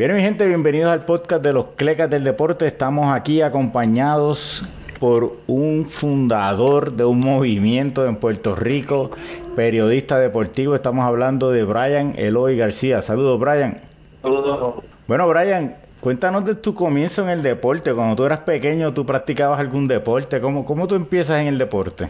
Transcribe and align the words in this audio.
Bien, 0.00 0.16
mi 0.16 0.22
gente, 0.22 0.46
bienvenidos 0.46 0.90
al 0.90 1.04
podcast 1.04 1.42
de 1.42 1.52
los 1.52 1.66
Clecas 1.76 2.08
del 2.08 2.24
Deporte. 2.24 2.66
Estamos 2.66 3.14
aquí 3.14 3.42
acompañados 3.42 4.64
por 4.98 5.36
un 5.46 5.84
fundador 5.84 6.92
de 6.92 7.04
un 7.04 7.20
movimiento 7.20 8.06
en 8.06 8.16
Puerto 8.16 8.56
Rico, 8.56 9.10
periodista 9.54 10.18
deportivo. 10.18 10.74
Estamos 10.74 11.04
hablando 11.04 11.50
de 11.50 11.64
Brian 11.64 12.14
Eloy 12.16 12.56
García. 12.56 13.02
Saludos, 13.02 13.38
Brian. 13.38 13.76
Saludos. 14.22 14.76
Bueno, 15.06 15.28
Brian, 15.28 15.74
cuéntanos 16.00 16.46
de 16.46 16.54
tu 16.54 16.74
comienzo 16.74 17.22
en 17.24 17.28
el 17.28 17.42
deporte. 17.42 17.92
Cuando 17.92 18.16
tú 18.16 18.24
eras 18.24 18.38
pequeño, 18.38 18.94
¿tú 18.94 19.04
practicabas 19.04 19.60
algún 19.60 19.86
deporte? 19.86 20.40
¿Cómo, 20.40 20.64
cómo 20.64 20.88
tú 20.88 20.94
empiezas 20.94 21.42
en 21.42 21.48
el 21.48 21.58
deporte? 21.58 22.08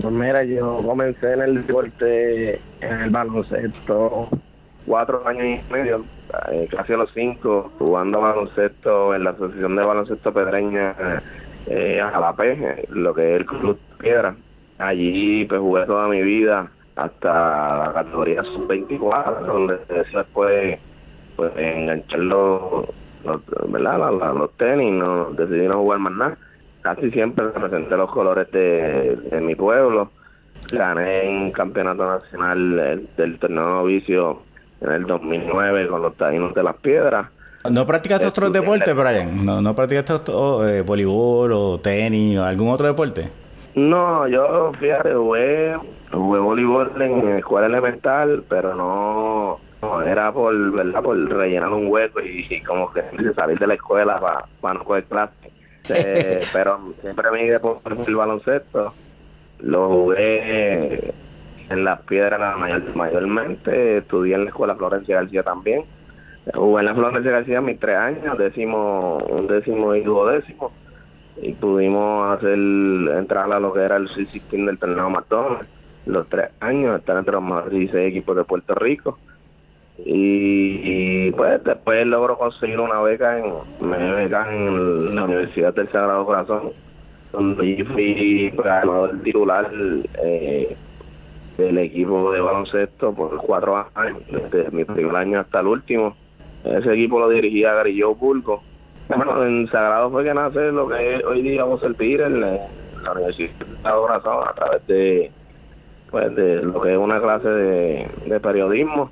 Pues 0.00 0.14
mira, 0.14 0.44
yo 0.44 0.82
comencé 0.86 1.32
en 1.32 1.42
el 1.42 1.66
deporte, 1.66 2.60
en 2.80 3.00
el 3.02 3.10
baloncesto, 3.10 4.28
cuatro 4.86 5.26
años 5.26 5.44
y 5.44 5.72
medio 5.72 6.04
eh, 6.50 6.68
casi 6.70 6.92
a 6.92 6.96
los 6.96 7.10
cinco, 7.12 7.70
jugando 7.78 8.20
baloncesto 8.20 9.14
en 9.14 9.24
la 9.24 9.30
Asociación 9.30 9.76
de 9.76 9.84
Baloncesto 9.84 10.32
Pedreña 10.32 10.94
eh, 11.66 12.02
lo 12.90 13.14
que 13.14 13.34
es 13.34 13.40
el 13.40 13.46
Club 13.46 13.78
Piedra. 13.98 14.34
Allí 14.78 15.44
pues 15.44 15.60
jugué 15.60 15.86
toda 15.86 16.08
mi 16.08 16.22
vida 16.22 16.68
hasta 16.96 17.86
la 17.86 17.92
categoría 17.94 18.42
sub-24, 18.42 19.40
donde 19.40 19.78
después 19.88 20.78
pues 21.36 21.56
enganchar 21.56 22.20
los, 22.20 22.86
¿verdad? 23.68 24.34
Los, 24.34 24.56
tenis, 24.56 24.92
no 24.92 25.30
decidí 25.30 25.66
no 25.66 25.78
jugar 25.78 25.98
más 26.00 26.12
nada. 26.12 26.38
Casi 26.82 27.10
siempre 27.10 27.46
representé 27.46 27.96
los 27.96 28.10
colores 28.10 28.50
de, 28.50 29.40
mi 29.42 29.54
pueblo. 29.54 30.10
Gané 30.70 31.24
en 31.28 31.52
campeonato 31.52 32.06
nacional 32.06 33.02
del 33.16 33.38
torneo 33.38 33.84
vicio 33.84 34.42
en 34.84 34.92
el 34.92 35.04
2009 35.04 35.88
con 35.88 36.02
los 36.02 36.16
Taínos 36.16 36.54
de 36.54 36.62
las 36.62 36.76
Piedras. 36.76 37.26
¿No 37.70 37.86
practicaste 37.86 38.26
otros 38.26 38.52
deportes, 38.52 38.94
Brian? 38.94 39.44
¿No, 39.44 39.62
no 39.62 39.74
practicaste 39.74 40.12
otro, 40.12 40.68
eh, 40.68 40.82
voleibol 40.82 41.50
o 41.52 41.78
tenis 41.78 42.38
o 42.38 42.44
algún 42.44 42.68
otro 42.68 42.86
deporte? 42.86 43.28
No, 43.74 44.28
yo 44.28 44.72
fíjate, 44.78 45.14
jugué, 45.14 45.74
jugué 46.12 46.40
voleibol 46.40 46.90
en 47.00 47.28
escuela 47.38 47.66
elemental, 47.66 48.44
pero 48.48 48.74
no, 48.74 49.58
era 50.04 50.30
por, 50.30 50.72
¿verdad? 50.72 51.02
por 51.02 51.16
rellenar 51.16 51.70
un 51.70 51.88
hueco 51.88 52.20
y, 52.20 52.60
como 52.60 52.92
que 52.92 53.02
salir 53.34 53.58
de 53.58 53.66
la 53.66 53.74
escuela 53.74 54.20
para 54.60 54.78
no 54.78 54.84
coger 54.84 55.04
clase. 55.04 55.34
Eh, 55.88 56.42
pero 56.52 56.78
siempre 57.00 57.30
me 57.30 57.46
iba 57.46 57.58
por 57.58 57.80
el 58.06 58.16
baloncesto. 58.16 58.92
Lo 59.60 59.88
jugué 59.88 61.14
en 61.70 61.84
las 61.84 62.00
piedras 62.02 62.56
mayormente, 62.94 63.98
estudié 63.98 64.34
en 64.34 64.44
la 64.44 64.50
escuela 64.50 64.74
Florencia 64.74 65.16
García 65.16 65.42
también. 65.42 65.82
Jugué 66.52 66.80
en 66.80 66.86
la 66.86 66.94
Florencia 66.94 67.32
García 67.32 67.60
mis 67.60 67.78
tres 67.78 67.96
años, 67.96 68.36
décimo, 68.36 69.18
un 69.28 69.46
décimo 69.46 69.94
y 69.94 70.02
duodécimo, 70.02 70.72
y 71.40 71.52
pudimos 71.54 72.36
hacer 72.36 72.58
entrar 72.58 73.52
a 73.52 73.60
lo 73.60 73.72
que 73.72 73.80
era 73.80 73.96
el 73.96 74.08
C-16 74.08 74.66
del 74.66 74.78
torneo 74.78 75.10
McDonald's 75.10 75.74
los 76.06 76.28
tres 76.28 76.50
años, 76.60 76.98
estar 76.98 77.16
entre 77.16 77.32
los 77.32 77.42
más 77.42 77.70
16 77.70 78.08
equipos 78.08 78.36
de 78.36 78.44
Puerto 78.44 78.74
Rico. 78.74 79.18
Y, 80.04 81.30
pues 81.32 81.62
después 81.62 82.06
logro 82.06 82.36
conseguir 82.36 82.80
una 82.80 83.00
beca 83.00 83.38
en, 83.38 83.52
beca 83.90 84.52
en 84.52 85.14
la 85.14 85.24
Universidad 85.24 85.72
del 85.72 85.88
Sagrado 85.88 86.26
Corazón, 86.26 86.70
donde 87.32 87.76
yo 87.76 87.84
fui 87.84 88.50
ganador 88.50 89.18
titular 89.22 89.70
eh, 90.24 90.76
del 91.56 91.78
equipo 91.78 92.32
de 92.32 92.40
baloncesto 92.40 93.14
por 93.14 93.36
cuatro 93.38 93.86
años, 93.94 94.22
desde 94.50 94.70
mi 94.70 94.84
primer 94.84 95.16
año 95.16 95.40
hasta 95.40 95.60
el 95.60 95.68
último. 95.68 96.14
Ese 96.64 96.92
equipo 96.94 97.20
lo 97.20 97.28
dirigía 97.28 97.74
Garillo 97.74 98.14
Bulgo. 98.14 98.62
Bueno, 99.08 99.44
en 99.44 99.68
Sagrado 99.68 100.10
fue 100.10 100.24
que 100.24 100.32
nace 100.32 100.72
lo 100.72 100.88
que 100.88 101.22
hoy 101.26 101.42
día 101.42 101.64
vamos 101.64 101.82
a 101.82 101.88
servir 101.88 102.22
en 102.22 102.40
la, 102.40 102.58
Universidad 103.14 103.50
de 103.58 103.90
Corazón 103.90 104.48
a 104.48 104.52
través 104.54 104.86
de, 104.86 105.30
pues, 106.10 106.34
de 106.34 106.62
lo 106.62 106.80
que 106.80 106.92
es 106.92 106.98
una 106.98 107.20
clase 107.20 107.48
de, 107.48 108.40
periodismo. 108.40 109.10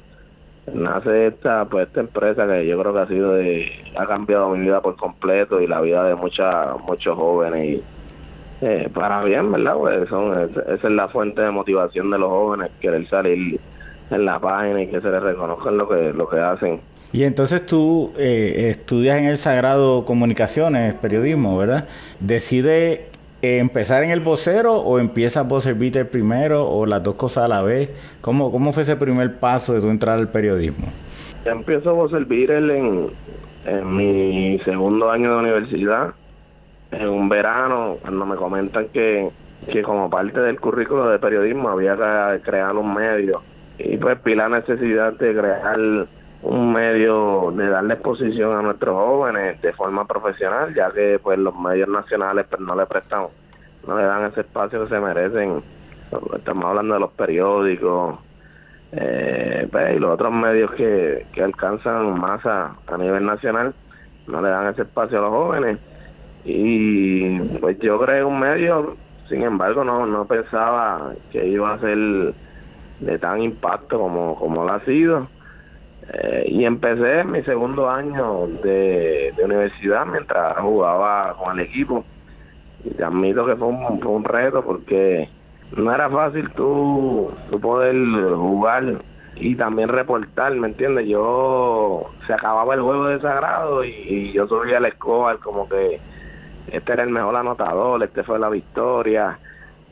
Nace 0.72 1.26
esta, 1.26 1.66
pues, 1.66 1.88
esta 1.88 2.00
empresa 2.00 2.46
que 2.46 2.66
yo 2.66 2.80
creo 2.80 2.94
que 2.94 3.00
ha 3.00 3.06
sido 3.06 3.34
de, 3.34 3.70
ha 3.98 4.06
cambiado 4.06 4.48
mi 4.48 4.60
vida 4.60 4.80
por 4.80 4.96
completo 4.96 5.60
y 5.60 5.66
la 5.66 5.82
vida 5.82 6.04
de 6.04 6.14
mucha, 6.14 6.74
muchos 6.86 7.18
jóvenes 7.18 7.68
y 7.68 7.82
eh, 8.62 8.88
para 8.94 9.24
bien, 9.24 9.50
¿verdad? 9.50 9.74
Pues 9.76 10.08
son, 10.08 10.40
esa 10.40 10.72
es 10.72 10.84
la 10.84 11.08
fuente 11.08 11.42
de 11.42 11.50
motivación 11.50 12.10
de 12.10 12.18
los 12.18 12.30
jóvenes, 12.30 12.70
querer 12.80 13.06
salir 13.08 13.58
en 14.10 14.24
la 14.24 14.38
página 14.38 14.82
y 14.82 14.86
que 14.86 15.00
se 15.00 15.10
les 15.10 15.22
reconozcan 15.22 15.76
lo 15.76 15.88
que, 15.88 16.12
lo 16.12 16.28
que 16.28 16.38
hacen. 16.38 16.80
Y 17.12 17.24
entonces 17.24 17.66
tú 17.66 18.12
eh, 18.16 18.68
estudias 18.70 19.18
en 19.18 19.24
el 19.24 19.36
Sagrado 19.36 20.04
Comunicaciones, 20.04 20.94
periodismo, 20.94 21.58
¿verdad? 21.58 21.88
¿Decide 22.20 23.06
empezar 23.42 24.04
en 24.04 24.10
el 24.10 24.20
vocero 24.20 24.76
o 24.76 25.00
empiezas 25.00 25.46
Vocer 25.48 25.74
Beater 25.74 26.08
primero 26.08 26.68
o 26.68 26.86
las 26.86 27.02
dos 27.02 27.16
cosas 27.16 27.44
a 27.44 27.48
la 27.48 27.62
vez? 27.62 27.90
¿Cómo, 28.20 28.52
cómo 28.52 28.72
fue 28.72 28.84
ese 28.84 28.96
primer 28.96 29.34
paso 29.40 29.74
de 29.74 29.80
tu 29.80 29.90
entrar 29.90 30.18
al 30.18 30.28
periodismo? 30.28 30.86
Yo 31.44 31.50
empiezo 31.50 31.94
Vocer 31.94 32.24
Beater 32.24 32.62
en, 32.70 33.08
en 33.66 33.96
mi 33.96 34.58
segundo 34.60 35.10
año 35.10 35.32
de 35.32 35.40
universidad 35.40 36.14
en 36.92 37.08
un 37.08 37.28
verano, 37.28 37.96
cuando 38.00 38.26
me 38.26 38.36
comentan 38.36 38.88
que, 38.88 39.30
que 39.70 39.82
como 39.82 40.10
parte 40.10 40.40
del 40.40 40.60
currículo 40.60 41.08
de 41.08 41.18
periodismo 41.18 41.70
había 41.70 41.96
que 41.96 42.40
crear 42.42 42.76
un 42.76 42.94
medio. 42.94 43.42
Y 43.78 43.96
pues 43.96 44.22
vi 44.22 44.34
la 44.34 44.48
necesidad 44.48 45.14
de 45.14 45.34
crear 45.34 45.78
un 46.42 46.72
medio 46.72 47.50
de 47.52 47.68
darle 47.68 47.94
exposición 47.94 48.56
a 48.56 48.62
nuestros 48.62 48.94
jóvenes 48.94 49.60
de 49.62 49.72
forma 49.72 50.04
profesional, 50.04 50.74
ya 50.74 50.90
que 50.90 51.18
pues 51.22 51.38
los 51.38 51.56
medios 51.58 51.88
nacionales 51.88 52.46
pues 52.48 52.60
no 52.60 52.76
le 52.76 52.84
prestan, 52.86 53.24
no 53.86 53.96
le 53.96 54.04
dan 54.04 54.26
ese 54.26 54.42
espacio 54.42 54.82
que 54.82 54.88
se 54.88 55.00
merecen. 55.00 55.62
Estamos 56.36 56.64
hablando 56.66 56.94
de 56.94 57.00
los 57.00 57.10
periódicos, 57.12 58.18
eh, 58.92 59.66
pues, 59.72 59.96
y 59.96 59.98
los 59.98 60.10
otros 60.10 60.32
medios 60.32 60.70
que, 60.72 61.24
que 61.32 61.42
alcanzan 61.42 62.20
masa 62.20 62.76
a 62.86 62.98
nivel 62.98 63.24
nacional, 63.24 63.72
no 64.26 64.42
le 64.42 64.50
dan 64.50 64.66
ese 64.66 64.82
espacio 64.82 65.18
a 65.18 65.22
los 65.22 65.30
jóvenes 65.30 65.78
y 66.44 67.38
pues 67.60 67.78
yo 67.78 68.00
creé 68.00 68.24
un 68.24 68.40
medio, 68.40 68.96
sin 69.28 69.42
embargo 69.42 69.84
no, 69.84 70.06
no 70.06 70.24
pensaba 70.26 71.12
que 71.30 71.46
iba 71.46 71.72
a 71.72 71.78
ser 71.78 72.34
de 73.00 73.18
tan 73.18 73.42
impacto 73.42 73.98
como, 73.98 74.36
como 74.36 74.64
lo 74.64 74.72
ha 74.72 74.80
sido. 74.80 75.26
Eh, 76.12 76.46
y 76.48 76.64
empecé 76.64 77.24
mi 77.24 77.42
segundo 77.42 77.88
año 77.88 78.46
de, 78.62 79.32
universidad 79.42 80.06
mientras 80.06 80.58
jugaba 80.58 81.34
con 81.34 81.58
el 81.58 81.66
equipo. 81.66 82.04
Y 82.84 82.90
te 82.90 83.04
admito 83.04 83.46
que 83.46 83.56
fue 83.56 83.68
un, 83.68 84.00
fue 84.00 84.12
un 84.12 84.24
reto 84.24 84.62
porque 84.62 85.28
no 85.76 85.94
era 85.94 86.10
fácil 86.10 86.50
tú, 86.50 87.30
tú 87.50 87.60
poder 87.60 87.96
jugar 88.34 88.94
y 89.36 89.54
también 89.54 89.88
reportar, 89.88 90.54
¿me 90.54 90.68
entiendes? 90.68 91.08
Yo 91.08 92.04
se 92.26 92.32
acababa 92.34 92.74
el 92.74 92.82
juego 92.82 93.06
de 93.06 93.20
sagrado 93.20 93.84
y, 93.84 93.90
y 93.90 94.32
yo 94.32 94.46
subía 94.46 94.78
al 94.78 94.86
escobar 94.86 95.38
como 95.38 95.68
que 95.68 96.00
este 96.70 96.92
era 96.92 97.02
el 97.02 97.10
mejor 97.10 97.36
anotador, 97.36 98.02
este 98.02 98.22
fue 98.22 98.38
la 98.38 98.48
victoria 98.48 99.38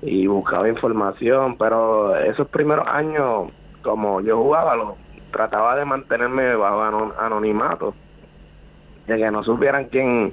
y 0.03 0.27
buscaba 0.27 0.69
información, 0.69 1.57
pero 1.57 2.17
esos 2.17 2.49
primeros 2.49 2.87
años, 2.89 3.51
como 3.83 4.21
yo 4.21 4.37
jugaba, 4.37 4.75
lo, 4.77 4.97
trataba 5.31 5.77
de 5.77 5.85
mantenerme 5.85 6.55
bajo 6.55 7.13
anonimato, 7.19 7.95
de 9.07 9.17
que 9.17 9.31
no 9.31 9.43
supieran 9.43 9.87
quién 9.87 10.33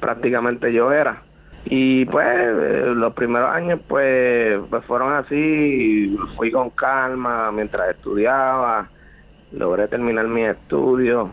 prácticamente 0.00 0.72
yo 0.72 0.92
era. 0.92 1.22
Y 1.64 2.04
pues 2.06 2.26
eh, 2.28 2.92
los 2.94 3.14
primeros 3.14 3.50
años 3.50 3.80
pues, 3.86 4.60
pues 4.68 4.84
fueron 4.84 5.12
así, 5.12 6.16
fui 6.36 6.50
con 6.50 6.70
calma 6.70 7.52
mientras 7.52 7.90
estudiaba, 7.90 8.88
logré 9.52 9.86
terminar 9.86 10.26
mis 10.26 10.48
estudios 10.48 11.28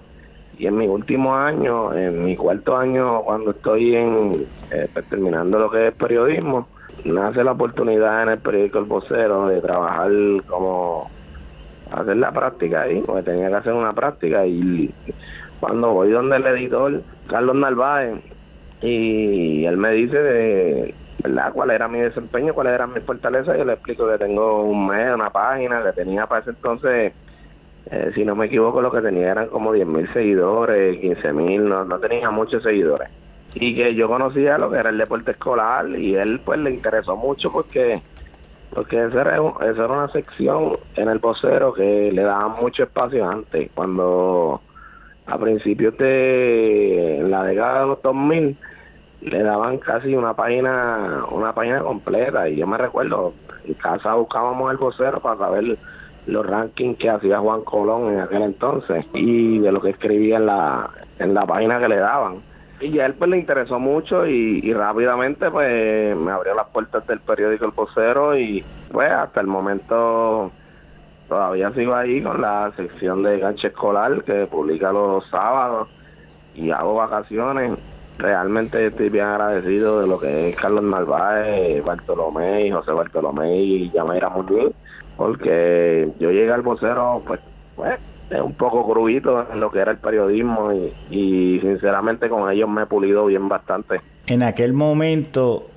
y 0.59 0.68
en 0.68 0.78
mi 0.78 0.88
último 0.88 1.36
año, 1.36 1.94
en 1.94 2.26
mi 2.26 2.35
cuarto 2.35 2.76
año, 2.76 3.22
cuando 3.22 3.52
estoy 3.52 3.96
en 3.96 4.46
eh, 4.72 4.90
pues, 4.91 5.06
terminando 5.08 5.58
lo 5.58 5.72
que 5.72 5.88
es 5.88 5.94
periodismo, 5.96 6.67
nace 7.06 7.46
la 7.46 7.53
oportunidad 7.53 8.23
en 8.23 8.29
el 8.29 8.40
periódico 8.40 8.79
El 8.79 8.85
Vocero 8.85 9.47
de 9.47 9.61
trabajar 9.61 10.11
como 10.46 11.09
hacer 11.91 12.17
la 12.17 12.34
práctica 12.34 12.82
ahí, 12.82 13.02
porque 13.06 13.23
tenía 13.23 13.47
que 13.47 13.56
hacer 13.56 13.73
una 13.73 13.94
práctica 13.94 14.46
y 14.46 14.94
cuando 15.61 15.94
voy 15.94 16.11
donde 16.11 16.35
el 16.35 16.47
editor, 16.47 17.02
Carlos 17.28 17.55
Narváez, 17.55 18.20
y 18.82 19.64
él 19.66 19.78
me 19.78 19.91
dice 19.94 20.22
de 20.22 20.96
¿verdad? 21.23 21.53
cuál 21.53 21.72
era 21.72 21.88
mi 21.88 22.00
desempeño, 22.00 22.53
cuál 22.53 22.67
era 22.67 22.85
mi 22.85 23.00
fortaleza, 23.00 23.58
yo 23.58 23.64
le 23.64 23.73
explico 23.73 24.09
que 24.09 24.17
tengo 24.17 24.64
un 24.64 24.88
mes, 24.88 25.16
una 25.16 25.29
página, 25.29 25.82
que 25.84 25.94
tenía 25.94 26.28
para 26.28 26.41
ese 26.41 26.50
entonces 26.50 27.14
eh, 27.91 28.12
si 28.14 28.24
no 28.24 28.36
me 28.36 28.46
equivoco, 28.46 28.82
lo 28.82 28.91
que 28.91 29.02
tenía 29.02 29.32
eran 29.32 29.47
como 29.47 29.74
10.000 29.74 30.14
seguidores, 30.14 31.00
15.000, 31.00 31.62
no, 31.62 31.86
no 31.86 32.00
tenía 32.00 32.30
muchos 32.30 32.62
seguidores. 32.62 33.09
Y 33.56 33.76
que 33.76 33.96
yo 33.96 34.08
conocía 34.08 34.59
lo 34.59 34.70
que 34.70 34.78
era 34.78 34.90
el 34.90 34.97
deporte 34.97 35.32
escolar 35.32 35.90
y 35.90 36.16
él 36.16 36.40
pues 36.46 36.59
le 36.59 36.70
interesó 36.70 37.16
mucho 37.16 37.52
porque 37.52 38.00
porque 38.74 39.03
esa 39.03 39.22
era, 39.22 39.38
esa 39.38 39.86
era 39.86 39.88
una 39.88 40.08
sección 40.09 40.78
en 40.96 41.09
el 41.09 41.18
vocero 41.18 41.74
que 41.74 42.12
le 42.12 42.22
daba 42.22 42.47
mucho 42.50 42.84
espacio 42.84 43.28
antes, 43.28 43.72
cuando 43.74 44.62
a 45.26 45.38
principios 45.40 45.97
de 45.97 47.26
la 47.28 47.44
década 47.44 47.82
de 47.82 47.88
los 47.88 48.02
2000 48.03 48.58
le 49.22 49.44
daban 49.44 49.78
casi 49.80 50.16
una 50.16 50.34
página 50.34 51.24
una 51.32 51.53
página 51.53 51.82
completa 51.82 52.47
y 52.47 52.56
yo 52.56 52.66
me 52.66 52.78
recuerdo 52.78 53.34
en 53.66 53.74
casa 53.74 54.14
buscábamos 54.14 54.72
el 54.72 54.78
vocero 54.78 55.20
para 55.20 55.38
saber 55.38 55.78
los 56.29 56.46
rankings 56.46 56.97
que 56.97 57.09
hacía 57.09 57.40
Juan 57.40 57.61
Colón 57.64 58.14
en 58.14 58.20
aquel 58.20 58.43
entonces 58.43 59.05
y 59.14 59.59
de 59.59 59.72
lo 59.72 59.81
que 59.81 59.90
escribía 59.91 60.37
en 60.37 60.46
la 60.46 60.90
en 61.20 61.34
la 61.34 61.46
página 61.46 61.79
que 61.79 61.90
le 61.90 61.97
daban. 61.97 62.37
Y 62.81 62.97
a 62.99 63.05
él 63.05 63.14
pues 63.14 63.29
le 63.29 63.37
interesó 63.37 63.78
mucho 63.78 64.26
y, 64.26 64.73
rápidamente 64.73 65.52
pues 65.52 66.16
me 66.16 66.31
abrió 66.31 66.55
las 66.55 66.70
puertas 66.70 67.05
del 67.08 67.20
periódico 67.20 67.66
El 67.66 67.72
Vocero 67.72 68.37
y 68.37 68.64
pues 68.91 69.11
hasta 69.11 69.41
el 69.41 69.47
momento 69.47 70.49
todavía 71.28 71.72
sigo 71.72 71.93
ahí 71.93 72.22
con 72.22 72.41
la 72.41 72.72
sección 72.76 73.22
de 73.22 73.40
ganche 73.40 73.67
escolar 73.67 74.23
que 74.23 74.47
publica 74.47 74.93
los 74.93 75.28
sábados 75.29 75.90
y 76.55 76.72
hago 76.72 76.96
vacaciones. 76.96 77.78
Realmente 78.17 78.87
estoy 78.87 79.09
bien 79.09 79.26
agradecido 79.26 80.02
de 80.02 80.08
lo 80.08 80.20
que 80.20 80.49
es 80.49 80.55
Carlos 80.55 80.84
Narváez, 80.84 81.84
Bartolomé, 81.85 82.67
y 82.67 82.72
José 82.72 82.91
Bartolomé 82.91 83.61
y 83.61 83.90
Yameira 83.91 84.29
Muñoz, 84.29 84.73
porque 85.19 86.07
yo 86.17 86.31
llegué 86.31 86.49
al 86.49 86.61
vocero, 86.61 87.21
pues, 87.27 87.41
pues, 87.75 87.99
es 88.29 88.39
un 88.39 88.53
poco 88.53 88.89
crudito 88.89 89.45
en 89.51 89.59
lo 89.59 89.69
que 89.69 89.79
era 89.79 89.91
el 89.91 89.97
periodismo 89.97 90.71
y, 90.71 90.93
y 91.13 91.59
sinceramente 91.59 92.29
con 92.29 92.49
ellos 92.49 92.69
me 92.69 92.83
he 92.83 92.85
pulido 92.85 93.25
bien 93.25 93.49
bastante. 93.49 93.99
En 94.27 94.43
aquel 94.43 94.71
momento 94.71 95.67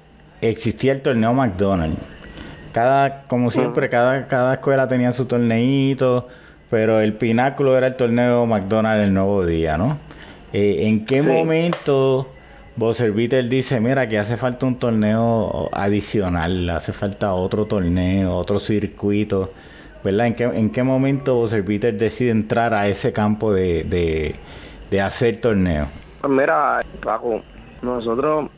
existía 0.41 0.93
el 0.93 1.03
torneo 1.03 1.35
McDonald's. 1.35 1.99
Cada, 2.73 3.25
como 3.25 3.51
siempre, 3.51 3.89
cada, 3.89 4.29
cada 4.29 4.55
escuela 4.55 4.87
tenía 4.87 5.11
su 5.11 5.27
torneito, 5.27 6.29
pero 6.71 7.01
el 7.01 7.13
pináculo 7.15 7.77
era 7.77 7.89
el 7.89 7.97
torneo 7.97 8.47
McDonald's 8.47 9.09
el 9.09 9.13
nuevo 9.13 9.45
día, 9.45 9.77
¿no? 9.77 9.99
Eh, 10.53 10.87
¿En 10.87 11.05
qué 11.05 11.21
momento 11.21 12.32
Boserviter 12.75 13.49
dice, 13.49 13.81
mira, 13.81 14.09
que 14.09 14.19
hace 14.19 14.39
falta 14.39 14.65
un 14.65 14.79
torneo 14.79 15.69
adicional, 15.73 16.71
hace 16.71 16.93
falta 16.93 17.35
otro 17.35 17.67
torneo, 17.67 18.35
otro 18.35 18.59
circuito, 18.59 19.51
¿verdad? 20.03 20.29
¿En 20.29 20.35
qué, 20.35 20.45
en 20.45 20.71
qué 20.71 20.83
momento 20.83 21.35
Boserviter 21.35 21.99
decide 21.99 22.31
entrar 22.31 22.73
a 22.73 22.89
ese 22.89 23.13
campo 23.13 23.53
de, 23.53 24.35
de, 24.91 25.01
hacer 25.03 25.41
torneo? 25.41 25.87
Pues 26.23 26.33
mira, 26.33 26.81
Paco, 27.05 27.43
nosotros 27.83 28.51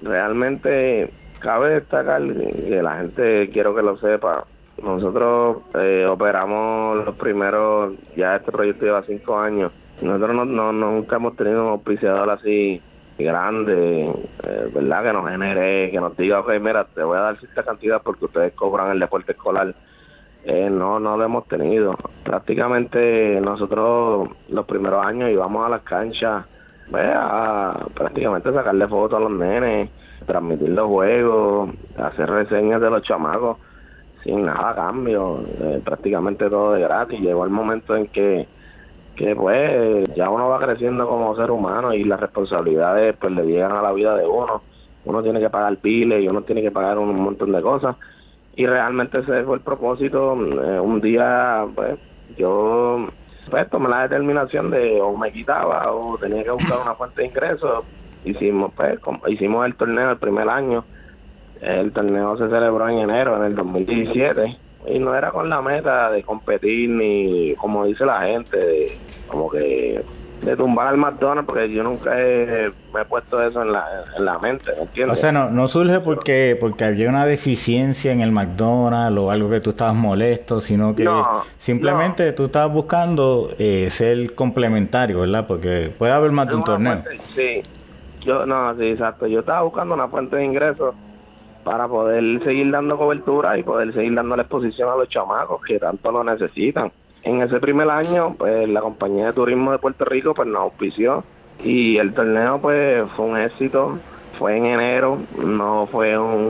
realmente 0.00 1.10
cabe 1.38 1.74
destacar 1.74 2.22
que 2.22 2.82
la 2.82 2.96
gente, 2.96 3.50
quiero 3.52 3.74
que 3.74 3.82
lo 3.82 3.98
sepa, 3.98 4.44
nosotros 4.82 5.58
eh, 5.74 6.06
operamos 6.08 7.04
los 7.04 7.14
primeros, 7.16 7.92
ya 8.16 8.36
este 8.36 8.50
proyecto 8.50 8.86
lleva 8.86 9.02
cinco 9.02 9.38
años, 9.38 9.72
nosotros 10.00 10.34
no, 10.34 10.44
no, 10.46 10.72
nunca 10.72 11.16
hemos 11.16 11.36
tenido 11.36 11.64
un 11.64 11.72
auspiciador 11.72 12.30
así 12.30 12.80
grande, 13.24 14.06
eh, 14.06 14.70
¿verdad? 14.74 15.02
Que 15.02 15.12
nos 15.12 15.28
genere, 15.28 15.90
que 15.90 16.00
nos 16.00 16.16
diga, 16.16 16.40
ok, 16.40 16.52
mira, 16.60 16.84
te 16.84 17.02
voy 17.02 17.18
a 17.18 17.22
dar 17.22 17.36
cierta 17.36 17.62
cantidad 17.62 18.00
porque 18.02 18.26
ustedes 18.26 18.52
cobran 18.54 18.90
el 18.90 19.00
deporte 19.00 19.32
escolar. 19.32 19.74
Eh, 20.44 20.70
no, 20.70 20.98
no 20.98 21.16
lo 21.16 21.24
hemos 21.24 21.46
tenido. 21.46 21.96
Prácticamente 22.24 23.40
nosotros 23.40 24.28
los 24.50 24.66
primeros 24.66 25.04
años 25.04 25.30
íbamos 25.30 25.66
a 25.66 25.68
las 25.68 25.82
canchas 25.82 26.44
a 26.94 27.86
prácticamente 27.94 28.52
sacarle 28.52 28.86
fotos 28.86 29.18
a 29.18 29.20
los 29.20 29.32
nenes, 29.32 29.90
transmitir 30.26 30.70
los 30.70 30.88
juegos, 30.88 31.70
hacer 31.98 32.30
reseñas 32.30 32.80
de 32.80 32.90
los 32.90 33.02
chamacos 33.02 33.58
sin 34.22 34.44
nada 34.44 34.70
a 34.70 34.74
cambio, 34.74 35.38
eh, 35.60 35.80
prácticamente 35.84 36.48
todo 36.48 36.72
de 36.72 36.82
gratis. 36.82 37.20
Llegó 37.20 37.44
el 37.44 37.50
momento 37.50 37.96
en 37.96 38.06
que 38.06 38.46
que 39.18 39.34
pues 39.34 40.14
ya 40.14 40.30
uno 40.30 40.48
va 40.48 40.60
creciendo 40.60 41.08
como 41.08 41.34
ser 41.34 41.50
humano 41.50 41.92
y 41.92 42.04
las 42.04 42.20
responsabilidades 42.20 43.16
pues 43.16 43.32
le 43.32 43.44
llegan 43.44 43.72
a 43.72 43.82
la 43.82 43.92
vida 43.92 44.16
de 44.16 44.24
uno. 44.24 44.62
Uno 45.04 45.22
tiene 45.24 45.40
que 45.40 45.50
pagar 45.50 45.76
piles 45.78 46.22
y 46.22 46.28
uno 46.28 46.42
tiene 46.42 46.62
que 46.62 46.70
pagar 46.70 46.98
un 46.98 47.20
montón 47.20 47.50
de 47.50 47.60
cosas. 47.60 47.96
Y 48.54 48.64
realmente 48.66 49.18
ese 49.18 49.42
fue 49.42 49.56
el 49.56 49.60
propósito. 49.60 50.36
Eh, 50.36 50.78
un 50.78 51.00
día 51.00 51.66
pues 51.74 51.98
yo 52.36 53.08
pues 53.50 53.68
tomé 53.68 53.88
la 53.88 54.02
determinación 54.02 54.70
de 54.70 55.00
o 55.00 55.16
me 55.16 55.32
quitaba 55.32 55.92
o 55.92 56.16
tenía 56.16 56.44
que 56.44 56.52
buscar 56.52 56.78
una 56.80 56.94
fuente 56.94 57.22
de 57.22 57.26
ingresos. 57.26 57.84
Hicimos 58.24 58.72
pues 58.76 59.00
hicimos 59.26 59.66
el 59.66 59.74
torneo 59.74 60.12
el 60.12 60.18
primer 60.18 60.48
año. 60.48 60.84
El 61.60 61.90
torneo 61.90 62.36
se 62.36 62.48
celebró 62.48 62.88
en 62.88 62.98
enero 62.98 63.36
en 63.36 63.42
el 63.42 63.56
2017 63.56 64.67
y 64.86 64.98
no 64.98 65.14
era 65.14 65.30
con 65.30 65.48
la 65.48 65.60
meta 65.60 66.10
de 66.10 66.22
competir 66.22 66.90
ni 66.90 67.54
como 67.56 67.84
dice 67.84 68.04
la 68.04 68.22
gente 68.22 68.56
de, 68.56 68.86
como 69.26 69.50
que 69.50 70.02
de 70.40 70.56
tumbar 70.56 70.88
al 70.88 70.96
McDonald's 70.96 71.46
porque 71.46 71.72
yo 71.72 71.82
nunca 71.82 72.20
he, 72.20 72.70
me 72.94 73.00
he 73.00 73.04
puesto 73.04 73.42
eso 73.42 73.62
en 73.62 73.72
la, 73.72 73.84
en 74.16 74.24
la 74.24 74.38
mente 74.38 74.72
¿me 74.76 74.82
entiendes? 74.82 75.18
o 75.18 75.20
sea 75.20 75.32
no, 75.32 75.50
no 75.50 75.66
surge 75.66 76.00
porque 76.00 76.56
porque 76.60 76.84
había 76.84 77.08
una 77.08 77.26
deficiencia 77.26 78.12
en 78.12 78.20
el 78.20 78.30
McDonald's 78.30 79.18
o 79.18 79.30
algo 79.30 79.50
que 79.50 79.60
tú 79.60 79.70
estabas 79.70 79.96
molesto 79.96 80.60
sino 80.60 80.94
que 80.94 81.08
simplemente 81.58 82.32
tú 82.32 82.44
estabas 82.46 82.72
buscando 82.72 83.50
eh, 83.58 83.88
ser 83.90 84.34
complementario 84.34 85.20
verdad 85.20 85.46
porque 85.46 85.92
puede 85.98 86.12
haber 86.12 86.30
más 86.30 86.48
de 86.48 86.54
un 86.54 86.64
torneo. 86.64 87.02
sí. 87.34 87.62
Yo 88.20 88.46
no 88.46 88.74
sí 88.76 88.90
exacto. 88.90 89.26
Yo 89.26 89.40
estaba 89.40 89.62
buscando 89.62 89.94
una 89.94 90.08
fuente 90.08 90.36
de 90.36 90.44
ingresos 90.44 90.94
para 91.68 91.86
poder 91.86 92.42
seguir 92.42 92.70
dando 92.70 92.96
cobertura 92.96 93.58
y 93.58 93.62
poder 93.62 93.92
seguir 93.92 94.14
dando 94.14 94.34
la 94.34 94.42
exposición 94.44 94.88
a 94.88 94.96
los 94.96 95.06
chamacos 95.06 95.60
que 95.62 95.78
tanto 95.78 96.10
lo 96.10 96.24
necesitan. 96.24 96.90
En 97.22 97.42
ese 97.42 97.60
primer 97.60 97.90
año, 97.90 98.34
pues 98.38 98.66
la 98.70 98.80
compañía 98.80 99.26
de 99.26 99.32
turismo 99.34 99.72
de 99.72 99.78
Puerto 99.78 100.06
Rico 100.06 100.32
pues 100.32 100.48
nos 100.48 100.62
auspició 100.62 101.24
y 101.62 101.98
el 101.98 102.14
torneo 102.14 102.58
pues 102.58 103.06
fue 103.10 103.26
un 103.26 103.36
éxito. 103.36 103.98
Fue 104.38 104.56
en 104.56 104.64
enero, 104.64 105.18
no 105.44 105.84
fue 105.84 106.16
un 106.16 106.48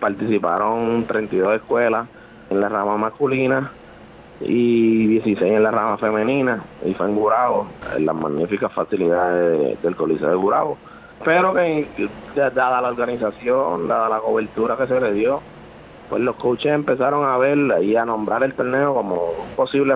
participaron 0.00 1.04
32 1.04 1.54
escuelas 1.54 2.08
en 2.48 2.60
la 2.60 2.68
rama 2.68 2.96
masculina 2.96 3.70
y 4.40 5.06
16 5.06 5.42
en 5.42 5.62
la 5.62 5.70
rama 5.70 5.96
femenina 5.96 6.60
y 6.84 6.92
fue 6.94 7.06
en 7.06 7.14
Gurabo, 7.14 7.68
en 7.94 8.04
las 8.04 8.16
magníficas 8.16 8.72
facilidades 8.72 9.80
del 9.80 9.94
Coliseo 9.94 10.30
de 10.30 10.36
Gurabo 10.36 10.76
pero 11.24 11.52
que 11.54 11.86
dada 12.34 12.80
la 12.80 12.88
organización, 12.88 13.88
dada 13.88 14.08
la 14.08 14.18
cobertura 14.18 14.76
que 14.76 14.86
se 14.86 15.00
le 15.00 15.12
dio, 15.12 15.40
pues 16.08 16.22
los 16.22 16.36
coaches 16.36 16.72
empezaron 16.72 17.24
a 17.28 17.36
ver 17.38 17.58
y 17.82 17.96
a 17.96 18.04
nombrar 18.04 18.42
el 18.42 18.54
torneo 18.54 18.94
como 18.94 19.14
un 19.14 19.56
posible 19.56 19.94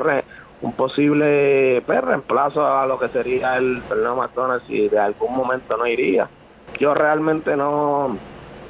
un 0.62 0.72
posible 0.72 1.82
pues, 1.84 2.02
reemplazo 2.02 2.66
a 2.66 2.86
lo 2.86 2.98
que 2.98 3.08
sería 3.08 3.56
el 3.56 3.82
torneo 3.88 4.16
McDonald's 4.16 4.66
si 4.66 4.88
de 4.88 4.98
algún 4.98 5.36
momento 5.36 5.76
no 5.76 5.86
iría. 5.86 6.28
Yo 6.78 6.94
realmente 6.94 7.56
no 7.56 8.16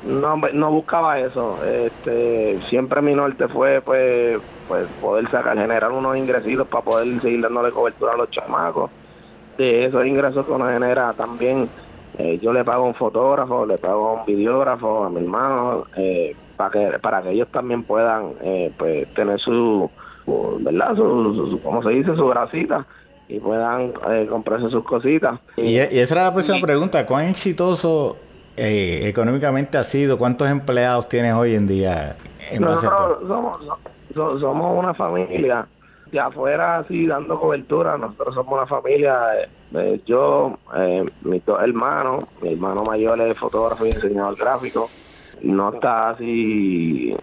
no, 0.05 0.37
no 0.37 0.71
buscaba 0.71 1.19
eso. 1.19 1.59
Este, 1.65 2.59
siempre 2.69 3.01
mi 3.01 3.15
norte 3.15 3.49
fue 3.49 3.81
pues 3.81 4.41
pues 4.67 4.89
poder 5.01 5.29
sacar, 5.29 5.59
generar 5.59 5.93
unos 5.93 6.17
ingresos 6.17 6.67
para 6.67 6.85
poder 6.85 7.21
seguir 7.21 7.43
dándole 7.43 7.71
cobertura 7.71 8.15
a 8.15 8.17
los 8.17 8.31
chamacos. 8.31 8.91
De 9.59 9.85
esos 9.85 10.05
ingresos 10.07 10.45
que 10.47 10.53
uno 10.53 10.67
genera 10.67 11.13
también 11.13 11.69
eh, 12.19 12.39
yo 12.41 12.53
le 12.53 12.65
pago 12.65 12.85
a 12.85 12.89
un 12.89 12.95
fotógrafo, 12.95 13.67
le 13.67 13.77
pago 13.77 14.09
a 14.09 14.13
un 14.21 14.27
videógrafo, 14.27 15.05
a 15.05 15.11
mi 15.11 15.21
hermano, 15.21 15.85
eh, 15.97 16.35
para 16.57 16.71
que 16.71 16.99
para 17.01 17.23
que 17.23 17.31
ellos 17.31 17.49
también 17.49 17.83
puedan 17.83 18.31
eh, 18.43 18.71
pues 18.79 19.13
tener 19.15 19.41
su, 19.41 19.91
¿verdad? 20.61 20.95
Su, 20.95 21.61
¿cómo 21.65 21.83
se 21.83 21.91
dice? 21.91 22.15
Su 22.15 22.29
grasita 22.29 22.87
y 23.29 23.41
puedan 23.41 23.93
comprarse 24.29 24.69
sus 24.69 24.85
cositas. 24.85 25.41
Y, 25.57 25.77
esa 25.77 26.15
era 26.15 26.25
la 26.25 26.33
próxima 26.33 26.61
pregunta, 26.61 27.05
¿cuán 27.07 27.25
exitoso 27.25 28.17
económicamente 28.57 29.79
ha 29.79 29.85
sido? 29.85 30.17
¿Cuántos 30.17 30.49
empleados 30.49 31.09
tienes 31.09 31.35
hoy 31.35 31.55
en 31.55 31.67
día? 31.67 32.15
En 32.51 32.63
Nosotros 32.63 33.27
somos, 33.27 33.59
somos 34.41 34.79
una 34.79 34.95
familia 34.95 35.67
de 36.13 36.21
afuera 36.21 36.79
así 36.79 37.07
dando 37.09 37.41
cobertura, 37.41 37.99
nosotros 37.99 38.35
somos 38.35 38.53
una 38.53 38.67
familia 38.67 39.19
eh, 39.75 40.01
yo, 40.07 40.57
eh, 40.77 41.05
mis 41.23 41.45
dos 41.45 41.61
hermanos, 41.63 42.25
mi 42.43 42.53
hermano 42.53 42.85
mayor 42.85 43.21
es 43.21 43.37
fotógrafo 43.37 43.87
y 43.87 43.93
diseñador 43.93 44.37
gráfico, 44.37 44.89
no 45.43 45.73
está 45.75 46.11
así, 46.11 47.15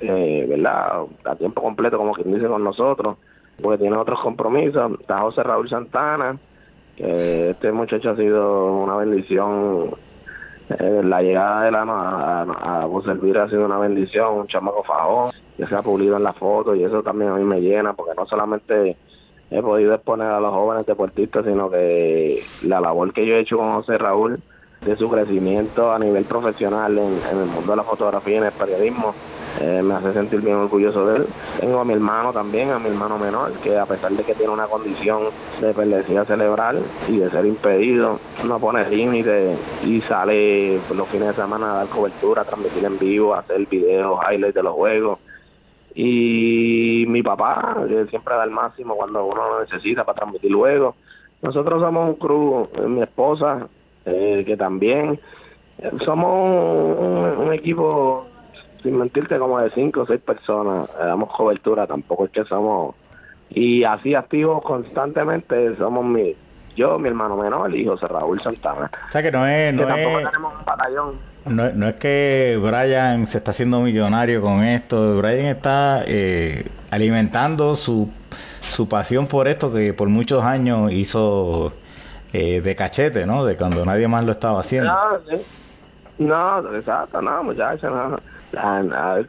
eh, 0.00 0.46
¿verdad? 0.48 1.02
A 1.24 1.36
tiempo 1.36 1.62
completo, 1.62 1.98
como 1.98 2.12
quien 2.12 2.32
dice 2.32 2.46
con 2.46 2.64
nosotros, 2.64 3.16
porque 3.60 3.78
tiene 3.78 3.96
otros 3.96 4.20
compromisos. 4.20 5.00
Está 5.00 5.20
José 5.20 5.42
Raúl 5.42 5.68
Santana, 5.68 6.36
que 6.96 7.50
este 7.50 7.72
muchacho 7.72 8.10
ha 8.10 8.16
sido 8.16 8.72
una 8.82 8.96
bendición. 8.96 9.90
Eh, 10.78 11.02
la 11.02 11.20
llegada 11.20 11.64
de 11.64 11.70
la 11.72 11.82
a, 11.82 12.42
a, 12.42 12.82
a 12.82 12.84
ha 12.84 13.48
sido 13.48 13.64
una 13.66 13.78
bendición, 13.78 14.34
un 14.34 14.46
chamaco 14.46 14.84
fajón, 14.84 15.32
que 15.56 15.66
se 15.66 15.74
ha 15.74 15.82
pulido 15.82 16.16
en 16.16 16.22
la 16.22 16.32
foto 16.32 16.76
y 16.76 16.84
eso 16.84 17.02
también 17.02 17.32
a 17.32 17.34
mí 17.34 17.44
me 17.44 17.60
llena, 17.60 17.92
porque 17.92 18.12
no 18.16 18.24
solamente 18.24 18.96
he 19.50 19.62
podido 19.62 19.94
exponer 19.94 20.28
a 20.28 20.40
los 20.40 20.52
jóvenes 20.52 20.86
deportistas, 20.86 21.44
sino 21.44 21.70
que 21.70 22.42
la 22.62 22.80
labor 22.80 23.12
que 23.12 23.26
yo 23.26 23.34
he 23.34 23.40
hecho 23.40 23.56
con 23.56 23.72
José 23.72 23.98
Raúl 23.98 24.40
de 24.84 24.96
su 24.96 25.10
crecimiento 25.10 25.92
a 25.92 25.98
nivel 25.98 26.24
profesional 26.24 26.96
en, 26.96 27.38
el 27.38 27.46
mundo 27.46 27.72
de 27.72 27.76
la 27.76 27.82
fotografía 27.82 28.34
y 28.34 28.38
en 28.38 28.44
el 28.44 28.52
periodismo. 28.52 29.14
Eh, 29.60 29.82
me 29.82 29.94
hace 29.94 30.12
sentir 30.12 30.40
bien 30.40 30.56
orgulloso 30.56 31.06
de 31.06 31.18
él. 31.18 31.26
Tengo 31.58 31.80
a 31.80 31.84
mi 31.84 31.92
hermano 31.92 32.32
también, 32.32 32.70
a 32.70 32.78
mi 32.78 32.88
hermano 32.88 33.18
menor, 33.18 33.52
que 33.62 33.76
a 33.76 33.84
pesar 33.84 34.12
de 34.12 34.22
que 34.22 34.34
tiene 34.34 34.52
una 34.52 34.66
condición 34.66 35.24
de 35.60 35.74
perlesía 35.74 36.24
cerebral 36.24 36.80
y 37.08 37.18
de 37.18 37.30
ser 37.30 37.44
impedido, 37.44 38.20
no 38.46 38.58
pone 38.58 38.88
límite 38.88 39.56
y 39.84 40.00
sale 40.00 40.80
los 40.94 41.08
fines 41.08 41.28
de 41.28 41.34
semana 41.34 41.72
a 41.72 41.74
dar 41.78 41.88
cobertura, 41.88 42.42
a 42.42 42.44
transmitir 42.44 42.84
en 42.84 42.98
vivo, 42.98 43.34
hacer 43.34 43.66
videos, 43.66 44.18
highlights 44.30 44.54
de 44.54 44.62
los 44.62 44.74
juegos. 44.74 45.18
Y 45.94 47.04
mi 47.08 47.22
papá, 47.22 47.76
que 47.88 48.06
siempre 48.06 48.34
da 48.34 48.44
el 48.44 48.50
máximo 48.50 48.94
cuando 48.94 49.24
uno 49.24 49.48
lo 49.48 49.60
necesita 49.60 50.04
para 50.04 50.16
transmitir 50.16 50.50
luego. 50.50 50.94
Nosotros 51.42 51.80
somos 51.80 52.08
un 52.08 52.14
crew, 52.14 52.68
eh, 52.76 52.86
mi 52.86 53.02
esposa, 53.02 53.66
eh, 54.04 54.44
que 54.46 54.56
también 54.56 55.18
somos 56.04 57.38
un, 57.38 57.52
equipo, 57.52 58.26
sin 58.82 58.98
mentirte, 58.98 59.38
como 59.38 59.60
de 59.60 59.70
cinco 59.70 60.02
o 60.02 60.06
seis 60.06 60.20
personas, 60.20 60.88
damos 60.98 61.30
cobertura, 61.30 61.86
tampoco 61.86 62.26
es 62.26 62.30
que 62.30 62.44
somos, 62.44 62.94
y 63.48 63.82
así 63.84 64.14
activos 64.14 64.62
constantemente, 64.62 65.74
somos 65.76 66.04
mi, 66.04 66.34
yo, 66.76 66.98
mi 66.98 67.08
hermano 67.08 67.36
menor 67.36 67.74
y 67.74 67.84
José 67.86 68.06
Raúl 68.08 68.40
Santana. 68.40 68.90
O 69.08 69.12
sea 69.12 69.22
que 69.22 69.32
no 69.32 69.46
es, 69.46 69.74
no 69.74 69.86
tampoco 69.86 70.18
es, 70.18 70.30
tenemos 70.30 70.54
un 70.58 70.64
batallón. 70.64 71.29
No, 71.46 71.70
no, 71.72 71.88
es 71.88 71.96
que 71.96 72.58
Brian 72.60 73.26
se 73.26 73.38
está 73.38 73.52
haciendo 73.52 73.80
millonario 73.80 74.42
con 74.42 74.62
esto, 74.62 75.16
Brian 75.16 75.46
está 75.46 76.04
eh, 76.06 76.66
alimentando 76.90 77.74
su, 77.76 78.10
su 78.60 78.88
pasión 78.88 79.26
por 79.26 79.48
esto 79.48 79.72
que 79.72 79.94
por 79.94 80.08
muchos 80.08 80.44
años 80.44 80.92
hizo 80.92 81.72
eh, 82.32 82.60
de 82.60 82.76
cachete, 82.76 83.26
¿no? 83.26 83.44
De 83.44 83.56
cuando 83.56 83.84
nadie 83.84 84.06
más 84.06 84.24
lo 84.24 84.32
estaba 84.32 84.60
haciendo. 84.60 84.92
No, 86.18 86.60
no 86.60 86.76
exacto, 86.76 87.22
no, 87.22 87.42
muchachos, 87.42 87.90
no. 87.90 88.18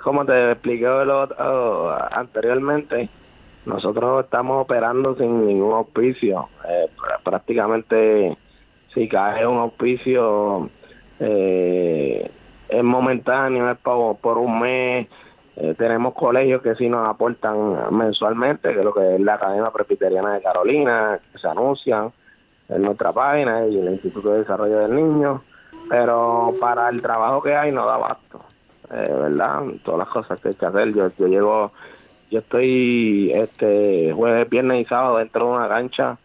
Como 0.03 0.25
te 0.25 0.51
expliqué 0.51 0.87
anteriormente, 2.11 3.09
nosotros 3.65 4.25
estamos 4.25 4.63
operando 4.63 5.15
sin 5.15 5.47
ningún 5.47 5.73
auspicio. 5.73 6.47
Eh, 6.67 6.87
prácticamente, 7.23 8.35
si 8.93 9.07
cae 9.07 9.45
un 9.45 9.57
auspicio, 9.57 10.69
eh, 11.23 12.29
es 12.69 12.83
momentáneo, 12.83 13.69
es 13.69 13.77
por, 13.77 14.17
por 14.17 14.37
un 14.37 14.59
mes. 14.59 15.07
Eh, 15.57 15.75
tenemos 15.77 16.13
colegios 16.15 16.61
que 16.61 16.73
sí 16.75 16.89
nos 16.89 17.07
aportan 17.07 17.95
mensualmente, 17.95 18.73
que 18.73 18.79
es 18.79 18.85
lo 18.85 18.93
que 18.93 19.15
es 19.15 19.21
la 19.21 19.35
Academia 19.35 19.69
Presbiteriana 19.69 20.33
de 20.33 20.41
Carolina, 20.41 21.19
que 21.31 21.37
se 21.37 21.47
anuncian 21.47 22.11
en 22.69 22.81
nuestra 22.81 23.11
página 23.11 23.67
y 23.67 23.77
el 23.77 23.91
Instituto 23.91 24.31
de 24.31 24.39
Desarrollo 24.39 24.79
del 24.79 24.95
Niño, 24.95 25.41
pero 25.89 26.55
para 26.59 26.89
el 26.89 27.01
trabajo 27.01 27.43
que 27.43 27.55
hay 27.55 27.71
no 27.71 27.85
da 27.85 27.95
abasto, 27.95 28.39
eh, 28.91 29.13
¿verdad? 29.21 29.63
Todas 29.83 29.99
las 29.99 30.07
cosas 30.07 30.39
que 30.39 30.49
hay 30.49 30.55
que 30.55 30.65
hacer. 30.65 30.93
Yo, 30.93 31.11
yo 31.19 31.27
llego, 31.27 31.71
yo 32.31 32.39
estoy 32.39 33.31
este 33.35 34.13
jueves, 34.13 34.49
viernes 34.49 34.81
y 34.81 34.85
sábado 34.85 35.17
dentro 35.17 35.47
de 35.47 35.51
una 35.57 35.67
cancha. 35.67 36.17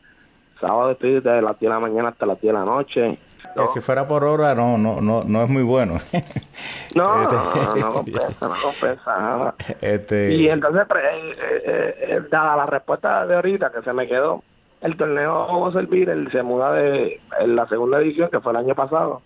Sábado 0.61 0.93
estoy 0.93 1.15
desde 1.15 1.43
las 1.43 1.59
10 1.59 1.69
de 1.69 1.75
la 1.75 1.81
mañana 1.81 2.09
hasta 2.09 2.25
las 2.25 2.41
10 2.41 2.55
de 2.55 2.59
la 2.59 2.65
noche. 2.65 3.19
Que 3.57 3.69
si 3.73 3.81
fuera 3.81 4.07
por 4.07 4.25
hora 4.25 4.55
no 4.55 4.77
no 4.77 5.01
no 5.01 5.25
no 5.25 5.43
es 5.43 5.49
muy 5.49 5.63
bueno. 5.63 5.95
no, 6.95 7.23
este, 7.23 7.81
no, 7.81 7.93
compensa, 7.93 8.49
no 8.49 8.55
compensa 8.63 9.19
nada. 9.19 9.55
Este... 9.81 10.35
Y 10.35 10.49
entonces, 10.49 10.83
eh, 10.83 11.33
eh, 11.39 11.95
eh, 12.01 12.21
dada 12.31 12.57
la 12.57 12.67
respuesta 12.67 13.27
de 13.27 13.35
ahorita 13.35 13.71
que 13.71 13.83
se 13.83 13.93
me 13.93 14.07
quedó, 14.07 14.43
el 14.83 14.97
torneo 14.97 15.61
va 15.61 15.69
a 15.69 15.73
servir, 15.73 16.11
él 16.11 16.31
se 16.31 16.43
muda 16.43 16.73
de 16.73 17.21
en 17.41 17.57
la 17.57 17.67
segunda 17.67 17.99
edición, 17.99 18.29
que 18.31 18.41
fue 18.41 18.53
el 18.53 18.59
año 18.59 18.75
pasado, 18.75 19.23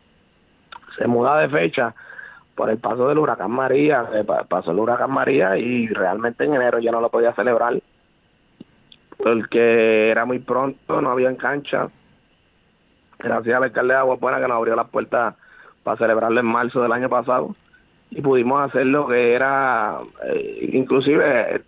se 0.96 1.06
muda 1.06 1.38
de 1.38 1.48
fecha 1.48 1.94
por 2.54 2.70
el 2.70 2.78
paso 2.78 3.08
del 3.08 3.18
huracán 3.18 3.50
María, 3.50 4.04
pasó 4.48 4.70
el 4.70 4.78
huracán 4.78 5.10
María 5.10 5.56
y 5.56 5.88
realmente 5.88 6.44
en 6.44 6.54
enero 6.54 6.78
ya 6.78 6.92
no 6.92 7.00
lo 7.00 7.08
podía 7.08 7.32
celebrar 7.32 7.74
porque 9.22 10.10
era 10.10 10.24
muy 10.24 10.38
pronto, 10.38 11.00
no 11.00 11.10
había 11.10 11.28
en 11.28 11.36
cancha. 11.36 11.88
Gracias 13.22 13.56
al 13.56 13.64
alcalde 13.64 13.94
de 13.94 14.00
Agua 14.00 14.16
Buena 14.16 14.40
que 14.40 14.48
nos 14.48 14.56
abrió 14.56 14.76
las 14.76 14.88
puertas 14.88 15.34
para 15.82 15.96
celebrarlo 15.96 16.40
en 16.40 16.46
marzo 16.46 16.82
del 16.82 16.92
año 16.92 17.08
pasado 17.08 17.54
y 18.10 18.20
pudimos 18.20 18.62
hacer 18.62 18.86
lo 18.86 19.06
que 19.06 19.34
era, 19.34 19.98
eh, 20.26 20.70
inclusive 20.72 21.62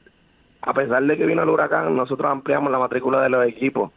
a 0.63 0.73
pesar 0.73 1.03
de 1.05 1.17
que 1.17 1.27
vino 1.27 1.43
el 1.43 1.49
huracán, 1.49 1.97
nosotros 1.97 2.31
ampliamos 2.31 2.71
la 2.71 2.79
matrícula 2.79 3.21
de 3.21 3.29
los 3.29 3.47
equipos 3.47 3.91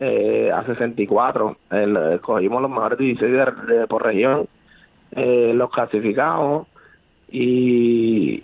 eh, 0.00 0.50
a 0.52 0.64
64. 0.64 1.56
El, 1.70 2.20
cogimos 2.20 2.62
los 2.62 2.70
mejores 2.70 2.98
16 2.98 3.32
de, 3.66 3.86
por 3.86 4.04
región, 4.04 4.46
eh, 5.12 5.52
los 5.54 5.70
clasificamos 5.70 6.66
y 7.30 8.42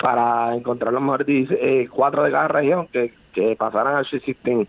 para 0.00 0.54
encontrar 0.54 0.92
los 0.92 1.02
mejores 1.02 1.26
16, 1.26 1.60
eh, 1.62 1.88
cuatro 1.90 2.22
de 2.22 2.30
cada 2.30 2.48
región 2.48 2.86
que, 2.86 3.12
que 3.32 3.56
pasaran 3.56 3.96
al 3.96 4.06
System. 4.06 4.64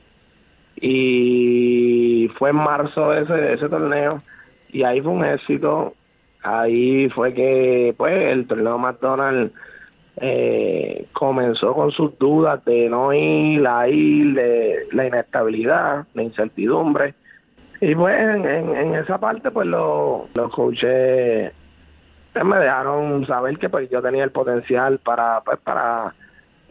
Y 0.78 2.11
fue 2.28 2.52
en 2.52 2.58
marzo 2.58 3.14
ese, 3.14 3.54
ese 3.54 3.70
torneo 3.70 4.22
y 4.72 4.84
ahí 4.84 5.02
fue 5.02 5.12
un 5.12 5.26
éxito. 5.26 5.94
Ahí 6.44 7.10
fue 7.10 7.34
que 7.34 7.94
pues 7.98 8.14
el 8.32 8.48
torneo 8.48 8.78
McDonald's 8.78 9.54
eh, 10.18 11.06
comenzó 11.14 11.74
con 11.74 11.92
sus 11.92 12.18
dudas 12.18 12.64
de 12.66 12.90
no 12.90 13.14
ir, 13.14 13.62
la 13.62 13.88
ir, 13.88 14.34
de 14.34 14.80
la 14.92 15.08
inestabilidad, 15.08 16.06
la 16.14 16.24
incertidumbre. 16.24 17.14
Y 17.80 17.96
pues 17.96 18.20
en, 18.20 18.96
esa 18.96 19.18
parte 19.18 19.52
pues 19.52 19.68
los 19.68 20.52
coaches 20.52 21.54
pues, 22.34 22.46
me 22.46 22.58
dejaron 22.58 23.26
saber 23.26 23.58
que 23.58 23.70
pues 23.70 23.90
yo 23.90 24.02
tenía 24.02 24.24
el 24.24 24.32
potencial 24.32 25.00
para 25.00 25.42
pues 25.42 25.60
para 25.60 26.14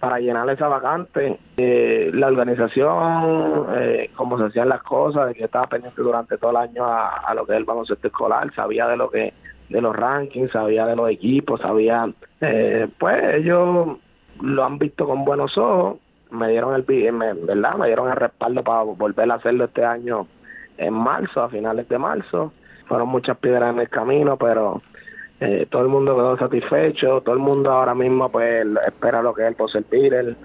para 0.01 0.19
llenar 0.19 0.49
esa 0.51 0.67
vacante. 0.67 1.37
Eh, 1.59 2.11
la 2.15 2.27
organización, 2.27 3.67
eh, 3.77 4.11
cómo 4.17 4.39
se 4.39 4.47
hacían 4.47 4.71
las 4.71 4.83
cosas, 4.83 5.29
de 5.29 5.35
que 5.35 5.45
estaba 5.45 5.67
pendiente 5.67 6.01
durante 6.03 6.39
todo 6.39 6.51
el 6.53 6.57
año 6.57 6.85
a, 6.85 7.33
lo 7.35 7.45
que 7.45 7.53
es 7.53 7.59
el 7.59 7.65
baloncesto 7.65 8.09
escolar, 8.09 8.53
sabía 8.55 8.89
de 8.89 8.97
lo 8.97 9.11
que 9.11 9.33
de 9.69 9.81
los 9.81 9.95
rankings, 9.95 10.51
sabía 10.51 10.85
de 10.87 10.97
los 10.97 11.09
equipos, 11.09 11.61
sabía, 11.61 12.11
eh, 12.41 12.89
pues 12.99 13.35
ellos 13.37 13.99
lo 14.43 14.65
han 14.65 14.79
visto 14.79 15.07
con 15.07 15.25
buenos 15.25 15.57
ojos, 15.59 15.99
me 16.33 16.49
dieron 16.49 16.75
el, 16.75 17.13
me, 17.13 17.35
¿verdad? 17.35 17.75
Me 17.77 17.87
dieron 17.87 18.11
el 18.11 18.17
respaldo 18.17 18.65
para 18.65 18.83
volver 18.83 19.31
a 19.31 19.35
hacerlo 19.35 19.65
este 19.65 19.85
año 19.85 20.27
en 20.77 20.95
marzo, 20.95 21.43
a 21.43 21.49
finales 21.49 21.89
de 21.89 21.99
marzo. 21.99 22.53
Fueron 22.87 23.09
muchas 23.09 23.37
piedras 23.37 23.73
en 23.73 23.81
el 23.81 23.89
camino, 23.89 24.37
pero 24.37 24.81
eh, 25.41 25.67
todo 25.71 25.83
el 25.83 25.89
mundo 25.89 26.15
quedó 26.15 26.37
satisfecho, 26.37 27.23
todo 27.23 27.35
el 27.35 27.41
mundo 27.41 27.71
ahora 27.71 27.95
mismo 27.95 28.29
pues 28.29 28.67
espera 28.87 29.23
lo 29.23 29.33
que 29.33 29.43
es 29.43 29.49
el 29.49 29.55
Poser 29.55 29.85
Peter, 29.85 30.37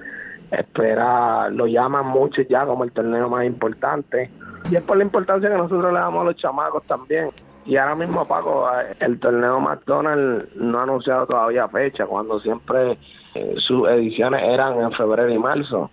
espera, 0.52 1.50
lo 1.50 1.68
llaman 1.68 2.06
mucho 2.08 2.42
ya 2.44 2.66
como 2.66 2.86
el 2.86 2.92
torneo 2.92 3.30
más 3.30 3.46
importante. 3.46 4.30
Y 4.72 4.76
es 4.76 4.82
por 4.82 4.98
la 4.98 5.04
importancia 5.04 5.50
que 5.50 5.58
nosotros 5.58 5.94
le 5.94 6.00
damos 6.00 6.22
a 6.22 6.26
los 6.26 6.38
chamacos 6.38 6.84
también. 6.86 7.30
Y 7.66 7.78
ahora 7.78 7.96
mismo, 7.96 8.26
Paco, 8.26 8.68
el 9.00 9.20
torneo 9.20 9.60
McDonald's 9.60 10.56
no 10.56 10.80
ha 10.80 10.84
anunciado 10.84 11.26
todavía 11.26 11.68
fecha, 11.68 12.06
cuando 12.06 12.40
siempre 12.40 12.98
eh, 13.34 13.56
sus 13.58 13.88
ediciones 13.90 14.44
eran 14.44 14.80
en 14.80 14.92
febrero 14.92 15.30
y 15.30 15.40
marzo. 15.40 15.90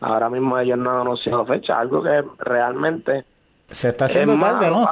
Ahora 0.00 0.28
mismo 0.28 0.58
ellos 0.58 0.78
no 0.78 0.90
han 0.90 1.00
anunciado 1.02 1.44
fecha, 1.44 1.78
algo 1.78 2.02
que 2.02 2.22
realmente... 2.38 3.24
Se 3.68 3.88
está 3.88 4.04
haciendo 4.04 4.38
tarde, 4.38 4.70
¿no? 4.70 4.86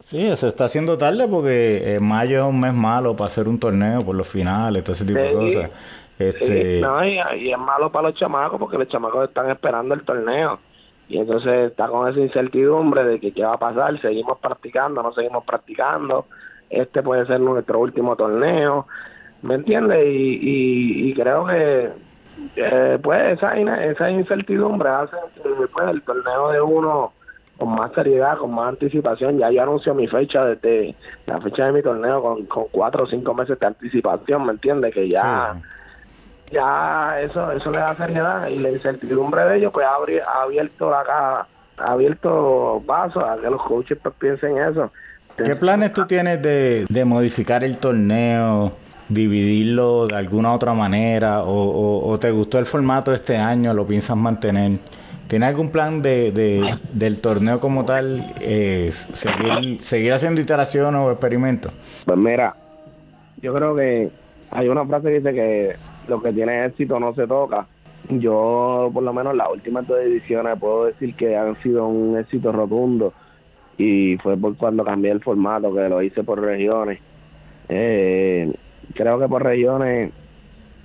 sí, 0.00 0.36
se 0.36 0.48
está 0.48 0.66
haciendo 0.66 0.98
tarde 0.98 1.26
porque 1.26 1.94
eh, 1.94 2.00
mayo 2.00 2.40
es 2.40 2.44
un 2.44 2.60
mes 2.60 2.74
malo 2.74 3.16
para 3.16 3.28
hacer 3.28 3.48
un 3.48 3.58
torneo 3.58 4.02
por 4.02 4.14
los 4.14 4.28
finales, 4.28 4.84
todo 4.84 4.94
ese 4.94 5.06
tipo 5.06 5.18
de 5.18 5.32
cosas. 5.32 5.70
Este... 6.18 6.80
no, 6.80 7.04
y, 7.04 7.18
y, 7.38 7.52
es 7.52 7.58
malo 7.58 7.90
para 7.90 8.08
los 8.08 8.14
chamacos 8.14 8.58
porque 8.58 8.78
los 8.78 8.88
chamacos 8.88 9.28
están 9.28 9.50
esperando 9.50 9.94
el 9.94 10.02
torneo 10.02 10.58
y 11.08 11.18
entonces 11.18 11.70
está 11.70 11.88
con 11.88 12.08
esa 12.08 12.20
incertidumbre 12.20 13.04
de 13.04 13.20
que 13.20 13.32
qué 13.32 13.44
va 13.44 13.54
a 13.54 13.58
pasar, 13.58 13.98
seguimos 14.00 14.38
practicando, 14.38 15.02
no 15.02 15.12
seguimos 15.12 15.44
practicando, 15.44 16.26
este 16.68 17.02
puede 17.02 17.26
ser 17.26 17.40
nuestro 17.40 17.78
último 17.78 18.16
torneo, 18.16 18.86
¿me 19.42 19.54
entiendes? 19.54 20.10
Y, 20.10 21.10
y, 21.10 21.14
creo 21.14 21.46
que 21.46 21.90
eh, 22.56 22.98
pues 23.02 23.38
esa, 23.38 23.54
esa 23.84 24.10
incertidumbre 24.10 24.88
hace 24.88 25.16
que 25.42 25.48
después 25.48 25.88
el 25.88 26.02
torneo 26.02 26.50
de 26.50 26.60
uno 26.60 27.12
con 27.58 27.74
más 27.74 27.92
seriedad, 27.92 28.36
con 28.36 28.54
más 28.54 28.68
anticipación, 28.68 29.38
ya 29.38 29.50
yo 29.50 29.62
anuncio 29.62 29.94
mi 29.94 30.06
fecha 30.06 30.44
desde 30.44 30.94
la 31.26 31.40
fecha 31.40 31.66
de 31.66 31.72
mi 31.72 31.82
torneo 31.82 32.22
con, 32.22 32.44
con 32.46 32.64
cuatro 32.70 33.04
o 33.04 33.06
cinco 33.06 33.34
meses 33.34 33.58
de 33.58 33.66
anticipación, 33.66 34.44
¿me 34.44 34.52
entiendes? 34.52 34.92
Que 34.92 35.08
ya 35.08 35.56
ya 36.52 37.20
eso 37.20 37.50
eso 37.50 37.70
le 37.70 37.78
da 37.78 37.94
seriedad 37.96 38.48
y 38.48 38.58
la 38.58 38.70
incertidumbre 38.70 39.44
de 39.44 39.58
ellos 39.58 39.72
pues 39.72 39.86
ha, 39.86 40.42
abierto 40.42 40.90
la 40.90 41.02
caja, 41.02 41.46
ha 41.78 41.92
abierto 41.92 42.82
paso 42.86 43.24
a 43.24 43.40
que 43.40 43.50
los 43.50 43.62
coaches 43.62 43.98
pues, 44.02 44.14
piensen 44.18 44.58
eso. 44.58 44.90
¿Qué 45.36 45.56
planes 45.56 45.92
tú 45.92 46.06
tienes 46.06 46.40
de, 46.42 46.86
de 46.88 47.04
modificar 47.04 47.62
el 47.62 47.76
torneo, 47.76 48.72
dividirlo 49.08 50.06
de 50.06 50.16
alguna 50.16 50.54
otra 50.54 50.72
manera 50.72 51.42
o, 51.42 52.08
o, 52.08 52.18
te 52.18 52.30
gustó 52.30 52.58
el 52.58 52.64
formato 52.64 53.12
este 53.12 53.36
año, 53.36 53.74
lo 53.74 53.86
piensas 53.86 54.16
mantener? 54.16 54.78
¿Tiene 55.28 55.46
algún 55.46 55.70
plan 55.70 56.02
de, 56.02 56.30
de, 56.30 56.78
del 56.92 57.18
torneo 57.20 57.58
como 57.58 57.84
tal? 57.84 58.32
Eh, 58.40 58.90
seguir, 58.92 59.80
¿Seguir 59.82 60.12
haciendo 60.12 60.40
iteraciones 60.40 61.00
o 61.00 61.10
experimentos? 61.10 61.72
Pues 62.04 62.16
mira, 62.16 62.54
yo 63.42 63.52
creo 63.52 63.74
que 63.74 64.08
hay 64.52 64.68
una 64.68 64.86
frase 64.86 65.08
que 65.08 65.14
dice 65.14 65.34
que 65.34 65.76
lo 66.08 66.22
que 66.22 66.32
tiene 66.32 66.64
éxito 66.64 67.00
no 67.00 67.12
se 67.12 67.26
toca. 67.26 67.66
Yo, 68.08 68.88
por 68.94 69.02
lo 69.02 69.12
menos, 69.12 69.34
las 69.34 69.50
últimas 69.50 69.86
dos 69.88 69.98
ediciones 70.00 70.58
puedo 70.60 70.84
decir 70.86 71.16
que 71.16 71.36
han 71.36 71.56
sido 71.56 71.88
un 71.88 72.16
éxito 72.16 72.52
rotundo 72.52 73.12
y 73.78 74.16
fue 74.18 74.36
por 74.36 74.56
cuando 74.56 74.84
cambié 74.84 75.10
el 75.10 75.20
formato, 75.20 75.74
que 75.74 75.88
lo 75.88 76.00
hice 76.02 76.22
por 76.22 76.40
regiones. 76.40 77.00
Eh, 77.68 78.52
creo 78.94 79.18
que 79.18 79.26
por 79.26 79.42
regiones 79.42 80.12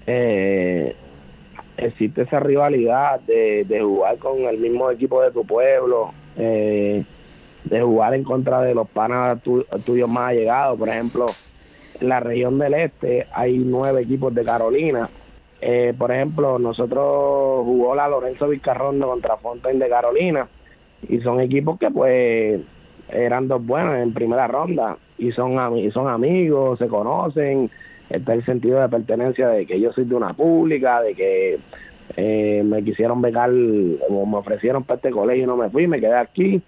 eh, 0.08 0.96
existe 1.78 2.24
esa 2.24 2.40
rivalidad 2.40 3.20
de, 3.22 3.66
de, 3.66 3.82
jugar 3.82 4.18
con 4.18 4.40
el 4.40 4.58
mismo 4.58 4.90
equipo 4.92 5.22
de 5.22 5.32
tu 5.32 5.46
pueblo, 5.46 6.12
eh, 6.38 7.04
de 7.66 7.82
jugar 7.82 8.14
en 8.14 8.24
contra 8.24 8.62
de 8.62 8.76
los 8.76 8.90
panas 8.90 9.40
tuyos 9.86 10.10
más 10.10 10.30
allegados. 10.30 10.78
Por 10.78 10.90
ejemplo, 10.90 11.28
en 12.00 12.10
la 12.10 12.20
región 12.20 12.58
del 12.58 12.74
este 12.74 13.28
hay 13.34 13.58
nueve 13.60 14.02
equipos 14.02 14.34
de 14.34 14.44
Carolina. 14.44 15.10
Eh, 15.62 15.94
por 15.98 16.12
ejemplo, 16.12 16.58
nosotros 16.58 17.64
jugó 17.64 17.94
la 17.96 18.08
Lorenzo 18.08 18.48
Vizcarrondo 18.48 19.08
contra 19.08 19.38
Fontaine 19.38 19.84
de 19.84 19.90
Carolina 19.90 20.48
y 21.08 21.20
son 21.20 21.40
equipos 21.40 21.78
que 21.78 21.92
pues 21.92 22.62
eran 23.10 23.48
dos 23.48 23.66
buenos 23.66 23.98
en 23.98 24.14
primera 24.14 24.48
ronda 24.48 24.98
y 25.18 25.32
son, 25.32 25.78
y 25.78 25.92
son 25.92 26.08
amigos, 26.08 26.80
se 26.80 26.88
conocen, 26.88 27.70
está 28.14 28.34
el 28.34 28.44
sentido 28.44 28.82
de 28.82 28.90
pertenencia 28.90 29.50
de 29.50 29.66
que 29.66 29.80
yo 29.80 29.92
soy 29.92 30.06
de 30.06 30.16
una 30.16 30.34
pública, 30.34 31.02
de 31.02 31.14
que 31.14 31.60
eh, 32.18 32.62
me 32.66 32.84
quisieron 32.84 33.22
becar 33.22 33.50
o 33.50 34.26
me 34.26 34.38
ofrecieron 34.38 34.84
para 34.84 34.98
este 34.98 35.12
colegio 35.12 35.44
y 35.44 35.48
no 35.48 35.58
me 35.58 35.70
fui, 35.70 35.88
me 35.88 36.00
quedé 36.00 36.16
aquí 36.16 36.62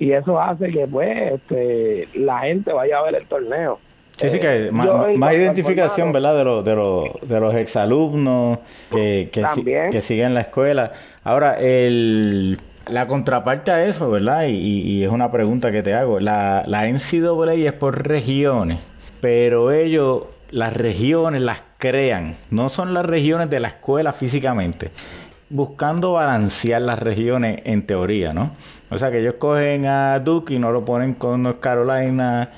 y 0.00 0.12
eso 0.12 0.40
hace 0.40 0.70
que 0.70 0.86
pues 0.86 1.32
este, 1.32 2.08
la 2.18 2.40
gente 2.40 2.72
vaya 2.72 2.98
a 2.98 3.02
ver 3.02 3.16
el 3.16 3.26
torneo. 3.26 3.78
Sí, 4.16 4.30
sí, 4.30 4.40
que 4.40 4.66
eh, 4.66 4.70
más, 4.70 5.34
identificación, 5.34 6.12
¿verdad? 6.12 6.36
De, 6.36 6.44
los 6.44 6.64
de, 6.64 6.74
los, 6.74 7.28
de 7.28 7.40
los 7.40 7.54
exalumnos 7.54 8.58
que, 8.90 9.28
que, 9.32 9.90
que 9.92 10.02
siguen 10.02 10.34
la 10.34 10.40
escuela. 10.42 10.92
Ahora, 11.22 11.58
el, 11.60 12.58
la 12.88 13.06
contraparte 13.06 13.70
a 13.70 13.86
eso, 13.86 14.10
¿verdad? 14.10 14.46
Y, 14.46 14.56
y, 14.56 15.04
es 15.04 15.10
una 15.10 15.30
pregunta 15.30 15.70
que 15.70 15.82
te 15.82 15.94
hago. 15.94 16.18
La, 16.18 16.64
la 16.66 16.86
NCAA 16.86 17.54
es 17.54 17.72
por 17.74 18.06
regiones, 18.06 18.80
pero 19.20 19.72
ellos 19.72 20.24
las 20.50 20.72
regiones 20.72 21.42
las 21.42 21.62
crean, 21.78 22.34
no 22.50 22.68
son 22.68 22.94
las 22.94 23.06
regiones 23.06 23.50
de 23.50 23.60
la 23.60 23.68
escuela 23.68 24.12
físicamente, 24.12 24.90
buscando 25.48 26.12
balancear 26.12 26.82
las 26.82 26.98
regiones 26.98 27.62
en 27.64 27.86
teoría, 27.86 28.32
¿no? 28.32 28.50
O 28.90 28.98
sea 28.98 29.10
que 29.10 29.20
ellos 29.20 29.36
cogen 29.38 29.86
a 29.86 30.18
Duke 30.18 30.54
y 30.54 30.58
no 30.58 30.72
lo 30.72 30.84
ponen 30.84 31.14
con 31.14 31.42
North 31.44 31.60
Carolina 31.60 32.48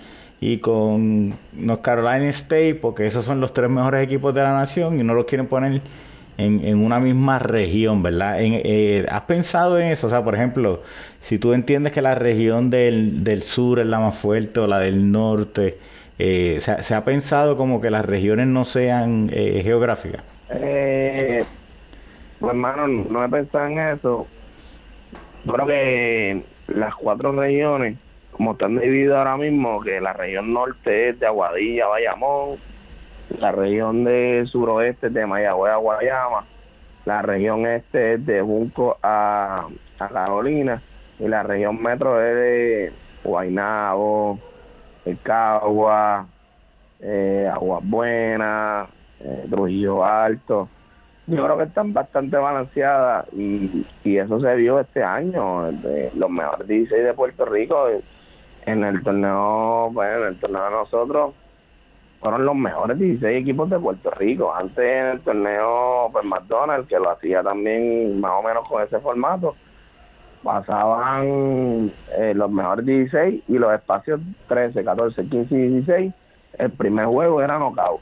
y 0.41 0.59
con 0.59 1.35
North 1.53 1.83
Carolina 1.83 2.29
State, 2.31 2.75
porque 2.77 3.07
esos 3.07 3.25
son 3.25 3.41
los 3.41 3.53
tres 3.53 3.71
mejores 3.71 4.03
equipos 4.05 4.35
de 4.35 4.43
la 4.43 4.53
nación 4.53 4.99
y 4.99 5.05
no 5.05 5.15
los 5.15 5.27
quieren 5.27 5.47
poner 5.47 5.81
en, 6.39 6.65
en 6.65 6.79
una 6.79 6.99
misma 6.99 7.39
región, 7.39 8.03
¿verdad? 8.03 8.37
Eh, 8.41 9.07
¿Has 9.11 9.23
pensado 9.23 9.79
en 9.79 9.89
eso? 9.89 10.07
O 10.07 10.11
sea, 10.11 10.25
por 10.25 10.35
ejemplo, 10.35 10.83
si 11.21 11.39
tú 11.39 11.53
entiendes 11.53 11.93
que 11.93 12.03
la 12.03 12.15
región 12.15 12.71
del, 12.71 13.23
del 13.23 13.43
sur 13.43 13.79
es 13.79 13.87
la 13.87 14.01
más 14.01 14.15
fuerte 14.17 14.61
o 14.61 14.67
la 14.67 14.79
del 14.79 15.13
norte, 15.13 15.77
eh, 16.19 16.59
¿se, 16.61 16.95
ha 16.95 17.05
pensado 17.05 17.57
como 17.57 17.81
que 17.81 17.91
las 17.91 18.05
regiones 18.05 18.47
no 18.47 18.65
sean 18.65 19.31
eh, 19.33 19.61
geográficas? 19.63 20.23
Eh, 20.51 21.45
pues 22.39 22.53
hermano, 22.53 22.87
no 22.87 23.25
he 23.25 23.29
pensado 23.29 23.67
en 23.67 23.79
eso. 23.79 24.27
Creo 25.51 25.67
que 25.67 26.43
las 26.69 26.95
cuatro 26.95 27.33
regiones, 27.33 27.99
como 28.31 28.53
están 28.53 28.79
divididas 28.79 29.19
ahora 29.19 29.37
mismo, 29.37 29.81
que 29.81 30.01
la 30.01 30.13
región 30.13 30.53
norte 30.53 31.11
es 31.11 31.21
de 31.21 31.27
Aguadilla, 31.27 31.87
Bayamón, 31.87 32.59
la 33.39 33.53
región 33.53 34.05
de 34.05 34.45
suroeste 34.47 35.09
es 35.09 35.15
de 35.15 35.27
Mayagüez 35.27 35.73
a 35.73 35.77
Guayama, 35.77 36.45
la 37.05 37.23
región 37.23 37.67
este 37.67 38.15
es 38.15 38.27
de 38.27 38.43
Junco 38.43 38.99
a, 39.03 39.67
a 39.99 40.09
Carolina 40.09 40.81
y 41.19 41.29
la 41.29 41.43
región 41.43 41.83
metro 41.83 42.23
es 42.23 42.35
de 42.35 42.93
Guaynabo, 43.25 44.39
el 45.05 45.19
Cagua, 45.19 46.27
eh, 47.01 47.51
Aguas 47.53 47.83
Buenas, 47.85 48.89
eh, 49.21 49.47
Trujillo 49.51 50.05
Alto. 50.05 50.69
Yo 51.27 51.45
creo 51.45 51.57
que 51.57 51.65
están 51.65 51.93
bastante 51.93 52.37
balanceadas 52.37 53.33
y, 53.33 53.87
eso 54.05 54.41
se 54.41 54.55
vio 54.57 54.81
este 54.81 55.05
año, 55.05 55.71
los 56.17 56.31
mejores 56.31 56.67
16 56.67 57.05
de 57.05 57.15
Puerto 57.15 57.45
Rico 57.45 57.87
en 58.67 58.85
el 58.85 59.03
torneo, 59.03 59.91
bueno, 59.93 60.23
en 60.23 60.29
el 60.29 60.37
torneo 60.37 60.65
de 60.65 60.71
nosotros 60.71 61.35
fueron 62.23 62.47
los 62.47 62.55
mejores 62.55 62.99
16 62.99 63.43
equipos 63.43 63.69
de 63.69 63.81
Puerto 63.81 64.11
Rico. 64.13 64.55
Antes 64.55 64.79
en 64.79 65.07
el 65.07 65.21
torneo 65.21 66.09
pues 66.13 66.25
McDonald's, 66.25 66.89
que 66.89 66.99
lo 66.99 67.11
hacía 67.11 67.43
también 67.43 68.21
más 68.21 68.33
o 68.39 68.43
menos 68.43 68.67
con 68.69 68.81
ese 68.81 69.01
formato, 69.01 69.57
pasaban 70.43 71.91
eh, 72.19 72.33
los 72.35 72.51
mejores 72.51 72.85
16 72.85 73.45
y 73.49 73.59
los 73.59 73.73
espacios 73.75 74.21
13, 74.49 74.85
14, 74.85 75.27
15 75.27 75.55
y 75.55 75.69
16. 75.69 76.13
El 76.59 76.71
primer 76.71 77.07
juego 77.07 77.41
era 77.41 77.59
knockout, 77.59 78.01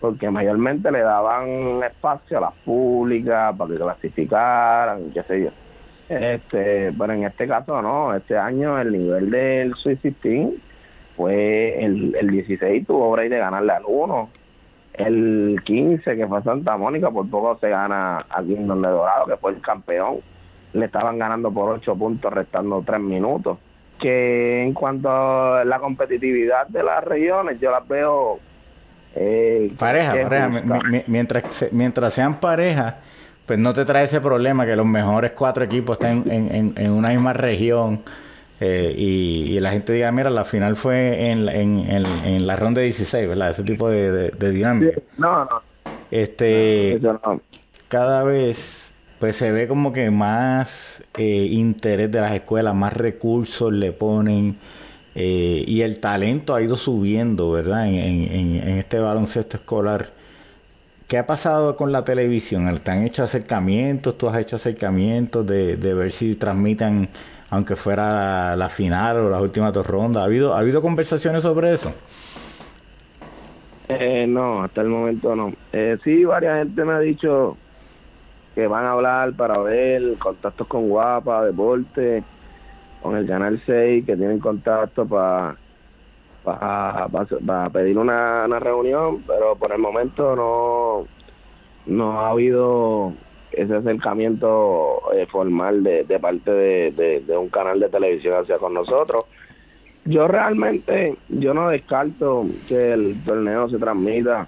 porque 0.00 0.30
mayormente 0.30 0.90
le 0.90 1.00
daban 1.00 1.82
espacio 1.84 2.38
a 2.38 2.42
las 2.42 2.52
públicas 2.52 3.54
para 3.56 3.70
que 3.70 3.76
clasificaran, 3.76 5.10
qué 5.12 5.22
sé 5.22 5.44
yo. 5.44 5.50
Este, 6.08 6.92
pero 6.96 7.12
en 7.12 7.24
este 7.24 7.48
caso 7.48 7.82
no, 7.82 8.14
este 8.14 8.38
año 8.38 8.78
el 8.78 8.92
nivel 8.92 9.30
del 9.30 9.72
16 9.72 10.50
fue 11.16 11.82
el, 11.84 12.14
el 12.14 12.30
16 12.30 12.86
tuvo 12.86 13.10
break 13.12 13.30
de 13.30 13.38
ganarle 13.38 13.72
al 13.72 13.82
1. 13.86 14.30
El 14.94 15.60
15 15.64 16.16
que 16.16 16.26
fue 16.26 16.42
Santa 16.42 16.76
Mónica 16.76 17.10
por 17.10 17.28
poco 17.28 17.58
se 17.58 17.70
gana 17.70 18.24
a 18.28 18.42
Kingdom 18.42 18.80
de 18.80 18.88
Dorado 18.88 19.26
que 19.26 19.36
fue 19.36 19.52
el 19.52 19.60
campeón 19.60 20.16
le 20.76 20.86
estaban 20.86 21.18
ganando 21.18 21.50
por 21.50 21.70
8 21.70 21.96
puntos 21.96 22.32
restando 22.32 22.82
3 22.84 23.00
minutos. 23.00 23.58
Que 23.98 24.62
en 24.62 24.74
cuanto 24.74 25.08
a 25.08 25.64
la 25.64 25.78
competitividad 25.78 26.66
de 26.68 26.82
las 26.82 27.02
regiones, 27.04 27.60
yo 27.60 27.70
las 27.70 27.86
veo... 27.88 28.38
Eh, 29.14 29.72
pareja, 29.78 30.12
pareja. 30.22 30.48
mientras, 31.06 31.66
mientras 31.72 32.12
sean 32.12 32.38
parejas, 32.38 32.96
pues 33.46 33.58
no 33.58 33.72
te 33.72 33.84
trae 33.86 34.04
ese 34.04 34.20
problema 34.20 34.66
que 34.66 34.76
los 34.76 34.84
mejores 34.84 35.32
cuatro 35.32 35.64
equipos 35.64 35.98
estén 35.98 36.24
en, 36.30 36.74
en, 36.76 36.90
una 36.90 37.08
misma 37.08 37.32
región. 37.32 38.02
Eh, 38.60 38.94
y, 38.96 39.60
la 39.60 39.70
gente 39.70 39.94
diga, 39.94 40.12
mira, 40.12 40.28
la 40.28 40.44
final 40.44 40.76
fue 40.76 41.30
en, 41.30 41.48
en, 41.48 42.46
la 42.46 42.56
ronda 42.56 42.80
de 42.80 42.86
16, 42.86 43.28
¿verdad? 43.28 43.50
Ese 43.50 43.62
tipo 43.62 43.88
de, 43.88 44.30
de, 44.30 44.50
dinámica. 44.50 45.00
no, 45.16 45.44
no. 45.44 45.62
Este, 46.10 47.00
cada 47.88 48.22
vez 48.22 48.85
pues 49.18 49.36
se 49.36 49.50
ve 49.50 49.66
como 49.66 49.92
que 49.92 50.10
más 50.10 51.02
eh, 51.16 51.48
interés 51.50 52.10
de 52.12 52.20
las 52.20 52.32
escuelas, 52.34 52.74
más 52.74 52.92
recursos 52.92 53.72
le 53.72 53.92
ponen 53.92 54.56
eh, 55.14 55.64
y 55.66 55.80
el 55.80 55.98
talento 55.98 56.54
ha 56.54 56.62
ido 56.62 56.76
subiendo, 56.76 57.50
¿verdad? 57.50 57.88
En, 57.88 58.54
este 58.78 58.98
baloncesto 58.98 59.56
escolar. 59.56 60.08
¿Qué 61.08 61.16
ha 61.18 61.26
pasado 61.26 61.76
con 61.76 61.92
la 61.92 62.04
televisión? 62.04 62.78
¿Te 62.80 62.90
han 62.90 63.04
hecho 63.04 63.22
acercamientos? 63.22 64.18
¿Tú 64.18 64.28
has 64.28 64.38
hecho 64.38 64.56
acercamientos 64.56 65.46
de, 65.46 65.76
de 65.76 65.94
ver 65.94 66.12
si 66.12 66.34
transmitan, 66.34 67.08
aunque 67.48 67.76
fuera 67.76 68.56
la, 68.56 68.68
final 68.68 69.16
o 69.18 69.30
las 69.30 69.40
últimas 69.40 69.72
dos 69.72 69.86
rondas? 69.86 70.22
¿Ha 70.22 70.26
habido, 70.26 70.54
¿ha 70.54 70.58
habido 70.58 70.82
conversaciones 70.82 71.42
sobre 71.42 71.72
eso? 71.72 71.92
Eh, 73.88 74.26
no, 74.28 74.64
hasta 74.64 74.82
el 74.82 74.88
momento 74.88 75.34
no. 75.34 75.52
Eh, 75.72 75.96
sí, 76.04 76.24
varias 76.24 76.58
gente 76.58 76.84
me 76.84 76.92
ha 76.92 76.98
dicho 76.98 77.56
que 78.56 78.66
van 78.66 78.86
a 78.86 78.92
hablar 78.92 79.34
para 79.34 79.58
ver 79.58 80.02
contactos 80.18 80.66
con 80.66 80.88
Guapa, 80.88 81.44
Deporte, 81.44 82.24
con 83.02 83.14
el 83.14 83.26
Canal 83.26 83.60
6, 83.64 84.06
que 84.06 84.16
tienen 84.16 84.40
contacto 84.40 85.06
para 85.06 85.54
para 86.42 87.70
pedir 87.70 87.98
una, 87.98 88.46
reunión, 88.60 89.20
pero 89.26 89.56
por 89.56 89.72
el 89.72 89.78
momento 89.78 90.36
no, 90.36 91.06
no 91.86 92.20
ha 92.20 92.30
habido 92.30 93.12
ese 93.52 93.74
acercamiento 93.76 95.02
eh, 95.14 95.26
formal 95.26 95.82
de, 95.82 96.04
de 96.04 96.18
parte 96.18 96.50
de, 96.52 97.22
de, 97.26 97.36
un 97.36 97.48
canal 97.48 97.80
de 97.80 97.88
televisión 97.88 98.40
hacia 98.40 98.58
con 98.58 98.74
nosotros. 98.74 99.24
Yo 100.04 100.28
realmente, 100.28 101.16
yo 101.28 101.52
no 101.52 101.68
descarto 101.68 102.46
que 102.68 102.92
el 102.92 103.16
torneo 103.24 103.68
se 103.68 103.78
transmita 103.78 104.46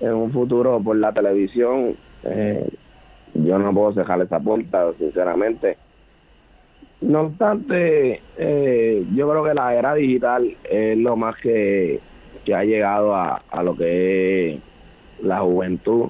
en 0.00 0.14
un 0.14 0.32
futuro 0.32 0.80
por 0.84 0.96
la 0.96 1.12
televisión. 1.12 1.94
Eh, 2.24 2.68
yo 3.44 3.58
no 3.58 3.72
puedo 3.72 3.92
dejar 3.92 4.20
esa 4.22 4.40
puerta, 4.40 4.92
sinceramente. 4.92 5.76
No 7.00 7.22
obstante, 7.22 8.22
eh, 8.38 9.04
yo 9.14 9.30
creo 9.30 9.44
que 9.44 9.54
la 9.54 9.74
era 9.74 9.94
digital 9.94 10.48
es 10.70 10.96
lo 10.98 11.16
más 11.16 11.36
que, 11.36 12.00
que 12.44 12.54
ha 12.54 12.64
llegado 12.64 13.14
a, 13.14 13.42
a 13.50 13.62
lo 13.62 13.76
que 13.76 14.54
es 14.54 14.60
la 15.22 15.40
juventud. 15.40 16.08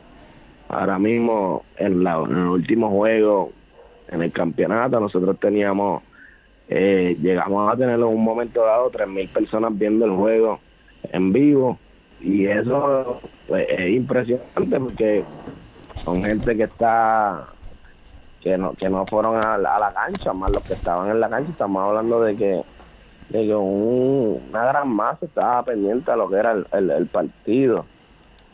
Ahora 0.68 0.98
mismo, 0.98 1.64
en, 1.76 2.02
la, 2.02 2.16
en 2.18 2.36
el 2.36 2.48
último 2.48 2.90
juego, 2.90 3.52
en 4.10 4.22
el 4.22 4.32
campeonato. 4.32 5.00
Nosotros 5.00 5.38
teníamos, 5.38 6.02
eh, 6.68 7.16
llegamos 7.20 7.72
a 7.72 7.76
tener 7.76 7.96
en 7.96 8.04
un 8.04 8.22
momento 8.22 8.64
dado 8.64 8.90
3.000 8.90 9.28
personas 9.28 9.76
viendo 9.76 10.04
el 10.04 10.12
juego 10.12 10.60
en 11.12 11.32
vivo 11.32 11.78
y 12.20 12.46
eso 12.46 13.20
pues, 13.46 13.66
es 13.68 13.90
impresionante 13.90 14.80
porque 14.80 15.24
son 16.04 16.24
gente 16.24 16.56
que 16.56 16.64
está 16.64 17.44
que 18.42 18.56
no 18.56 18.72
que 18.74 18.88
no 18.88 19.06
fueron 19.06 19.36
a 19.36 19.58
la, 19.58 19.92
cancha 19.94 20.32
más 20.32 20.50
los 20.50 20.62
que 20.64 20.74
estaban 20.74 21.10
en 21.10 21.20
la 21.20 21.28
cancha 21.28 21.50
estamos 21.50 21.82
hablando 21.82 22.20
de 22.20 22.36
que 22.36 22.62
de 23.28 23.46
que 23.46 23.54
una 23.54 24.64
gran 24.66 24.88
masa 24.88 25.26
estaba 25.26 25.62
pendiente 25.64 26.10
a 26.10 26.16
lo 26.16 26.28
que 26.28 26.36
era 26.36 26.52
el, 26.52 27.06
partido 27.06 27.84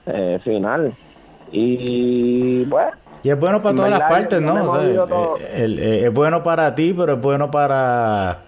eh, 0.07 0.41
final 0.43 0.93
y 1.51 2.65
bueno 2.65 2.93
y 3.25 3.31
es 3.31 3.39
bueno 3.39 3.63
para 3.63 3.77
todas 3.77 3.91
las 3.91 4.01
partes, 4.01 4.41
¿no? 4.41 4.81
Eh, 4.81 5.37
eh, 5.49 6.03
es 6.07 6.13
bueno 6.13 6.43
para 6.43 6.75
ti, 6.75 6.93
pero 6.93 7.15
es 7.15 7.23
bueno 7.23 7.51
para 7.51 8.39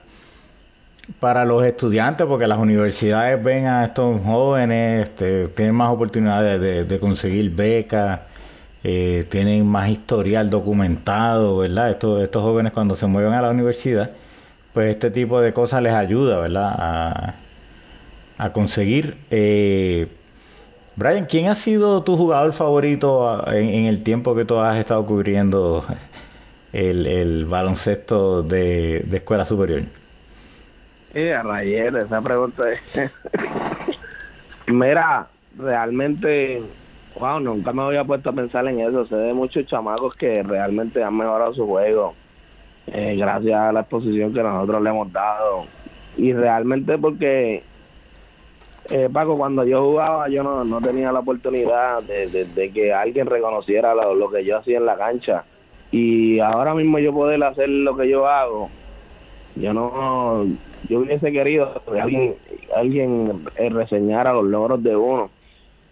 para 1.20 1.44
los 1.44 1.62
estudiantes, 1.64 2.26
porque 2.26 2.46
las 2.46 2.58
universidades 2.58 3.42
ven 3.42 3.66
a 3.66 3.84
estos 3.84 4.22
jóvenes, 4.22 5.08
este, 5.08 5.48
tienen 5.48 5.74
más 5.74 5.92
oportunidades 5.92 6.88
de, 6.88 6.98
conseguir 6.98 7.54
becas, 7.54 8.20
eh, 8.86 9.26
tienen 9.30 9.66
más 9.66 9.88
historial 9.88 10.50
documentado, 10.50 11.56
¿verdad? 11.56 11.90
Estos, 11.90 12.28
jóvenes 12.30 12.74
cuando 12.74 12.94
se 12.94 13.06
mueven 13.06 13.32
a 13.32 13.40
la 13.40 13.48
universidad, 13.48 14.10
pues 14.74 14.90
este 14.90 15.10
tipo 15.10 15.40
de 15.40 15.54
cosas 15.54 15.82
les 15.82 15.94
ayuda, 15.94 16.38
¿verdad? 16.38 17.34
A, 18.38 18.50
conseguir. 18.52 19.16
Eh, 19.30 20.06
Brian, 20.96 21.24
¿quién 21.24 21.48
ha 21.48 21.54
sido 21.54 22.02
tu 22.02 22.18
jugador 22.18 22.52
favorito 22.52 23.42
en, 23.50 23.86
el 23.86 24.02
tiempo 24.02 24.34
que 24.34 24.44
tú 24.44 24.58
has 24.58 24.78
estado 24.78 25.06
cubriendo 25.06 25.82
el, 26.74 27.46
baloncesto 27.46 28.42
de, 28.42 28.98
escuela 29.12 29.46
superior? 29.46 29.82
Eh, 31.14 31.40
Rayel, 31.42 31.96
esa 31.96 32.20
pregunta 32.20 32.64
es... 32.70 32.80
Mira, 34.66 35.26
realmente, 35.58 36.62
wow, 37.18 37.40
nunca 37.40 37.72
me 37.72 37.82
había 37.82 38.04
puesto 38.04 38.30
a 38.30 38.32
pensar 38.32 38.66
en 38.68 38.80
eso. 38.80 39.04
Sé 39.04 39.16
de 39.16 39.34
muchos 39.34 39.66
chamacos 39.66 40.14
que 40.16 40.42
realmente 40.42 41.02
han 41.02 41.16
mejorado 41.16 41.54
su 41.54 41.66
juego 41.66 42.14
eh, 42.92 43.16
gracias 43.16 43.58
a 43.58 43.72
la 43.72 43.80
exposición 43.80 44.32
que 44.32 44.42
nosotros 44.42 44.82
le 44.82 44.90
hemos 44.90 45.12
dado. 45.12 45.64
Y 46.16 46.32
realmente 46.32 46.98
porque, 46.98 47.62
eh, 48.90 49.08
Paco, 49.12 49.36
cuando 49.36 49.64
yo 49.64 49.82
jugaba 49.82 50.28
yo 50.28 50.42
no, 50.42 50.64
no 50.64 50.80
tenía 50.80 51.10
la 51.10 51.20
oportunidad 51.20 52.02
de, 52.02 52.70
que 52.72 52.92
alguien 52.92 53.26
reconociera 53.26 53.94
lo, 53.94 54.14
lo 54.14 54.30
que 54.30 54.44
yo 54.44 54.58
hacía 54.58 54.78
en 54.78 54.86
la 54.86 54.96
cancha. 54.96 55.44
Y 55.90 56.40
ahora 56.40 56.74
mismo 56.74 56.98
yo 56.98 57.12
poder 57.12 57.42
hacer 57.44 57.68
lo 57.68 57.96
que 57.96 58.08
yo 58.08 58.26
hago, 58.26 58.68
yo 59.54 59.72
no 59.72 60.44
yo 60.88 60.98
hubiese 61.00 61.32
querido 61.32 61.80
que 61.90 62.00
alguien, 62.00 62.34
alguien 62.76 63.42
eh, 63.56 63.68
reseñara 63.70 64.32
los 64.32 64.44
logros 64.44 64.82
de 64.82 64.96
uno, 64.96 65.30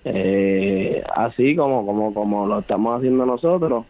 eh, 0.05 1.03
así 1.15 1.55
como, 1.57 1.87
como, 1.87 2.15
como 2.15 2.47
lo 2.47 2.59
estamos 2.61 2.99
haciendo 2.99 3.27
nosotros. 3.27 3.85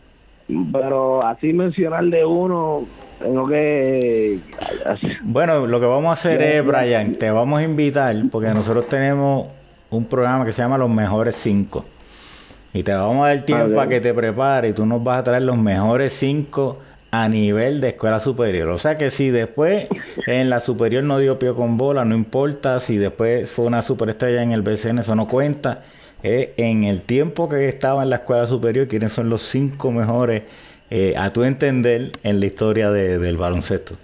Pero 0.72 1.24
así 1.24 1.52
mencionar 1.52 2.04
de 2.04 2.24
uno, 2.24 2.82
tengo 3.20 3.48
que... 3.48 4.38
Bueno, 5.22 5.66
lo 5.66 5.80
que 5.80 5.86
vamos 5.86 6.10
a 6.10 6.12
hacer 6.12 6.42
es, 6.42 6.66
Brian, 6.66 7.14
te 7.14 7.30
vamos 7.30 7.60
a 7.60 7.64
invitar, 7.64 8.16
porque 8.30 8.48
nosotros 8.48 8.88
tenemos 8.88 9.46
un 9.90 10.04
programa 10.06 10.44
que 10.44 10.52
se 10.52 10.62
llama 10.62 10.78
Los 10.78 10.90
Mejores 10.90 11.36
Cinco. 11.36 11.84
Y 12.74 12.82
te 12.82 12.94
vamos 12.94 13.24
a 13.24 13.28
dar 13.28 13.42
tiempo 13.42 13.74
para 13.74 13.88
que 13.88 14.00
te 14.00 14.14
prepares 14.14 14.70
y 14.70 14.74
tú 14.74 14.86
nos 14.86 15.04
vas 15.04 15.20
a 15.20 15.24
traer 15.24 15.42
los 15.42 15.58
mejores 15.58 16.14
cinco 16.14 16.78
a 17.10 17.28
nivel 17.28 17.82
de 17.82 17.90
escuela 17.90 18.18
superior. 18.18 18.70
O 18.70 18.78
sea 18.78 18.96
que 18.96 19.10
si 19.10 19.28
después 19.28 19.88
en 20.26 20.48
la 20.48 20.60
superior 20.60 21.04
no 21.04 21.18
dio 21.18 21.38
pie 21.38 21.52
con 21.52 21.76
bola, 21.76 22.06
no 22.06 22.14
importa. 22.14 22.80
Si 22.80 22.96
después 22.96 23.50
fue 23.50 23.66
una 23.66 23.82
superestrella 23.82 24.42
en 24.42 24.52
el 24.52 24.62
BCN, 24.62 25.00
eso 25.00 25.14
no 25.14 25.28
cuenta. 25.28 25.82
En 26.22 26.84
el 26.84 27.02
tiempo 27.02 27.48
que 27.48 27.68
estaba 27.68 28.02
en 28.02 28.10
la 28.10 28.16
escuela 28.16 28.46
superior, 28.46 28.86
quiénes 28.86 29.12
son 29.12 29.28
los 29.28 29.42
cinco 29.42 29.90
mejores, 29.90 30.42
eh, 30.90 31.14
a 31.16 31.30
tu 31.30 31.42
entender, 31.42 32.12
en 32.22 32.40
la 32.40 32.46
historia 32.46 32.90
del 32.90 33.36
baloncesto. 33.36 33.94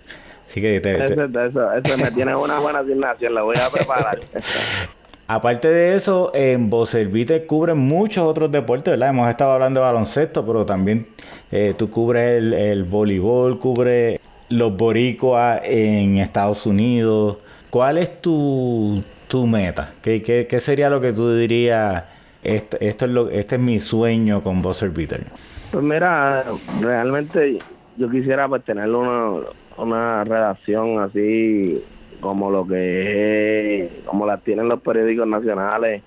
Así 0.48 0.60
que 0.60 0.76
eso, 0.76 1.96
me 1.98 2.10
tiene 2.14 2.34
una 2.34 2.58
buena 2.58 2.78
asignación, 2.78 3.34
la 3.34 3.42
voy 3.42 3.56
a 3.58 3.70
preparar. 3.70 4.18
Aparte 5.28 5.68
de 5.68 5.94
eso, 5.94 6.32
en 6.34 6.70
Vocervite 6.70 7.44
cubre 7.44 7.74
muchos 7.74 8.26
otros 8.26 8.50
deportes, 8.50 8.92
¿verdad? 8.92 9.10
Hemos 9.10 9.28
estado 9.28 9.52
hablando 9.52 9.80
de 9.80 9.86
baloncesto, 9.86 10.46
pero 10.46 10.64
también 10.64 11.06
eh, 11.52 11.74
tú 11.76 11.90
cubres 11.90 12.42
el, 12.42 12.84
voleibol, 12.84 13.58
cubres 13.58 14.18
los 14.48 14.74
boricuas 14.74 15.60
en 15.64 16.16
Estados 16.16 16.64
Unidos. 16.64 17.36
¿Cuál 17.68 17.98
es 17.98 18.22
tu, 18.22 19.04
tu 19.28 19.46
meta? 19.46 19.92
¿Qué, 20.02 20.22
¿Qué, 20.22 20.60
sería 20.60 20.90
lo 20.90 21.00
que 21.00 21.12
tú 21.12 21.32
dirías? 21.34 22.04
Esto, 22.42 22.76
esto 22.80 23.04
es 23.04 23.10
lo, 23.10 23.28
este 23.28 23.56
es 23.56 23.60
mi 23.60 23.80
sueño 23.80 24.42
con 24.42 24.62
Buzzer 24.62 24.90
Beater. 24.90 25.22
Pues 25.70 25.84
mira, 25.84 26.44
realmente 26.80 27.58
yo 27.96 28.10
quisiera 28.10 28.48
pues 28.48 28.64
tener 28.64 28.88
una, 28.88 29.40
una 29.76 30.24
redacción 30.24 31.00
así 31.00 31.82
como 32.20 32.50
lo 32.50 32.66
que 32.66 33.84
es, 33.84 34.02
como 34.06 34.26
las 34.26 34.42
tienen 34.42 34.68
los 34.68 34.80
periódicos 34.80 35.26
nacionales, 35.26 36.02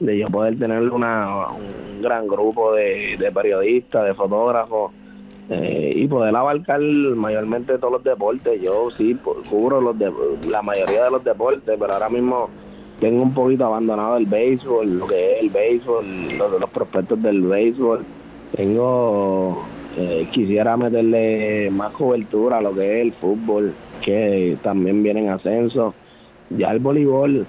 de 0.00 0.18
yo 0.18 0.28
poder 0.28 0.58
tener 0.58 0.82
una, 0.90 1.48
un 1.48 2.02
gran 2.02 2.28
grupo 2.28 2.74
de, 2.74 3.16
de 3.18 3.32
periodistas, 3.32 4.04
de 4.04 4.14
fotógrafos, 4.14 4.92
eh, 5.50 5.94
y 5.96 6.06
poder 6.06 6.36
abarcar 6.36 6.80
mayormente 6.80 7.78
todos 7.78 7.94
los 7.94 8.04
deportes. 8.04 8.60
Yo 8.60 8.90
sí 8.90 9.16
cubro 9.48 9.80
los 9.80 9.98
de, 9.98 10.12
la 10.48 10.60
mayoría 10.60 11.04
de 11.04 11.10
los 11.10 11.24
deportes, 11.24 11.76
pero 11.78 11.92
ahora 11.92 12.10
mismo 12.10 12.50
tengo 13.00 13.22
un 13.22 13.32
poquito 13.32 13.66
abandonado 13.66 14.16
el 14.16 14.26
béisbol, 14.26 14.98
lo 14.98 15.06
que 15.06 15.32
es 15.32 15.42
el 15.42 15.50
béisbol, 15.50 16.38
los, 16.38 16.70
prospectos 16.70 17.22
del 17.22 17.42
béisbol. 17.42 18.04
Tengo, 18.56 19.64
eh, 19.96 20.26
quisiera 20.32 20.76
meterle 20.76 21.70
más 21.70 21.92
cobertura 21.92 22.58
a 22.58 22.62
lo 22.62 22.74
que 22.74 23.00
es 23.00 23.06
el 23.06 23.12
fútbol 23.12 23.72
que 24.02 24.56
también 24.62 25.02
viene 25.02 25.20
en 25.20 25.30
ascenso. 25.30 25.94
Ya 26.50 26.70
el 26.70 26.78
voleibol, 26.78 27.46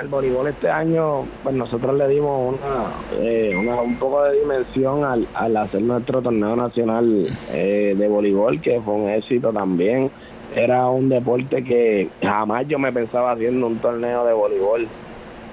el 0.00 0.08
voleibol 0.08 0.46
este 0.48 0.68
año, 0.70 1.24
pues 1.42 1.54
nosotros 1.54 1.96
le 1.96 2.06
dimos 2.08 2.54
una, 2.54 3.24
eh, 3.24 3.56
un 3.56 3.96
poco 3.96 4.24
de 4.24 4.40
dimensión 4.40 5.04
al, 5.04 5.26
al 5.34 5.56
hacer 5.56 5.82
nuestro 5.82 6.20
torneo 6.20 6.54
nacional 6.54 7.26
eh, 7.52 7.94
de 7.96 8.08
voleibol, 8.08 8.60
que 8.60 8.80
fue 8.80 8.94
un 8.94 9.08
éxito 9.08 9.52
también. 9.52 10.10
Era 10.56 10.88
un 10.88 11.10
deporte 11.10 11.62
que 11.62 12.08
jamás 12.22 12.66
yo 12.66 12.78
me 12.78 12.90
pensaba 12.90 13.32
haciendo 13.32 13.66
un 13.66 13.78
torneo 13.78 14.24
de 14.24 14.32
voleibol, 14.32 14.88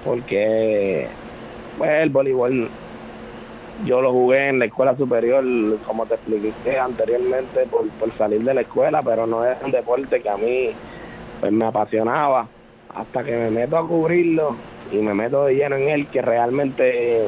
porque 0.02 1.06
pues, 1.76 1.90
el 1.90 2.08
voleibol 2.08 2.70
yo 3.84 4.00
lo 4.00 4.12
jugué 4.12 4.48
en 4.48 4.58
la 4.58 4.64
escuela 4.64 4.96
superior, 4.96 5.44
como 5.86 6.06
te 6.06 6.14
expliqué 6.14 6.78
anteriormente, 6.78 7.66
por, 7.70 7.86
por 7.90 8.12
salir 8.12 8.42
de 8.44 8.54
la 8.54 8.62
escuela, 8.62 9.02
pero 9.02 9.26
no 9.26 9.44
es 9.44 9.58
un 9.62 9.72
deporte 9.72 10.22
que 10.22 10.30
a 10.30 10.38
mí 10.38 10.70
pues, 11.38 11.52
me 11.52 11.66
apasionaba. 11.66 12.48
Hasta 12.94 13.24
que 13.24 13.32
me 13.32 13.50
meto 13.50 13.76
a 13.76 13.86
cubrirlo 13.86 14.56
y 14.90 14.96
me 14.98 15.12
meto 15.12 15.44
de 15.44 15.56
lleno 15.56 15.76
en 15.76 15.90
él, 15.90 16.06
que 16.06 16.22
realmente 16.22 17.20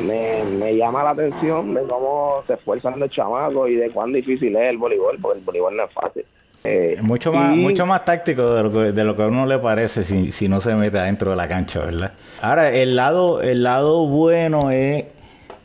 me, 0.00 0.74
llama 0.74 1.04
la 1.04 1.10
atención 1.10 1.74
de 1.74 1.82
cómo 1.82 2.42
se 2.46 2.54
esfuerzan 2.54 2.98
los 2.98 3.10
chamacos 3.10 3.68
y 3.68 3.74
de 3.74 3.90
cuán 3.90 4.10
difícil 4.10 4.56
es 4.56 4.70
el 4.70 4.78
voleibol, 4.78 5.18
porque 5.20 5.40
el 5.40 5.44
voleibol 5.44 5.76
no 5.76 5.84
es 5.84 5.92
fácil. 5.92 6.24
Eh, 6.66 6.98
mucho 7.02 7.30
más 7.30 7.54
mucho 7.54 7.84
más 7.84 8.06
táctico 8.06 8.54
de 8.54 8.62
lo 8.62 8.72
que, 8.72 8.92
de 8.92 9.04
lo 9.04 9.14
que 9.14 9.22
a 9.22 9.26
uno 9.26 9.44
le 9.44 9.58
parece 9.58 10.02
si, 10.02 10.32
si 10.32 10.48
no 10.48 10.62
se 10.62 10.74
mete 10.74 10.98
adentro 10.98 11.30
de 11.30 11.36
la 11.36 11.46
cancha, 11.46 11.80
¿verdad? 11.80 12.12
Ahora, 12.40 12.70
el 12.70 12.96
lado, 12.96 13.42
el 13.42 13.62
lado 13.62 14.06
bueno 14.06 14.70
es 14.70 15.04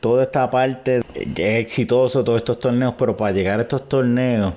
toda 0.01 0.23
esta 0.23 0.49
parte 0.49 1.01
es 1.15 1.39
exitoso, 1.39 2.23
todos 2.23 2.39
estos 2.39 2.59
torneos, 2.59 2.95
pero 2.97 3.15
para 3.15 3.31
llegar 3.31 3.59
a 3.59 3.63
estos 3.63 3.87
torneos, 3.87 4.53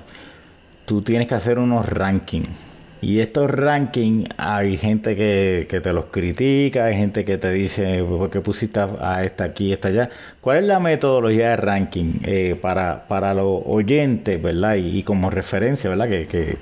tú 0.84 1.02
tienes 1.02 1.28
que 1.28 1.34
hacer 1.34 1.58
unos 1.58 1.88
rankings. 1.88 2.71
Y 3.02 3.18
estos 3.18 3.50
rankings, 3.50 4.28
hay 4.36 4.76
gente 4.76 5.16
que, 5.16 5.80
te 5.82 5.92
los 5.92 6.04
critica, 6.04 6.84
hay 6.84 6.94
gente 6.94 7.24
que 7.24 7.36
te 7.36 7.50
dice, 7.50 8.04
¿por 8.04 8.30
qué 8.30 8.40
pusiste 8.40 8.78
a 8.78 9.24
esta 9.24 9.42
aquí, 9.42 9.72
esta 9.72 9.88
allá? 9.88 10.08
¿Cuál 10.40 10.58
es 10.58 10.64
la 10.66 10.78
metodología 10.78 11.50
de 11.50 11.56
ranking 11.56 12.20
eh, 12.24 12.56
para, 12.62 13.02
para 13.08 13.34
los 13.34 13.60
oyentes, 13.66 14.40
verdad? 14.40 14.76
Y, 14.76 15.02
como 15.02 15.30
referencia, 15.30 15.90
¿verdad? 15.90 16.08
Que, 16.08 16.56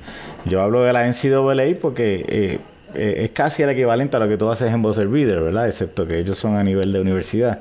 yo 0.46 0.62
hablo 0.62 0.83
de 0.83 0.94
la 0.94 1.07
NCAA 1.07 1.79
porque 1.79 2.24
eh, 2.26 2.59
eh, 2.94 3.14
es 3.18 3.31
casi 3.33 3.62
el 3.62 3.68
equivalente 3.68 4.16
a 4.16 4.20
lo 4.20 4.26
que 4.26 4.38
tú 4.38 4.48
haces 4.48 4.72
en 4.72 4.81
Buzzer 4.81 5.09
Beater, 5.09 5.40
¿verdad? 5.42 5.68
Excepto 5.68 6.07
que 6.07 6.20
ellos 6.20 6.38
son 6.38 6.57
a 6.57 6.64
nivel 6.64 6.90
de 6.90 7.03
universidad. 7.03 7.61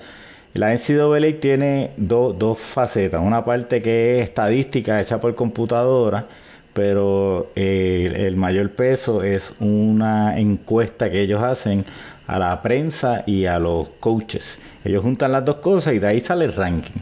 La 0.53 0.73
NCAA 0.73 1.39
tiene 1.41 1.91
dos 1.97 2.59
facetas. 2.59 3.21
Una 3.21 3.43
parte 3.43 3.81
que 3.81 4.19
es 4.19 4.23
estadística 4.23 5.01
hecha 5.01 5.19
por 5.19 5.35
computadora, 5.35 6.25
pero 6.79 7.47
eh, 7.57 8.23
el 8.25 8.37
mayor 8.37 8.69
peso 8.69 9.21
es 9.21 9.53
una 9.59 10.39
encuesta 10.39 11.09
que 11.09 11.19
ellos 11.19 11.43
hacen 11.43 11.83
a 12.25 12.39
la 12.39 12.61
prensa 12.61 13.25
y 13.25 13.47
a 13.47 13.59
los 13.59 13.89
coaches. 13.99 14.59
Ellos 14.85 15.03
juntan 15.03 15.33
las 15.33 15.43
dos 15.43 15.57
cosas 15.57 15.93
y 15.93 15.99
de 15.99 16.07
ahí 16.07 16.21
sale 16.21 16.45
el 16.45 16.53
ranking. 16.55 17.01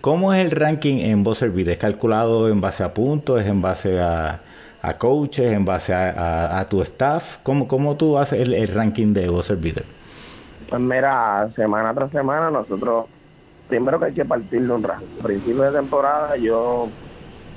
¿Cómo 0.00 0.32
es 0.32 0.42
el 0.42 0.50
ranking 0.50 1.00
en 1.00 1.24
Buzzer 1.24 1.50
Beat? 1.50 1.68
¿Es 1.68 1.78
calculado 1.78 2.48
en 2.48 2.62
base 2.62 2.82
a 2.82 2.94
puntos? 2.94 3.38
¿Es 3.38 3.46
en 3.46 3.60
base 3.60 4.00
a, 4.00 4.40
a 4.80 4.96
coaches? 4.96 5.52
¿En 5.52 5.66
base 5.66 5.92
a, 5.92 6.58
a, 6.58 6.64
tu 6.66 6.80
staff? 6.80 7.36
¿Cómo, 7.42 7.68
¿Cómo 7.68 7.98
tú 7.98 8.16
haces 8.16 8.40
el, 8.40 8.54
el 8.54 8.68
ranking 8.68 9.12
de 9.12 9.28
Buzzer 9.28 9.58
Beater? 9.58 9.84
Pues 10.70 10.80
mira, 10.80 11.50
semana 11.54 11.92
tras 11.92 12.10
semana 12.12 12.50
nosotros, 12.50 13.08
primero 13.66 13.98
que 13.98 14.06
hay 14.06 14.14
que 14.14 14.24
partir 14.24 14.66
de 14.66 14.72
un 14.72 14.82
ranking. 14.82 15.20
A 15.20 15.22
principio 15.22 15.64
de 15.64 15.72
temporada 15.78 16.34
yo, 16.38 16.94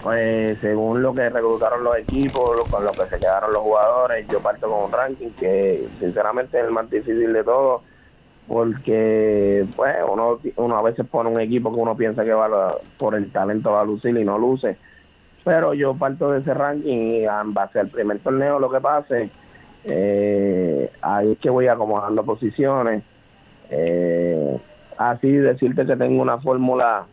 pues 0.01 0.57
según 0.59 1.01
lo 1.01 1.13
que 1.13 1.29
reclutaron 1.29 1.83
los 1.83 1.97
equipos, 1.97 2.67
con 2.69 2.83
lo 2.83 2.91
que 2.93 3.07
se 3.07 3.19
quedaron 3.19 3.53
los 3.53 3.61
jugadores, 3.61 4.27
yo 4.27 4.39
parto 4.39 4.69
con 4.69 4.85
un 4.85 4.91
ranking 4.91 5.29
que 5.39 5.87
sinceramente 5.99 6.59
es 6.59 6.65
el 6.65 6.71
más 6.71 6.89
difícil 6.89 7.31
de 7.33 7.43
todo 7.43 7.81
porque 8.47 9.65
pues 9.75 9.95
uno, 10.11 10.39
uno 10.57 10.77
a 10.77 10.81
veces 10.81 11.07
pone 11.07 11.29
un 11.29 11.39
equipo 11.39 11.73
que 11.73 11.79
uno 11.79 11.95
piensa 11.95 12.25
que 12.25 12.33
va 12.33 12.75
por 12.97 13.15
el 13.15 13.31
talento 13.31 13.71
va 13.71 13.81
a 13.81 13.85
lucir 13.85 14.17
y 14.17 14.25
no 14.25 14.37
luce. 14.37 14.77
Pero 15.45 15.73
yo 15.73 15.95
parto 15.95 16.31
de 16.31 16.39
ese 16.39 16.53
ranking 16.53 16.97
y 16.97 17.25
en 17.25 17.53
base 17.53 17.79
al 17.79 17.87
primer 17.87 18.19
torneo 18.19 18.59
lo 18.59 18.69
que 18.69 18.81
pase 18.81 19.29
eh, 19.83 20.91
ahí 21.01 21.31
es 21.31 21.39
que 21.39 21.49
voy 21.49 21.67
acomodando 21.67 22.23
posiciones. 22.23 23.03
Eh, 23.69 24.57
así 24.97 25.31
decirte 25.31 25.85
que 25.85 25.95
tengo 25.95 26.21
una 26.21 26.37
fórmula 26.37 27.05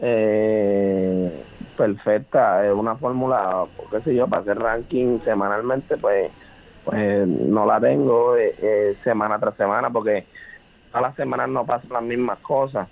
eh, 0.00 1.43
perfecta, 1.74 2.62
una 2.74 2.96
fórmula, 2.98 3.66
qué 3.90 4.00
sé 4.02 4.14
yo, 4.14 4.28
para 4.28 4.42
hacer 4.42 4.58
ranking 4.58 5.20
semanalmente, 5.20 5.98
pues 5.98 6.32
pues 6.82 7.26
no 7.28 7.64
la 7.66 7.80
tengo 7.80 8.36
eh, 8.36 8.54
eh, 8.58 8.94
semana 9.02 9.38
tras 9.40 9.56
semana 9.56 9.90
porque 9.90 10.28
a 10.92 11.00
las 11.00 11.16
semanas 11.16 11.48
no 11.50 11.66
pasan 11.66 11.90
las 11.92 12.02
mismas 12.04 12.40
cosas. 12.40 12.90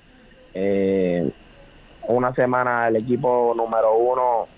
Eh, 0.55 1.23
una 2.09 2.35
semana 2.35 2.89
el 2.89 2.97
equipo 2.97 3.55
número 3.57 3.97
uno 3.97 4.51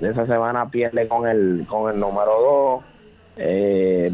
de 0.00 0.10
esa 0.10 0.26
semana 0.26 0.70
pierde 0.70 1.08
con 1.08 1.26
el 1.28 1.64
con 1.68 1.90
el 1.92 2.00
número 2.00 2.32
dos, 2.42 2.86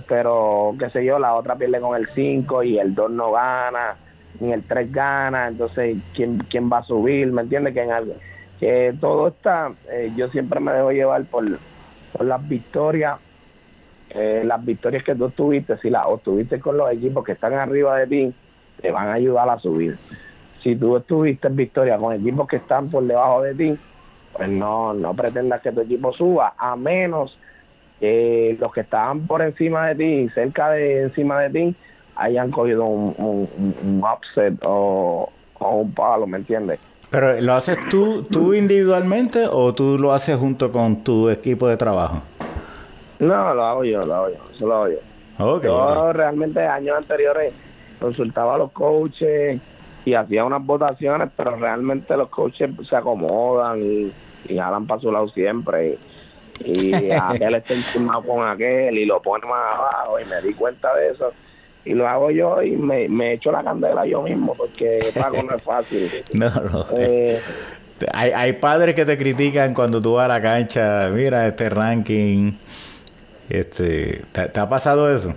pero 0.06 0.76
qué 0.78 0.90
sé 0.90 1.04
yo, 1.04 1.18
la 1.18 1.34
otra 1.34 1.56
pierde 1.56 1.80
con 1.80 1.96
el 1.96 2.06
cinco 2.08 2.62
y 2.62 2.78
el 2.78 2.94
dos 2.94 3.10
no 3.10 3.32
gana, 3.32 4.00
ni 4.34 4.52
el 4.52 4.66
tres 4.66 4.90
gana, 4.90 5.48
entonces 5.48 5.98
quién 6.12 6.38
quién 6.38 6.70
va 6.70 6.78
a 6.78 6.82
subir, 6.82 7.32
¿me 7.32 7.42
entiendes? 7.42 7.74
Que 7.74 7.82
en 7.82 7.92
algo, 7.92 8.14
que 8.66 8.94
todo 9.00 9.28
está, 9.28 9.76
yo 10.14 10.28
siempre 10.28 10.60
me 10.60 10.72
dejo 10.72 10.90
llevar 10.92 11.26
por, 11.28 11.44
por 12.12 12.26
las 12.26 12.46
victorias 12.46 13.20
eh, 14.08 14.42
las 14.44 14.64
victorias 14.64 15.02
que 15.04 15.14
tú 15.16 15.30
tuviste, 15.32 15.76
si 15.78 15.90
las 15.90 16.04
obtuviste 16.06 16.60
con 16.60 16.76
los 16.76 16.90
equipos 16.92 17.24
que 17.24 17.32
están 17.32 17.54
arriba 17.54 17.98
de 17.98 18.06
ti, 18.06 18.36
te 18.76 18.90
van 18.90 19.08
a 19.08 19.14
ayudar 19.14 19.48
a 19.48 19.58
subir. 19.58 20.00
Si 20.62 20.76
tú 20.76 20.96
estuviste 20.96 21.48
en 21.48 21.56
victoria 21.56 21.98
con 21.98 22.12
equipos 22.14 22.46
que 22.48 22.56
están 22.56 22.90
por 22.90 23.04
debajo 23.06 23.42
de 23.42 23.54
ti, 23.54 23.84
pues 24.32 24.48
no, 24.50 24.94
no 24.94 25.14
pretendas 25.16 25.62
que 25.62 25.72
tu 25.72 25.80
equipo 25.82 26.12
suba, 26.12 26.54
a 26.58 26.76
menos 26.76 27.40
que 27.98 28.56
los 28.60 28.72
que 28.72 28.82
estaban 28.82 29.26
por 29.26 29.42
encima 29.42 29.88
de 29.88 29.96
ti, 29.96 30.30
cerca 30.30 30.70
de 30.70 31.02
encima 31.02 31.40
de 31.42 31.50
ti, 31.50 31.78
hayan 32.14 32.50
cogido 32.50 32.84
un, 32.86 33.14
un, 33.18 34.04
upset 34.04 34.58
o, 34.64 35.38
un 35.60 35.94
palo, 35.94 36.26
¿me 36.26 36.38
entiendes? 36.38 36.80
Pero 37.14 37.40
¿lo 37.40 37.54
haces 37.54 37.78
tú, 37.88 38.24
tú 38.28 38.54
individualmente 38.54 39.46
o 39.48 39.72
tú 39.72 39.98
lo 39.98 40.12
haces 40.12 40.36
junto 40.36 40.72
con 40.72 41.04
tu 41.04 41.30
equipo 41.30 41.68
de 41.68 41.76
trabajo? 41.76 42.24
No, 43.18 43.54
lo 43.54 43.62
hago 43.64 43.84
yo, 43.84 44.04
lo 44.04 44.14
hago 44.14 44.28
yo, 44.30 44.50
eso 44.50 44.66
lo 44.66 44.74
hago 44.74 44.88
yo. 44.90 44.98
yo 45.60 46.12
realmente 46.12 46.60
años 46.66 46.96
anteriores 46.98 47.56
consultaba 47.98 48.56
a 48.56 48.58
los 48.58 48.72
coaches 48.72 49.62
y 50.04 50.14
hacía 50.14 50.44
unas 50.44 50.64
votaciones, 50.64 51.30
pero 51.36 51.56
realmente 51.56 52.16
los 52.16 52.30
coaches 52.30 52.70
se 52.88 52.96
acomodan 52.96 53.80
y, 53.82 54.16
y 54.42 54.58
jalan 54.58 54.86
para 54.86 55.00
su 55.00 55.12
lado 55.12 55.28
siempre. 55.28 56.02
Y, 56.58 57.10
aquel 57.12 57.56
está 57.56 57.74
encima 57.74 58.22
con 58.22 58.46
aquel 58.48 58.98
y 58.98 59.06
lo 59.06 59.22
pone 59.22 59.46
más 59.48 59.78
abajo 59.78 60.20
y 60.20 60.26
me 60.26 60.42
di 60.42 60.54
cuenta 60.54 60.94
de 60.96 61.10
eso. 61.10 61.36
Y 61.84 61.94
lo 61.94 62.08
hago 62.08 62.30
yo 62.30 62.62
y 62.62 62.76
me, 62.76 63.08
me 63.08 63.34
echo 63.34 63.52
la 63.52 63.62
candela 63.62 64.06
yo 64.06 64.22
mismo 64.22 64.54
porque 64.54 65.10
pago 65.14 65.42
no 65.42 65.54
es 65.54 65.62
fácil. 65.62 66.10
no, 66.32 66.50
no. 66.50 66.86
Eh, 66.96 67.40
hay, 68.12 68.30
hay 68.30 68.52
padres 68.54 68.94
que 68.94 69.04
te 69.04 69.18
critican 69.18 69.74
cuando 69.74 70.00
tú 70.00 70.14
vas 70.14 70.24
a 70.24 70.28
la 70.28 70.42
cancha, 70.42 71.10
mira 71.12 71.46
este 71.46 71.68
ranking 71.68 72.52
este, 73.48 74.22
¿te, 74.32 74.60
ha 74.60 74.68
pasado 74.68 75.12
eso? 75.12 75.34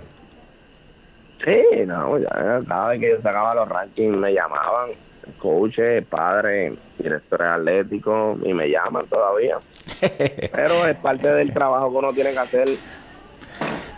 Sí, 1.44 1.62
no, 1.86 2.18
ya 2.18 2.60
cada 2.66 2.88
vez 2.88 3.00
que 3.00 3.10
yo 3.10 3.20
sacaba 3.20 3.54
los 3.54 3.68
rankings 3.68 4.16
me 4.16 4.32
llamaban 4.32 4.90
coaches, 5.36 6.04
padres, 6.06 6.72
directores 6.98 7.46
atléticos 7.46 8.38
y 8.44 8.54
me 8.54 8.68
llaman 8.68 9.06
todavía. 9.06 9.58
pero 10.52 10.86
es 10.86 10.96
parte 10.98 11.28
del 11.28 11.52
trabajo 11.52 11.90
que 11.90 11.96
uno 11.96 12.12
tiene 12.12 12.32
que 12.32 12.38
hacer. 12.38 12.68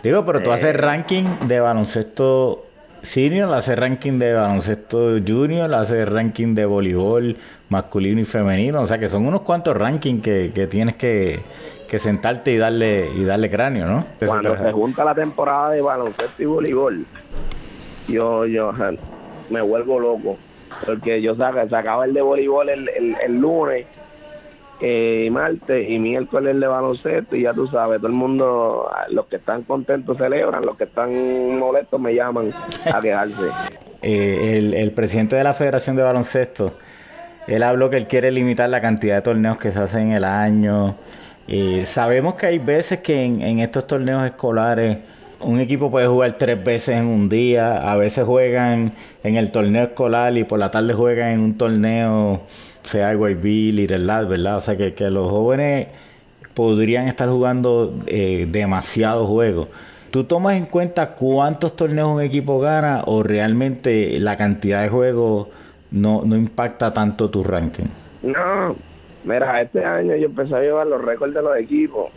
Digo, 0.03 0.25
pero 0.25 0.41
tú 0.41 0.51
haces 0.51 0.73
eh, 0.75 0.77
ranking 0.77 1.23
de 1.47 1.59
baloncesto 1.59 2.63
senior, 3.03 3.53
haces 3.53 3.77
ranking 3.77 4.19
de 4.19 4.33
baloncesto 4.33 5.17
junior, 5.25 5.73
haces 5.73 6.07
ranking 6.09 6.55
de 6.55 6.65
voleibol 6.65 7.35
masculino 7.69 8.19
y 8.19 8.25
femenino, 8.25 8.81
o 8.81 8.87
sea 8.87 8.99
que 8.99 9.09
son 9.09 9.25
unos 9.25 9.41
cuantos 9.41 9.77
rankings 9.77 10.23
que, 10.23 10.51
que 10.53 10.67
tienes 10.67 10.95
que, 10.95 11.39
que 11.91 11.99
sentarte 11.99 12.53
y 12.53 12.57
darle 12.57 13.09
y 13.15 13.25
darle 13.25 13.49
cráneo, 13.49 13.85
¿no? 13.85 14.05
Cuando 14.25 14.55
se 14.55 14.71
junta 14.71 15.03
la 15.03 15.13
temporada 15.13 15.71
de 15.71 15.81
baloncesto 15.81 16.41
y 16.41 16.45
voleibol, 16.45 17.05
yo, 18.07 18.45
yo 18.45 18.71
me 19.49 19.61
vuelvo 19.61 19.99
loco. 19.99 20.37
Porque 20.85 21.21
yo 21.21 21.35
saca, 21.35 21.67
sacaba 21.67 22.05
el 22.05 22.13
de 22.13 22.21
voleibol 22.21 22.69
el, 22.69 22.89
el, 22.89 23.37
lunes, 23.39 23.85
eh, 24.81 25.29
martes 25.31 25.89
y 25.89 25.99
miércoles 25.99 26.59
de 26.59 26.67
baloncesto 26.67 27.35
y 27.35 27.43
ya 27.43 27.53
tú 27.53 27.67
sabes, 27.67 27.99
todo 27.99 28.07
el 28.07 28.13
mundo, 28.13 28.89
los 29.09 29.27
que 29.27 29.37
están 29.37 29.63
contentos 29.63 30.17
celebran, 30.17 30.65
los 30.65 30.77
que 30.77 30.85
están 30.85 31.59
molestos 31.59 31.99
me 31.99 32.15
llaman 32.15 32.51
a 32.91 32.99
quejarse. 32.99 33.35
Eh, 34.03 34.57
el, 34.57 34.73
el 34.73 34.89
presidente 34.93 35.35
de 35.35 35.43
la 35.43 35.53
Federación 35.53 35.95
de 35.95 36.01
Baloncesto, 36.01 36.73
él 37.45 37.61
habló 37.61 37.91
que 37.91 37.97
él 37.97 38.07
quiere 38.07 38.31
limitar 38.31 38.67
la 38.67 38.81
cantidad 38.81 39.17
de 39.17 39.21
torneos 39.21 39.59
que 39.59 39.71
se 39.71 39.77
hacen 39.77 40.07
en 40.07 40.13
el 40.13 40.23
año, 40.23 40.95
eh, 41.47 41.85
sabemos 41.85 42.35
que 42.35 42.45
hay 42.45 42.59
veces 42.59 42.99
que 42.99 43.23
en, 43.23 43.59
estos 43.59 43.85
torneos 43.85 44.23
escolares 44.25 44.99
un 45.41 45.59
equipo 45.59 45.91
puede 45.91 46.07
jugar 46.07 46.33
tres 46.33 46.63
veces 46.63 46.95
en 46.97 47.05
un 47.05 47.27
día, 47.27 47.91
a 47.91 47.95
veces 47.95 48.25
juegan 48.25 48.93
en 49.23 49.35
el 49.35 49.51
torneo 49.51 49.83
escolar 49.83 50.37
y 50.37 50.43
por 50.43 50.59
la 50.59 50.71
tarde 50.71 50.93
juegan 50.93 51.29
en 51.31 51.39
un 51.41 51.57
torneo, 51.57 52.41
sea 52.83 53.13
YB, 53.13 53.73
Little 53.73 53.99
Lad, 53.99 54.27
¿verdad? 54.27 54.57
O 54.57 54.61
sea 54.61 54.75
que, 54.77 54.93
los 55.09 55.29
jóvenes 55.29 55.87
podrían 56.53 57.07
estar 57.07 57.29
jugando 57.29 57.93
eh, 58.07 58.47
demasiados 58.49 59.27
juegos. 59.27 59.69
¿Tú 60.11 60.25
tomas 60.25 60.55
en 60.55 60.65
cuenta 60.65 61.11
cuántos 61.13 61.75
torneos 61.75 62.09
un 62.09 62.21
equipo 62.21 62.59
gana 62.59 63.03
o 63.05 63.23
realmente 63.23 64.19
la 64.19 64.35
cantidad 64.35 64.81
de 64.83 64.89
juegos 64.89 65.47
no, 65.91 66.23
no 66.25 66.35
impacta 66.35 66.93
tanto 66.93 67.29
tu 67.29 67.43
ranking? 67.43 67.85
No, 68.23 68.75
Mira, 69.23 69.61
este 69.61 69.85
año 69.85 70.15
yo 70.15 70.25
empecé 70.25 70.55
a 70.55 70.61
llevar 70.61 70.87
los 70.87 71.03
récords 71.03 71.33
de 71.33 71.41
los 71.43 71.55
equipos 71.57 72.11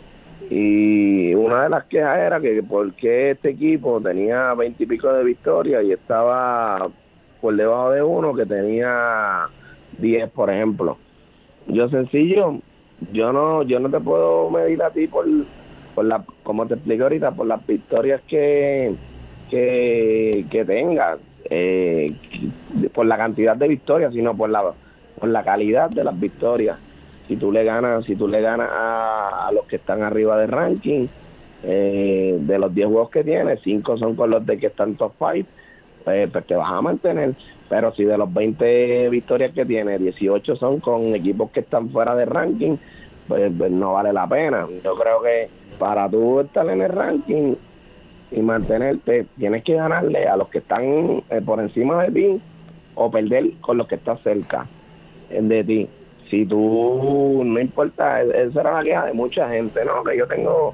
y 0.49 1.33
una 1.35 1.63
de 1.63 1.69
las 1.69 1.85
quejas 1.85 2.17
era 2.19 2.39
que 2.39 2.63
porque 2.67 3.31
este 3.31 3.49
equipo 3.49 4.01
tenía 4.01 4.53
veintipico 4.53 5.13
de 5.13 5.23
victorias 5.23 5.83
y 5.83 5.91
estaba 5.91 6.87
por 7.41 7.55
debajo 7.55 7.91
de 7.91 8.01
uno 8.01 8.33
que 8.33 8.45
tenía 8.45 9.45
diez, 9.99 10.29
por 10.29 10.49
ejemplo. 10.49 10.97
Yo 11.67 11.89
sencillo, 11.89 12.55
yo 13.11 13.33
no 13.33 13.63
yo 13.63 13.79
no 13.79 13.89
te 13.89 13.99
puedo 13.99 14.49
medir 14.49 14.83
a 14.83 14.89
ti 14.89 15.07
por, 15.07 15.25
por 15.93 16.05
la, 16.05 16.23
como 16.43 16.65
te 16.65 16.75
expliqué 16.75 17.03
ahorita, 17.03 17.31
por 17.31 17.47
las 17.47 17.65
victorias 17.65 18.21
que, 18.27 18.93
que, 19.49 20.45
que 20.49 20.65
tengas, 20.65 21.19
eh, 21.49 22.13
por 22.93 23.05
la 23.05 23.17
cantidad 23.17 23.55
de 23.55 23.67
victorias, 23.67 24.13
sino 24.13 24.35
por 24.35 24.49
la, 24.49 24.63
por 25.19 25.29
la 25.29 25.43
calidad 25.43 25.89
de 25.89 26.03
las 26.03 26.19
victorias 26.19 26.77
si 27.27 27.37
tú 27.37 27.51
le 27.51 27.63
ganas, 27.63 28.05
si 28.05 28.15
tú 28.15 28.27
le 28.27 28.41
ganas 28.41 28.69
a, 28.71 29.49
los 29.53 29.65
que 29.65 29.77
están 29.77 30.03
arriba 30.03 30.37
de 30.37 30.47
ranking, 30.47 31.07
eh, 31.63 32.37
de 32.39 32.59
los 32.59 32.73
10 32.73 32.87
juegos 32.87 33.09
que 33.09 33.23
tienes, 33.23 33.59
5 33.63 33.97
son 33.97 34.15
con 34.15 34.29
los 34.29 34.45
de 34.45 34.57
que 34.57 34.67
están 34.67 34.95
top 34.95 35.13
5, 35.17 35.49
pues, 36.05 36.29
pues, 36.31 36.45
vas 36.47 36.71
a 36.71 36.81
mantener. 36.81 37.33
Pero 37.67 37.93
si 37.93 38.05
de 38.05 38.17
los 38.17 38.33
20 38.33 39.09
victorias 39.09 39.51
que 39.51 39.65
tienes, 39.65 39.99
18 39.99 40.55
son 40.55 40.79
con 40.79 41.13
equipos 41.13 41.51
que 41.51 41.59
están 41.59 41.89
fuera 41.89 42.15
de 42.15 42.25
ranking, 42.25 42.77
pues, 43.27 43.51
pues, 43.57 43.71
no 43.71 43.93
vale 43.93 44.13
la 44.13 44.27
pena. 44.27 44.65
Yo 44.83 44.95
creo 44.95 45.21
que 45.21 45.49
para 45.77 46.07
tú 46.09 46.39
estar 46.39 46.69
en 46.69 46.81
el 46.81 46.89
ranking 46.89 47.55
y 48.31 48.39
mantenerte, 48.39 49.25
tienes 49.37 49.63
que 49.63 49.73
ganarle 49.73 50.27
a 50.27 50.37
los 50.37 50.47
que 50.47 50.59
están 50.59 50.83
eh, 50.83 51.41
por 51.45 51.59
encima 51.59 52.03
de 52.03 52.11
ti 52.11 52.41
o 52.95 53.11
perder 53.11 53.51
con 53.59 53.77
los 53.77 53.87
que 53.87 53.95
están 53.95 54.17
cerca 54.19 54.65
de 55.29 55.63
ti 55.63 55.89
si 56.29 56.45
tú, 56.45 57.41
no 57.45 57.59
importa, 57.59 58.21
esa 58.21 58.61
era 58.61 58.73
la 58.73 58.83
queja 58.83 59.05
de 59.05 59.13
mucha 59.13 59.49
gente, 59.49 59.85
¿no? 59.85 60.03
Que 60.03 60.17
yo 60.17 60.27
tengo 60.27 60.73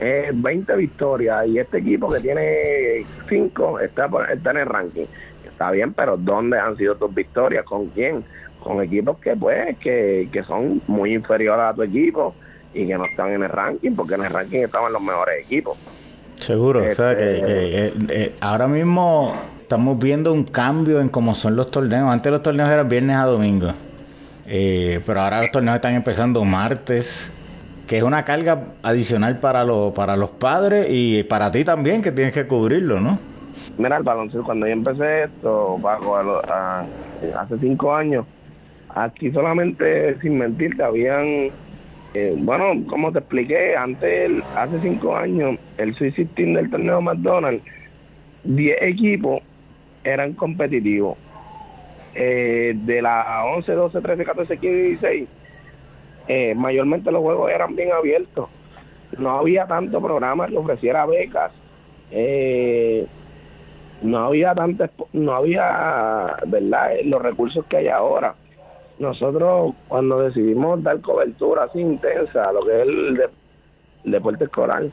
eh, 0.00 0.30
20 0.32 0.76
victorias 0.76 1.46
y 1.46 1.58
este 1.58 1.78
equipo 1.78 2.10
que 2.10 2.20
tiene 2.20 3.04
5 3.28 3.80
está, 3.80 4.08
está 4.32 4.50
en 4.50 4.56
el 4.56 4.66
ranking. 4.66 5.06
Está 5.44 5.70
bien, 5.70 5.92
pero 5.92 6.16
¿dónde 6.16 6.58
han 6.58 6.76
sido 6.76 6.96
tus 6.96 7.14
victorias? 7.14 7.64
¿Con 7.64 7.86
quién? 7.88 8.22
con 8.66 8.82
equipos 8.82 9.18
que 9.18 9.36
pues 9.36 9.78
que, 9.78 10.28
que 10.32 10.42
son 10.42 10.82
muy 10.88 11.14
inferiores 11.14 11.66
a 11.66 11.72
tu 11.72 11.82
equipo 11.82 12.34
y 12.74 12.86
que 12.86 12.98
no 12.98 13.06
están 13.06 13.30
en 13.30 13.44
el 13.44 13.48
ranking 13.48 13.92
porque 13.92 14.14
en 14.14 14.24
el 14.24 14.30
ranking 14.30 14.58
estaban 14.58 14.92
los 14.92 15.00
mejores 15.00 15.44
equipos. 15.44 15.78
Seguro, 16.40 16.80
o 16.80 16.94
sea 16.94 17.16
que, 17.16 17.38
este, 17.38 17.86
eh, 17.86 17.92
eh, 18.08 18.34
ahora 18.40 18.66
mismo 18.66 19.34
estamos 19.60 19.98
viendo 19.98 20.32
un 20.32 20.44
cambio 20.44 21.00
en 21.00 21.08
cómo 21.08 21.34
son 21.34 21.56
los 21.56 21.70
torneos. 21.70 22.10
Antes 22.10 22.30
los 22.30 22.42
torneos 22.42 22.68
eran 22.68 22.88
viernes 22.88 23.16
a 23.16 23.24
domingo, 23.24 23.72
eh, 24.46 25.00
pero 25.06 25.20
ahora 25.20 25.42
los 25.42 25.52
torneos 25.52 25.76
están 25.76 25.94
empezando 25.94 26.44
martes, 26.44 27.32
que 27.86 27.98
es 27.98 28.02
una 28.02 28.24
carga 28.24 28.64
adicional 28.82 29.38
para, 29.38 29.64
los 29.64 29.92
para 29.94 30.16
los 30.16 30.30
padres 30.30 30.86
y 30.90 31.22
para 31.24 31.52
ti 31.52 31.64
también, 31.64 32.02
que 32.02 32.12
tienes 32.12 32.34
que 32.34 32.46
cubrirlo, 32.46 33.00
¿no? 33.00 33.18
Mira, 33.78 33.98
el 33.98 34.02
baloncesto, 34.02 34.44
cuando 34.44 34.66
yo 34.66 34.72
empecé 34.72 35.24
esto, 35.24 35.78
Paco, 35.82 36.16
hace 36.16 37.58
cinco 37.60 37.94
años, 37.94 38.26
aquí 38.94 39.30
solamente, 39.30 40.18
sin 40.20 40.38
mentirte, 40.38 40.82
habían 40.82 41.50
eh, 42.18 42.34
bueno, 42.34 42.82
como 42.88 43.12
te 43.12 43.18
expliqué, 43.18 43.76
antes, 43.76 44.30
hace 44.54 44.80
cinco 44.80 45.14
años, 45.14 45.58
el 45.76 45.94
Sweet 45.94 46.30
Team 46.34 46.54
del 46.54 46.70
torneo 46.70 47.02
McDonald's, 47.02 47.62
10 48.44 48.78
equipos 48.80 49.42
eran 50.02 50.32
competitivos. 50.32 51.18
Eh, 52.14 52.72
de 52.74 53.02
las 53.02 53.26
11, 53.54 53.72
12, 53.72 54.00
13, 54.00 54.24
14, 54.24 54.56
15 54.56 54.82
16, 54.82 55.28
eh, 56.28 56.54
mayormente 56.54 57.10
los 57.10 57.22
juegos 57.22 57.50
eran 57.50 57.74
bien 57.76 57.92
abiertos. 57.92 58.48
No 59.18 59.38
había 59.38 59.66
tanto 59.66 60.00
programa 60.00 60.46
que 60.46 60.56
ofreciera 60.56 61.06
becas. 61.06 61.52
no 64.02 64.18
había 64.18 64.54
tanto, 64.54 64.86
no 65.12 65.32
había, 65.32 66.36
¿verdad? 66.46 66.90
Los 67.04 67.22
recursos 67.22 67.64
que 67.66 67.78
hay 67.78 67.88
ahora 67.88 68.34
nosotros 68.98 69.74
cuando 69.88 70.20
decidimos 70.20 70.82
dar 70.82 71.00
cobertura 71.00 71.64
así 71.64 71.80
intensa 71.80 72.48
a 72.48 72.52
lo 72.52 72.64
que 72.64 72.80
es 72.82 72.88
el, 72.88 73.20
deporte 74.04 74.44
escolar, 74.44 74.84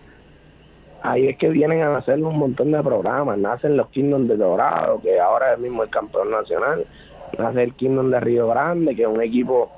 ahí 1.03 1.27
es 1.27 1.37
que 1.37 1.49
vienen 1.49 1.83
a 1.83 1.95
hacer 1.95 2.21
un 2.23 2.37
montón 2.37 2.71
de 2.71 2.81
programas. 2.81 3.37
Nacen 3.37 3.77
los 3.77 3.89
Kingdom 3.89 4.27
de 4.27 4.37
Dorado, 4.37 4.99
que 5.01 5.19
ahora 5.19 5.53
es 5.53 5.59
mismo 5.59 5.83
el 5.83 5.89
campeón 5.89 6.31
nacional. 6.31 6.83
Nace 7.37 7.63
el 7.63 7.73
Kingdom 7.73 8.09
de 8.09 8.19
Río 8.19 8.47
Grande, 8.47 8.95
que 8.95 9.03
es 9.03 9.07
un 9.07 9.21
equipo, 9.21 9.71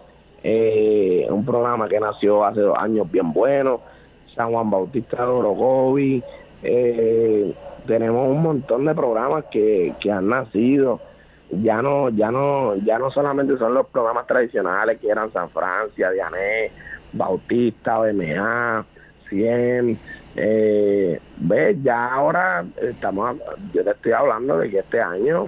eh, 0.47 1.25
un 1.31 1.43
programa 1.43 1.89
que 1.89 1.99
nació 1.99 2.45
hace 2.45 2.61
dos 2.61 2.77
años 2.77 3.11
bien 3.11 3.33
bueno. 3.33 3.81
San 4.35 4.51
Juan 4.51 4.69
Bautista 4.69 5.25
de 5.25 5.31
Orogovi. 5.31 6.23
Eh, 6.61 7.51
tenemos 7.87 8.29
un 8.29 8.43
montón 8.43 8.85
de 8.85 8.93
programas 8.93 9.45
que, 9.45 9.93
que 9.99 10.11
han 10.11 10.29
nacido 10.29 10.99
ya 11.49 11.81
no, 11.81 12.09
ya 12.09 12.31
no, 12.31 12.75
ya 12.75 12.97
no 12.97 13.11
solamente 13.11 13.57
son 13.57 13.73
los 13.73 13.87
programas 13.87 14.27
tradicionales 14.27 14.99
que 14.99 15.09
eran 15.09 15.31
San 15.31 15.49
Francia, 15.49 16.11
Diané, 16.11 16.71
Bautista, 17.13 17.99
BMA, 17.99 18.85
100, 19.29 19.99
eh, 20.35 21.19
ves, 21.37 21.77
ya 21.83 22.13
ahora 22.13 22.65
estamos, 22.81 23.37
yo 23.73 23.83
te 23.83 23.91
estoy 23.91 24.11
hablando 24.11 24.57
de 24.57 24.69
que 24.69 24.79
este 24.79 25.01
año 25.01 25.47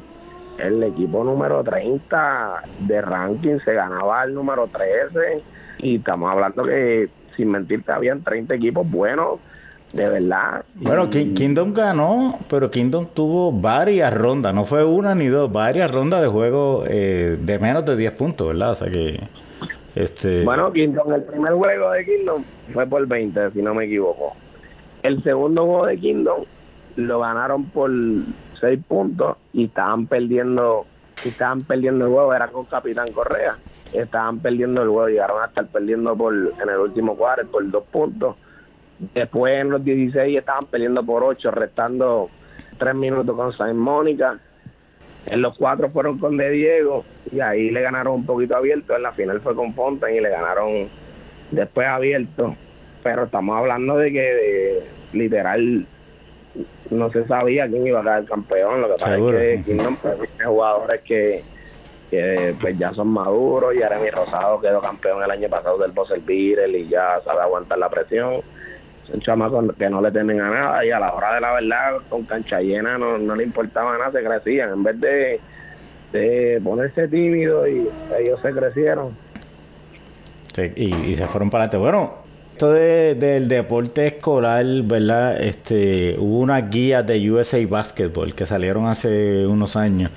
el 0.58 0.84
equipo 0.84 1.24
número 1.24 1.64
30 1.64 2.64
de 2.88 3.02
ranking 3.02 3.60
se 3.64 3.74
ganaba 3.74 4.24
el 4.24 4.34
número 4.34 4.68
13 4.68 5.42
y 5.80 5.96
estamos 5.98 6.32
hablando 6.32 6.64
que 6.64 7.10
sin 7.36 7.52
mentirte 7.52 7.92
habían 7.92 8.24
30 8.24 8.56
equipos 8.56 8.90
buenos 8.90 9.40
de 9.94 10.10
verdad. 10.10 10.66
Bueno, 10.76 11.10
Kingdom 11.10 11.74
ganó, 11.74 12.38
pero 12.50 12.70
Kingdom 12.70 13.08
tuvo 13.14 13.52
varias 13.52 14.14
rondas, 14.14 14.54
no 14.54 14.66
fue 14.66 14.84
una 14.84 15.16
ni 15.16 15.28
dos, 15.28 15.52
varias 15.52 15.90
rondas 15.92 16.22
de 16.22 16.28
juego 16.28 16.84
eh, 16.88 17.38
de 17.40 17.60
menos 17.60 17.86
de 17.86 17.96
10 17.96 18.14
puntos, 18.14 18.48
¿verdad? 18.48 18.72
O 18.72 18.76
sea 18.76 18.90
que... 18.90 19.20
Este... 19.96 20.44
Bueno, 20.44 20.72
Kingdom, 20.72 21.14
el 21.14 21.24
primer 21.24 21.54
juego 21.54 21.92
de 21.92 22.06
Kingdom 22.06 22.44
fue 22.74 22.86
por 22.86 23.08
20, 23.08 23.52
si 23.52 23.62
no 23.62 23.74
me 23.74 23.86
equivoco. 23.86 24.36
El 25.04 25.24
segundo 25.24 25.66
juego 25.66 25.86
de 25.86 25.98
Kingdom 25.98 26.44
lo 26.98 27.20
ganaron 27.20 27.66
por 27.66 27.90
6 28.60 28.80
puntos 28.88 29.38
y 29.54 29.66
estaban 29.66 30.08
perdiendo 30.08 30.86
y 31.24 31.30
estaban 31.30 31.64
perdiendo 31.64 32.06
el 32.06 32.12
juego, 32.12 32.34
era 32.34 32.48
con 32.48 32.66
Capitán 32.66 33.12
Correa. 33.12 33.56
Estaban 33.94 34.40
perdiendo 34.40 34.84
el 34.84 34.90
juego, 34.90 35.08
llegaron 35.08 35.42
a 35.42 35.46
estar 35.46 35.66
perdiendo 35.68 36.16
por 36.16 36.34
en 36.34 36.70
el 36.70 36.78
último 36.78 37.16
cuadro 37.16 37.48
por 37.48 37.70
2 37.70 37.84
puntos 37.86 38.36
Después 39.14 39.62
en 39.62 39.70
los 39.70 39.84
16 39.84 40.40
estaban 40.40 40.66
peleando 40.66 41.04
por 41.04 41.24
8, 41.24 41.52
restando 41.52 42.30
3 42.78 42.96
minutos 42.96 43.36
con 43.36 43.54
San 43.54 43.78
Mónica. 43.78 44.40
En 45.28 45.42
los 45.42 45.58
cuatro 45.58 45.90
fueron 45.90 46.18
con 46.18 46.38
De 46.38 46.50
Diego 46.50 47.04
y 47.32 47.42
ahí 47.42 47.70
le 47.70 47.82
ganaron 47.82 48.14
un 48.14 48.26
poquito 48.26 48.56
abierto. 48.56 48.96
En 48.96 49.04
la 49.04 49.12
final 49.12 49.40
fue 49.42 49.56
con 49.56 49.74
Fonten 49.74 50.16
y 50.16 50.22
le 50.22 50.30
ganaron 50.30 50.88
después 51.52 51.88
abierto. 51.88 52.56
Pero 53.04 53.24
estamos 53.24 53.58
hablando 53.58 53.98
de 53.98 54.12
que 54.12 54.80
literal 55.14 55.86
no 56.92 57.10
se 57.10 57.26
sabía 57.26 57.68
quién 57.68 57.88
iba 57.88 58.02
a 58.02 58.18
el 58.20 58.26
campeón. 58.26 58.82
Lo 58.82 58.88
que 58.88 58.94
pasa 58.94 59.18
es 59.18 59.66
que 59.66 59.74
tiene 59.74 59.98
jugadores 60.46 61.02
que, 61.02 61.44
que 62.10 62.56
pues 62.60 62.78
ya 62.78 62.94
son 62.94 63.10
maduros. 63.10 63.76
Y 63.76 63.84
Aremi 63.84 64.10
Rosado 64.10 64.60
quedó 64.60 64.82
campeón 64.82 65.24
el 65.24 65.32
año 65.32 65.50
pasado 65.50 65.78
del 65.78 65.92
Bosser 65.92 66.20
Beatle 66.20 66.80
y 66.80 66.88
ya 66.88 67.20
sabe 67.24 67.42
aguantar 67.42 67.78
la 67.78 67.90
presión 67.90 68.42
son 69.10 69.22
chamacos 69.22 69.76
que 69.78 69.90
no 69.90 70.02
le 70.02 70.12
temen 70.12 70.42
a 70.42 70.50
nada 70.50 70.86
y 70.86 70.92
a 70.92 71.00
la 71.00 71.14
hora 71.14 71.36
de 71.36 71.42
la 71.42 71.54
verdad 71.54 71.94
con 72.10 72.24
cancha 72.24 72.60
llena 72.60 72.98
no, 72.98 73.18
no 73.18 73.36
le 73.36 73.44
importaba 73.44 73.98
nada, 73.98 74.12
se 74.12 74.24
crecían. 74.24 74.74
En 74.74 74.84
vez 74.84 75.00
de, 75.00 75.40
de 76.12 76.62
ponerse 76.64 77.08
tímidos 77.08 77.68
y 77.70 77.88
ellos 78.20 78.42
se 78.42 78.52
crecieron. 78.52 79.16
y, 80.76 81.16
se 81.16 81.28
fueron 81.28 81.50
para 81.50 81.66
adelante. 81.66 81.78
Bueno, 81.78 82.14
esto 82.58 82.72
del 82.72 83.48
deporte 83.48 84.08
escolar, 84.08 84.66
¿verdad? 84.82 85.40
Este, 85.40 86.16
hubo 86.18 86.40
una 86.40 86.60
guía 86.60 87.04
de 87.04 87.30
USA 87.30 87.64
Basketball 87.68 88.34
que 88.34 88.48
salieron 88.48 88.88
hace 88.88 89.46
unos 89.46 89.76
años 89.76 90.10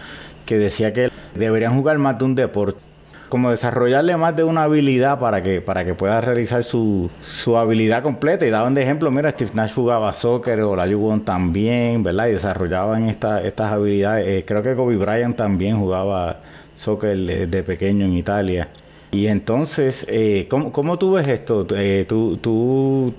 que 0.47 0.57
decía 0.57 0.95
que 0.95 1.11
deberían 1.35 1.75
jugar 1.75 1.99
más 1.99 2.19
de 2.19 2.25
un 2.25 2.35
deporte 2.35 2.81
como 3.29 3.51
desarrollarle 3.51 4.17
más 4.17 4.35
de 4.37 4.45
una 4.45 4.63
habilidad 4.63 5.19
para 5.19 5.43
que, 5.43 5.61
para 5.61 5.85
que 5.85 5.93
pueda 5.93 6.23
realizar 6.23 6.65
su, 6.65 7.11
su 7.23 7.59
habilidad 7.59 8.03
completa. 8.03 8.47
Y 8.47 8.51
daban 8.51 8.73
de 8.73 8.85
ejemplo, 8.85 9.11
mira, 9.11 9.31
Steve 9.33 9.51
Nash 9.53 9.75
jugaba 9.75 10.11
soccer 10.15 10.63
o 10.63 10.75
la 10.75 10.87
Yugon 10.87 11.21
también, 11.21 12.03
¿verdad? 12.03 12.29
Y 12.29 12.33
desarrollaban 12.33 13.11
esta, 13.11 13.43
estas 13.43 13.71
habilidades. 13.71 14.27
Eh, 14.27 14.45
creo 14.47 14.63
que 14.63 14.75
Kobe 14.75 14.97
Bryant 14.97 15.37
también 15.37 15.79
jugaba 15.79 16.39
soccer 16.75 17.19
de 17.19 17.63
pequeño 17.63 18.07
en 18.07 18.15
Italia. 18.15 18.67
Y 19.13 19.27
entonces, 19.27 20.07
eh, 20.09 20.47
¿cómo, 20.49 20.73
¿cómo, 20.73 20.99
tú 20.99 21.13
ves 21.13 21.27
esto? 21.27 21.67
Eh, 21.75 22.05
¿tú, 22.09 22.37
¿Tú 22.37 23.13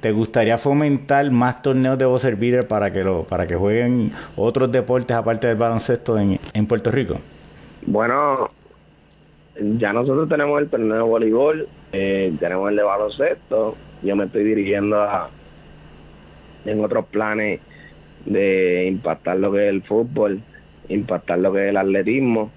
te 0.00 0.12
gustaría 0.12 0.58
fomentar 0.58 1.30
más 1.30 1.62
torneos 1.62 1.98
de 1.98 2.06
buzzer 2.06 2.36
beater 2.36 2.66
para 2.66 2.92
que, 2.92 3.04
lo, 3.04 3.22
para 3.24 3.46
que 3.46 3.54
jueguen 3.54 4.12
otros 4.36 4.72
deportes 4.72 5.16
aparte 5.16 5.46
del 5.46 5.56
baloncesto 5.56 6.18
en, 6.18 6.38
en 6.52 6.66
Puerto 6.66 6.90
Rico? 6.90 7.16
Bueno, 7.86 8.48
ya 9.58 9.92
nosotros 9.92 10.28
tenemos 10.28 10.60
el 10.60 10.68
torneo 10.68 10.96
de 10.96 11.02
voleibol, 11.02 11.66
eh, 11.92 12.32
tenemos 12.40 12.70
el 12.70 12.76
de 12.76 12.82
baloncesto, 12.82 13.76
yo 14.02 14.16
me 14.16 14.24
estoy 14.24 14.44
dirigiendo 14.44 15.02
a 15.02 15.28
en 16.64 16.84
otros 16.84 17.06
planes 17.06 17.60
de 18.26 18.86
impactar 18.86 19.38
lo 19.38 19.52
que 19.52 19.68
es 19.68 19.70
el 19.70 19.82
fútbol, 19.82 20.40
impactar 20.88 21.38
lo 21.38 21.52
que 21.52 21.64
es 21.64 21.70
el 21.70 21.76
atletismo, 21.76 22.50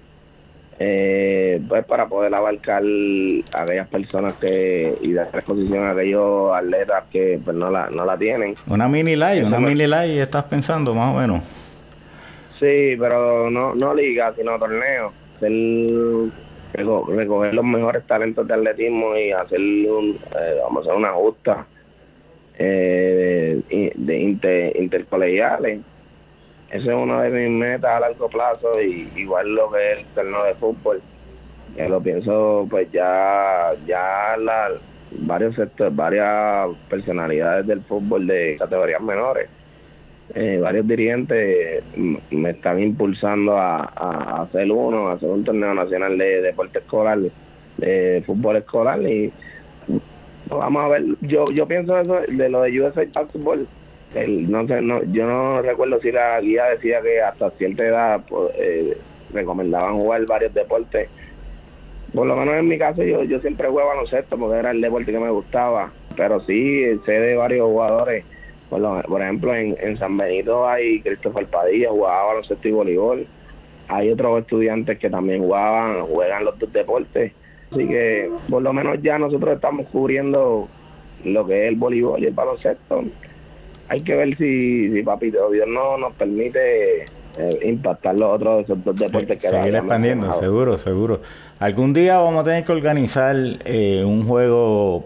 eh, 0.78 1.60
pues 1.68 1.84
para 1.84 2.06
poder 2.06 2.34
abarcar 2.34 2.82
a 3.52 3.62
aquellas 3.62 3.88
personas 3.88 4.34
que 4.34 4.94
y 5.02 5.12
dar 5.12 5.28
exposición 5.32 5.86
a 5.86 5.92
aquellos 5.92 6.52
atletas 6.54 7.04
que 7.10 7.38
pues 7.44 7.56
no 7.56 7.70
la, 7.70 7.90
no 7.90 8.04
la 8.04 8.16
tienen. 8.16 8.56
Una 8.66 8.88
mini 8.88 9.16
live, 9.16 9.44
una 9.44 9.60
mini 9.60 9.86
live 9.86 10.20
estás 10.20 10.44
pensando 10.44 10.94
más 10.94 11.14
o 11.14 11.20
menos. 11.20 11.42
Sí, 12.58 12.96
pero 12.98 13.50
no, 13.50 13.74
no 13.74 13.94
liga, 13.94 14.32
sino 14.36 14.58
torneo. 14.58 15.12
El 15.40 16.32
recoger 16.74 17.54
los 17.54 17.64
mejores 17.64 18.04
talentos 18.04 18.46
de 18.46 18.54
atletismo 18.54 19.16
y 19.16 19.30
hacer 19.30 19.60
un, 19.60 20.18
eh, 20.36 20.58
vamos 20.62 20.78
a 20.78 20.90
hacer 20.90 20.94
una 20.94 21.12
justa 21.12 21.66
eh, 22.58 23.60
de, 23.94 24.18
inter, 24.18 24.72
intercolegiales. 24.80 25.80
Esa 26.74 26.90
es 26.90 26.96
una 26.98 27.22
de 27.22 27.30
mis 27.30 27.58
metas 27.58 27.90
a 27.90 28.00
largo 28.00 28.28
plazo 28.28 28.80
y 28.82 29.08
igual 29.16 29.54
lo 29.54 29.70
que 29.70 29.92
el 29.92 30.04
torneo 30.06 30.44
de 30.44 30.54
fútbol. 30.54 31.00
Que 31.76 31.88
lo 31.88 32.00
pienso, 32.00 32.66
pues 32.68 32.90
ya, 32.92 33.72
ya 33.86 34.36
la, 34.38 34.68
varios 35.20 35.54
sectores, 35.54 35.94
varias 35.94 36.68
personalidades 36.90 37.66
del 37.66 37.80
fútbol 37.80 38.26
de 38.26 38.56
categorías 38.58 39.00
menores 39.00 39.48
eh, 40.34 40.58
varios 40.60 40.86
dirigentes 40.88 41.84
me 42.30 42.50
están 42.50 42.80
impulsando 42.80 43.58
a, 43.58 44.42
hacer 44.42 44.70
uno, 44.72 45.08
a 45.08 45.12
hacer 45.12 45.28
un 45.28 45.44
torneo 45.44 45.74
nacional 45.74 46.16
de 46.16 46.40
deporte 46.40 46.78
escolar, 46.78 47.18
de, 47.76 48.22
fútbol 48.24 48.56
escolar 48.56 49.02
y 49.02 49.30
vamos 50.48 50.84
a 50.84 50.88
ver, 50.88 51.04
yo 51.20 51.44
yo 51.52 51.66
pienso 51.66 51.98
eso 51.98 52.20
de 52.26 52.48
lo 52.48 52.62
de 52.62 52.80
USA 52.80 53.04
Basketball, 53.12 53.66
el, 54.14 54.50
no 54.50 54.66
sé, 54.66 54.80
no, 54.80 55.02
yo 55.04 55.26
no 55.26 55.62
recuerdo 55.62 56.00
si 56.00 56.12
la 56.12 56.40
guía 56.40 56.66
decía 56.66 57.00
que 57.00 57.20
hasta 57.20 57.50
cierta 57.50 57.84
edad 57.84 58.20
pues, 58.28 58.52
eh, 58.58 58.96
recomendaban 59.32 59.98
jugar 59.98 60.24
varios 60.26 60.54
deportes. 60.54 61.08
Por 62.14 62.26
lo 62.26 62.36
menos 62.36 62.54
en 62.54 62.68
mi 62.68 62.78
caso 62.78 63.02
yo, 63.02 63.24
yo 63.24 63.40
siempre 63.40 63.68
jugué 63.68 63.84
baloncesto 63.84 64.38
porque 64.38 64.58
era 64.58 64.70
el 64.70 64.80
deporte 64.80 65.10
que 65.10 65.18
me 65.18 65.30
gustaba, 65.30 65.90
pero 66.16 66.40
sí 66.40 66.84
sé 67.04 67.12
de 67.12 67.34
varios 67.34 67.66
jugadores, 67.66 68.24
por, 68.70 69.04
por 69.06 69.20
ejemplo 69.20 69.54
en, 69.54 69.76
en 69.80 69.96
San 69.98 70.16
Benito 70.16 70.68
hay 70.68 71.00
Christopher 71.00 71.46
Padilla, 71.46 71.90
jugaba 71.90 72.26
baloncesto 72.26 72.68
y 72.68 72.72
voleibol, 72.72 73.26
hay 73.88 74.10
otros 74.10 74.42
estudiantes 74.42 74.98
que 74.98 75.10
también 75.10 75.42
jugaban, 75.42 76.02
juegan 76.02 76.44
los 76.44 76.56
dos 76.56 76.72
deportes, 76.72 77.32
así 77.72 77.88
que 77.88 78.30
por 78.48 78.62
lo 78.62 78.72
menos 78.72 79.02
ya 79.02 79.18
nosotros 79.18 79.56
estamos 79.56 79.86
cubriendo 79.88 80.68
lo 81.24 81.46
que 81.46 81.64
es 81.64 81.68
el 81.68 81.76
voleibol 81.76 82.22
y 82.22 82.26
el 82.26 82.34
baloncesto. 82.34 83.02
Hay 83.88 84.00
que 84.00 84.14
ver 84.14 84.36
si, 84.36 84.92
si 84.92 85.02
papito 85.02 85.50
Dios 85.50 85.68
no 85.68 85.98
nos 85.98 86.12
permite 86.14 87.02
eh, 87.02 87.58
impactar 87.64 88.16
los 88.18 88.34
otros 88.34 88.66
dos 88.84 88.96
deportes 88.96 89.40
que 89.40 89.48
Seguir 89.48 89.76
expandiendo, 89.76 90.38
seguro, 90.40 90.78
seguro. 90.78 91.20
Algún 91.58 91.92
día 91.92 92.18
vamos 92.18 92.42
a 92.42 92.44
tener 92.44 92.64
que 92.64 92.72
organizar 92.72 93.36
eh, 93.64 94.02
un 94.04 94.26
juego 94.26 95.04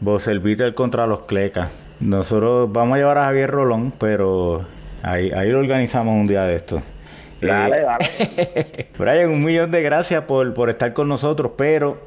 Boselviter 0.00 0.74
contra 0.74 1.06
los 1.06 1.22
Clecas. 1.22 1.70
Nosotros 2.00 2.70
vamos 2.72 2.96
a 2.96 2.98
llevar 2.98 3.18
a 3.18 3.24
Javier 3.24 3.50
Rolón, 3.50 3.92
pero 3.98 4.62
ahí, 5.02 5.30
ahí 5.30 5.48
lo 5.48 5.58
organizamos 5.58 6.14
un 6.14 6.26
día 6.26 6.44
de 6.44 6.56
esto. 6.56 6.82
Dale, 7.40 7.78
eh, 7.78 7.82
dale. 7.82 8.86
Brian, 8.98 9.30
un 9.30 9.44
millón 9.44 9.70
de 9.70 9.82
gracias 9.82 10.24
por, 10.24 10.54
por 10.54 10.70
estar 10.70 10.92
con 10.92 11.08
nosotros, 11.08 11.52
pero 11.56 11.98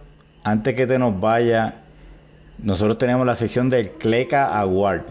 antes 0.43 0.75
que 0.75 0.87
te 0.87 0.99
nos 0.99 1.19
vaya, 1.19 1.75
nosotros 2.63 2.97
tenemos 2.97 3.25
la 3.25 3.35
sección 3.35 3.69
del 3.69 3.89
Cleca 3.89 4.57
Award. 4.59 5.01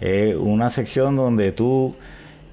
Es 0.00 0.34
una 0.34 0.70
sección 0.70 1.16
donde 1.16 1.52
tú, 1.52 1.94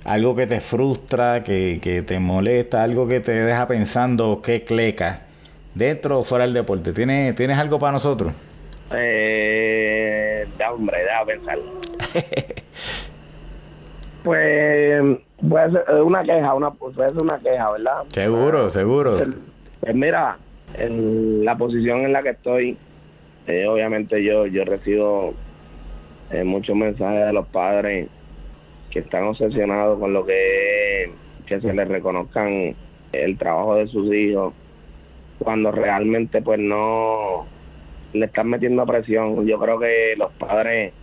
algo 0.03 0.35
que 0.35 0.47
te 0.47 0.59
frustra, 0.59 1.43
que, 1.43 1.79
que 1.81 2.01
te 2.01 2.19
molesta, 2.19 2.83
algo 2.83 3.07
que 3.07 3.19
te 3.19 3.31
deja 3.31 3.67
pensando 3.67 4.41
qué 4.43 4.63
Cleca, 4.63 5.21
dentro 5.73 6.19
o 6.19 6.23
fuera 6.23 6.45
del 6.45 6.53
deporte. 6.53 6.91
¿Tienes, 6.91 7.35
¿tienes 7.35 7.57
algo 7.57 7.79
para 7.79 7.93
nosotros? 7.93 8.33
Eh, 8.93 10.45
da, 10.57 10.73
hombre, 10.73 10.97
da 11.03 11.25
pensar. 11.25 11.57
pues 14.23 15.19
puede 15.47 15.71
ser 15.71 16.01
una 16.01 16.23
queja, 16.23 16.53
una, 16.53 16.71
puede 16.71 17.11
ser 17.11 17.21
una 17.21 17.37
queja, 17.39 17.71
¿verdad? 17.71 18.03
Seguro, 18.11 18.69
seguro. 18.69 19.21
Pues 19.79 19.95
mira, 19.95 20.37
en 20.77 21.45
la 21.45 21.55
posición 21.55 22.01
en 22.01 22.13
la 22.13 22.23
que 22.23 22.29
estoy, 22.29 22.77
eh, 23.47 23.67
obviamente 23.67 24.23
yo, 24.23 24.45
yo 24.47 24.65
recibo 24.65 25.33
muchos 26.45 26.75
mensajes 26.75 27.25
de 27.25 27.33
los 27.33 27.47
padres 27.47 28.09
que 28.89 28.99
están 28.99 29.23
obsesionados 29.23 29.99
con 29.99 30.13
lo 30.13 30.25
que 30.25 31.11
que 31.45 31.61
se 31.61 31.73
les 31.73 31.87
reconozcan 31.87 32.75
el 33.11 33.37
trabajo 33.37 33.75
de 33.75 33.87
sus 33.87 34.13
hijos 34.13 34.53
cuando 35.39 35.71
realmente 35.71 36.41
pues 36.41 36.59
no 36.59 37.45
le 38.13 38.25
están 38.25 38.49
metiendo 38.49 38.85
presión. 38.85 39.45
Yo 39.47 39.57
creo 39.59 39.79
que 39.79 40.15
los 40.17 40.33
padres 40.33 40.93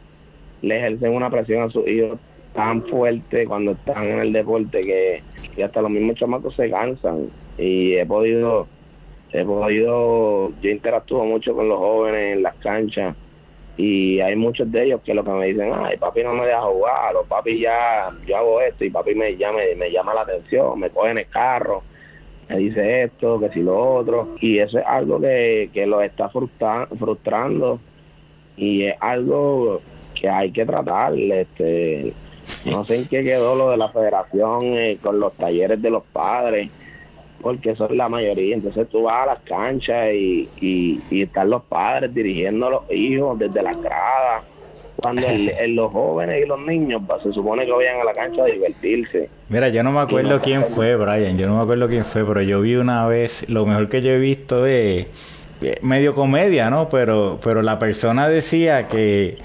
le 0.61 0.77
ejercen 0.77 1.15
una 1.15 1.31
presión 1.31 1.63
a 1.63 1.71
sus 1.71 1.87
hijos 1.89 2.21
tan 2.53 2.85
fuerte 2.85 3.47
cuando 3.47 3.73
están 3.73 4.05
en 4.05 4.21
el 4.21 4.33
deporte 4.33 4.85
que, 4.85 5.25
que 5.51 5.65
hasta 5.65 5.83
los 5.83 5.91
mismos 5.91 6.17
chamacos 6.17 6.55
se 6.55 6.71
cansan 6.71 7.33
y 7.57 7.95
he 7.95 8.07
podido 8.07 8.71
he 9.31 9.45
podido 9.45 10.55
yo 10.61 10.71
interactúo 10.71 11.25
mucho 11.25 11.55
con 11.55 11.69
los 11.69 11.79
jóvenes 11.79 12.37
en 12.37 12.43
las 12.43 12.55
canchas 12.57 13.17
y 13.77 14.21
hay 14.21 14.37
muchos 14.37 14.71
de 14.71 14.85
ellos 14.85 15.01
que 15.03 15.15
lo 15.15 15.25
que 15.25 15.31
me 15.31 15.47
dicen, 15.47 15.73
ay, 15.75 15.97
papi 15.97 16.23
no 16.23 16.35
me 16.35 16.47
deja 16.47 16.61
jugar, 16.63 17.17
o 17.17 17.25
papi 17.25 17.59
ya, 17.59 18.09
yo 18.27 18.37
hago 18.37 18.61
esto, 18.61 18.85
y 18.85 18.91
papi 18.91 19.15
me, 19.15 19.37
ya 19.37 19.51
me, 19.53 19.91
llama 19.91 20.15
la 20.15 20.23
atención, 20.23 20.79
me 20.79 20.91
coge 20.91 21.11
en 21.11 21.19
el 21.19 21.29
carro, 21.29 21.83
me 22.49 22.59
dice 22.59 23.03
esto, 23.03 23.41
que 23.41 23.49
si 23.49 23.63
lo 23.63 23.97
otro, 23.97 24.37
y 24.41 24.59
eso 24.59 24.79
es 24.79 24.87
algo 24.87 25.21
que, 25.21 25.71
que 25.73 25.87
los 25.87 26.05
está 26.05 26.29
frustra, 26.29 26.87
frustrando, 26.87 27.81
y 28.57 28.85
es 28.85 28.97
algo 29.01 29.81
que 30.15 30.29
hay 30.29 30.53
que 30.53 30.65
tratar, 30.65 31.15
este, 31.19 32.13
no 32.67 32.85
sé 32.85 32.97
en 32.97 33.07
qué 33.07 33.25
quedó 33.25 33.57
lo 33.57 33.71
de 33.71 33.77
la 33.77 33.89
federación 33.89 34.65
eh, 34.65 34.99
con 35.03 35.19
los 35.19 35.33
talleres 35.35 35.83
de 35.83 35.91
los 35.91 36.05
padres, 36.05 36.71
porque 37.41 37.71
es 37.71 37.79
la 37.91 38.09
mayoría. 38.09 38.55
Entonces 38.55 38.89
tú 38.89 39.03
vas 39.05 39.25
a 39.25 39.35
las 39.35 39.43
canchas 39.43 40.13
y, 40.15 40.49
y, 40.61 41.01
y 41.11 41.23
están 41.23 41.51
los 41.51 41.63
padres 41.65 42.15
dirigiendo 42.15 42.67
a 42.67 42.71
los 42.71 42.91
hijos 42.91 43.39
desde 43.39 43.63
la 43.63 43.73
grada. 43.73 44.43
Cuando 44.97 45.27
el, 45.27 45.53
los 45.77 45.93
jóvenes 45.93 46.45
y 46.45 46.49
los 46.49 46.61
niños 46.61 47.03
pues, 47.07 47.23
se 47.23 47.33
supone 47.33 47.67
que 47.67 47.73
vayan 47.73 48.01
a 48.01 48.05
la 48.05 48.13
cancha 48.13 48.43
a 48.43 48.47
divertirse. 48.47 49.29
Mira, 49.49 49.69
yo 49.69 49.83
no 49.83 49.93
me 49.93 50.01
acuerdo 50.01 50.41
quién 50.41 50.65
fue, 50.65 50.97
Brian. 50.97 51.37
Yo 51.37 51.47
no 51.47 51.57
me 51.57 51.63
acuerdo 51.63 51.89
quién 51.89 52.05
fue, 52.05 52.25
pero 52.25 52.43
yo 52.43 52.61
vi 52.61 52.77
una 52.77 53.07
vez, 53.07 53.49
lo 53.49 53.67
mejor 53.67 53.89
que 53.89 54.01
yo 54.01 54.11
he 54.11 54.19
visto 54.19 54.67
es 54.67 55.07
medio 55.83 56.15
comedia, 56.15 56.71
¿no? 56.71 56.89
Pero, 56.89 57.39
pero 57.43 57.63
la 57.63 57.79
persona 57.79 58.29
decía 58.29 58.89
que, 58.89 59.39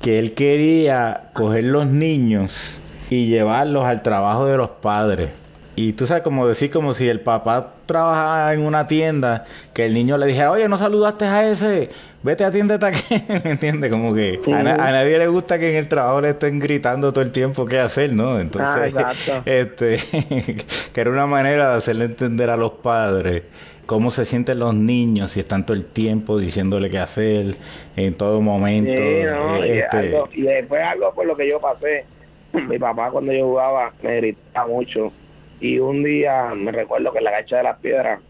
que 0.00 0.18
él 0.18 0.34
quería 0.34 1.22
coger 1.32 1.64
los 1.64 1.86
niños 1.86 2.80
y 3.10 3.26
llevarlos 3.26 3.84
al 3.84 4.02
trabajo 4.02 4.46
de 4.46 4.56
los 4.56 4.70
padres. 4.70 5.30
Y 5.76 5.92
tú 5.92 6.06
sabes, 6.06 6.22
como 6.22 6.46
decir, 6.46 6.70
como 6.70 6.94
si 6.94 7.08
el 7.08 7.20
papá 7.20 7.72
trabajaba 7.86 8.52
en 8.52 8.60
una 8.60 8.86
tienda, 8.86 9.44
que 9.72 9.86
el 9.86 9.94
niño 9.94 10.18
le 10.18 10.26
dijera, 10.26 10.50
oye, 10.50 10.68
no 10.68 10.76
saludaste 10.76 11.24
a 11.24 11.50
ese, 11.50 11.88
vete 12.22 12.44
atiéndete 12.44 12.86
aquí, 12.86 13.24
¿me 13.44 13.52
entiendes? 13.52 13.90
Como 13.90 14.14
que 14.14 14.40
a, 14.46 14.62
nadie 14.62 15.18
le 15.18 15.28
gusta 15.28 15.58
que 15.58 15.70
en 15.70 15.76
el 15.76 15.88
trabajo 15.88 16.20
le 16.20 16.30
estén 16.30 16.58
gritando 16.58 17.12
todo 17.12 17.22
el 17.22 17.32
tiempo 17.32 17.66
qué 17.66 17.78
hacer, 17.78 18.12
¿no? 18.12 18.38
Entonces, 18.40 18.94
este, 19.46 19.98
que 20.92 21.00
era 21.00 21.10
una 21.10 21.26
manera 21.26 21.70
de 21.70 21.76
hacerle 21.78 22.06
entender 22.06 22.50
a 22.50 22.56
los 22.56 22.72
padres 22.72 23.44
cómo 23.86 24.12
se 24.12 24.24
sienten 24.24 24.60
los 24.60 24.72
niños 24.72 25.32
si 25.32 25.40
están 25.40 25.66
todo 25.66 25.76
el 25.76 25.84
tiempo 25.84 26.38
diciéndole 26.38 26.90
qué 26.90 26.98
hacer 26.98 27.56
en 27.96 28.14
todo 28.14 28.40
momento. 28.40 28.92
Sí, 28.96 29.22
no, 29.24 29.66
y, 29.66 29.70
este 29.70 29.96
algo, 29.96 30.28
y 30.32 30.42
después 30.42 30.80
algo 30.80 31.12
por 31.12 31.26
lo 31.26 31.36
que 31.36 31.48
yo 31.48 31.60
pasé. 31.60 32.04
Mi 32.52 32.78
papá 32.78 33.10
cuando 33.10 33.32
yo 33.32 33.46
jugaba 33.46 33.92
me 34.02 34.16
gritaba 34.16 34.68
mucho 34.68 35.12
y 35.60 35.78
un 35.78 36.02
día 36.02 36.52
me 36.54 36.72
recuerdo 36.72 37.12
que 37.12 37.18
en 37.18 37.24
la 37.24 37.32
cancha 37.32 37.58
de 37.58 37.62
las 37.62 37.78
piedras 37.78 38.20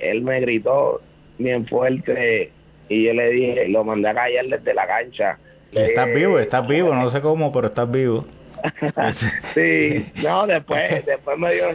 él 0.00 0.22
me 0.22 0.40
gritó 0.40 1.00
bien 1.38 1.66
fuerte 1.66 2.50
y 2.88 3.04
yo 3.04 3.12
le 3.12 3.30
dije, 3.30 3.68
lo 3.68 3.84
mandé 3.84 4.08
a 4.08 4.14
callar 4.14 4.46
desde 4.46 4.74
la 4.74 4.86
cancha. 4.86 5.38
estás 5.72 6.14
vivo, 6.14 6.38
estás 6.38 6.66
vivo, 6.66 6.94
no 6.94 7.10
sé 7.10 7.20
cómo, 7.20 7.52
pero 7.52 7.68
estás 7.68 7.90
vivo. 7.90 8.24
sí, 9.54 10.06
no, 10.22 10.46
después, 10.46 11.04
después 11.04 11.38
me 11.38 11.52
dio, 11.52 11.66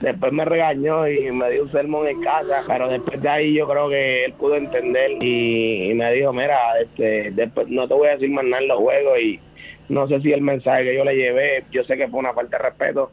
después 0.00 0.32
me 0.32 0.44
regañó 0.44 1.08
y 1.08 1.30
me 1.30 1.50
dio 1.50 1.62
un 1.62 1.70
sermón 1.70 2.08
en 2.08 2.20
casa, 2.20 2.62
pero 2.66 2.88
después 2.88 3.22
de 3.22 3.28
ahí 3.28 3.54
yo 3.54 3.66
creo 3.68 3.88
que 3.88 4.24
él 4.24 4.32
pudo 4.32 4.56
entender 4.56 5.12
y, 5.22 5.92
me 5.94 6.12
dijo, 6.12 6.32
mira, 6.32 6.58
este, 6.80 7.30
después 7.30 7.68
no 7.68 7.86
te 7.86 7.94
voy 7.94 8.08
a 8.08 8.12
decir 8.12 8.30
más 8.30 8.44
nada 8.44 8.62
en 8.62 8.68
los 8.68 8.78
juegos 8.78 9.18
y 9.20 9.40
no 9.88 10.08
sé 10.08 10.20
si 10.20 10.32
el 10.32 10.42
mensaje 10.42 10.84
que 10.84 10.96
yo 10.96 11.04
le 11.04 11.16
llevé, 11.16 11.64
yo 11.70 11.84
sé 11.84 11.96
que 11.96 12.08
fue 12.08 12.20
una 12.20 12.32
falta 12.32 12.58
de 12.58 12.64
respeto, 12.64 13.10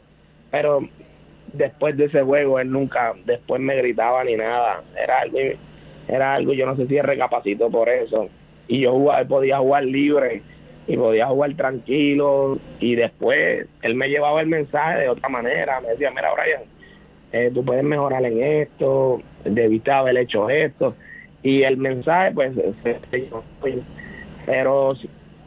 pero 0.50 0.80
después 1.54 1.96
de 1.96 2.06
ese 2.06 2.22
juego 2.22 2.58
él 2.58 2.70
nunca 2.70 3.12
después 3.24 3.60
me 3.60 3.76
gritaba 3.76 4.24
ni 4.24 4.36
nada 4.36 4.80
era 5.00 5.20
algo 5.20 5.38
era 6.08 6.34
algo 6.34 6.52
yo 6.52 6.66
no 6.66 6.76
sé 6.76 6.86
si 6.86 7.00
recapacito 7.00 7.70
por 7.70 7.88
eso 7.88 8.28
y 8.66 8.80
yo 8.80 8.92
jugaba, 8.92 9.24
podía 9.24 9.58
jugar 9.58 9.84
libre 9.84 10.42
y 10.86 10.96
podía 10.96 11.26
jugar 11.26 11.54
tranquilo 11.54 12.58
y 12.80 12.94
después 12.94 13.66
él 13.82 13.94
me 13.94 14.08
llevaba 14.08 14.40
el 14.40 14.48
mensaje 14.48 15.00
de 15.00 15.08
otra 15.08 15.28
manera 15.28 15.80
me 15.80 15.88
decía 15.88 16.10
mira 16.10 16.32
Brian 16.34 16.62
eh, 17.32 17.50
tú 17.52 17.64
puedes 17.64 17.84
mejorar 17.84 18.24
en 18.24 18.42
esto 18.42 19.20
debiste 19.44 19.90
haber 19.90 20.18
hecho 20.18 20.50
esto 20.50 20.94
y 21.42 21.62
el 21.62 21.76
mensaje 21.76 22.32
pues 22.32 22.52
pero 24.46 24.94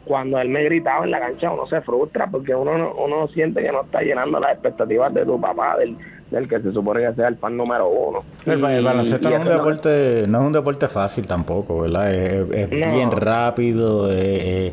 cuando 0.08 0.40
él 0.40 0.48
me 0.48 0.64
gritaba 0.64 1.04
en 1.04 1.10
la 1.10 1.20
cancha 1.20 1.52
uno 1.52 1.66
se 1.66 1.80
frustra 1.82 2.26
porque 2.26 2.54
uno 2.54 2.94
uno 2.94 3.28
siente 3.28 3.62
que 3.62 3.70
no 3.70 3.82
está 3.82 4.00
llenando 4.00 4.40
las 4.40 4.52
expectativas 4.52 5.12
de 5.12 5.24
tu 5.24 5.40
papá, 5.40 5.76
del, 5.76 5.96
del 6.30 6.48
que 6.48 6.60
se 6.60 6.72
supone 6.72 7.06
que 7.06 7.14
sea 7.14 7.28
el 7.28 7.36
fan 7.36 7.56
número 7.56 7.88
uno. 7.88 8.20
El, 8.46 8.60
baloncesto 8.60 9.30
no 9.30 9.36
es 9.36 9.42
un 9.42 9.48
deporte, 9.48 10.24
no 10.28 10.40
es 10.40 10.46
un 10.46 10.52
deporte 10.52 10.88
fácil 10.88 11.26
tampoco, 11.26 11.82
¿verdad? 11.82 12.12
Es, 12.12 12.70
bien 12.70 13.10
rápido, 13.10 14.10
es, 14.10 14.72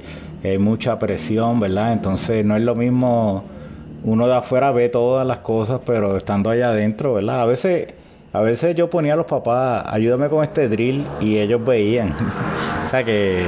mucha 0.60 1.00
presión, 1.00 1.60
¿verdad? 1.60 1.94
Entonces 1.94 2.46
no 2.46 2.56
es 2.56 2.62
lo 2.62 2.76
mismo 2.76 3.44
uno 4.04 4.28
de 4.28 4.36
afuera 4.36 4.72
ve 4.72 4.90
todas 4.90 5.26
las 5.26 5.40
cosas, 5.40 5.82
pero 5.86 6.16
estando 6.18 6.52
allá 6.52 6.70
adentro, 6.70 7.16
¿verdad? 7.16 7.42
A 7.42 7.46
veces, 7.46 7.94
a 8.32 8.42
veces 8.42 8.76
yo 8.76 8.90
ponía 8.90 9.14
a 9.14 9.16
los 9.16 9.26
papás, 9.26 9.86
ayúdame 9.88 10.30
con 10.30 10.44
este 10.44 10.70
drill, 10.70 11.04
y 11.20 11.40
ellos 11.40 11.66
veían. 11.66 12.10
o 12.86 12.90
sea 12.90 13.04
que 13.04 13.44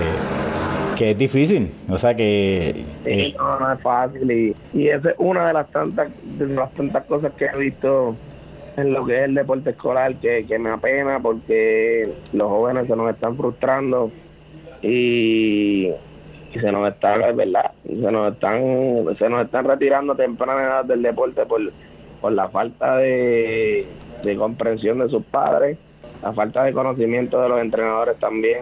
que 0.98 1.12
es 1.12 1.18
difícil, 1.18 1.72
o 1.90 1.98
sea 1.98 2.16
que... 2.16 2.84
Eh, 3.06 3.34
no, 3.38 3.60
no 3.60 3.72
es 3.72 3.82
fácil 3.82 4.32
y, 4.32 4.56
y 4.74 4.88
esa 4.88 5.12
es 5.12 5.16
una 5.20 5.48
de 5.48 5.54
las 5.54 5.70
tantas 5.70 6.10
de 6.24 6.48
las 6.48 6.72
tantas 6.72 7.06
cosas 7.06 7.34
que 7.34 7.46
he 7.46 7.58
visto 7.58 8.16
en 8.78 8.94
lo 8.94 9.06
que 9.06 9.18
es 9.20 9.24
el 9.26 9.36
deporte 9.36 9.70
escolar 9.70 10.16
que, 10.16 10.46
que 10.48 10.58
me 10.58 10.72
apena 10.72 11.20
porque 11.20 12.12
los 12.34 12.50
jóvenes 12.50 12.88
se 12.88 12.96
nos 12.96 13.12
están 13.12 13.36
frustrando 13.38 14.12
y, 14.82 15.92
se 16.54 16.72
nos 16.72 16.92
están, 16.92 17.36
verdad, 17.36 17.72
se 17.84 18.12
nos 18.12 18.34
están, 18.34 19.16
se 19.18 19.30
nos 19.30 19.46
están 19.46 19.66
retirando 19.66 20.14
a 20.14 20.18
temprana 20.18 20.64
edad 20.64 20.86
del 20.86 21.04
deporte 21.04 21.46
por, 21.46 21.62
por 22.22 22.32
la 22.32 22.50
falta 22.50 22.98
de, 22.98 23.86
de 24.24 24.36
comprensión 24.36 24.98
de 24.98 25.10
sus 25.10 25.24
padres 25.24 25.78
la 26.24 26.34
falta 26.34 26.64
de 26.64 26.74
conocimiento 26.74 27.42
de 27.42 27.50
los 27.50 27.62
entrenadores 27.62 28.18
también, 28.18 28.60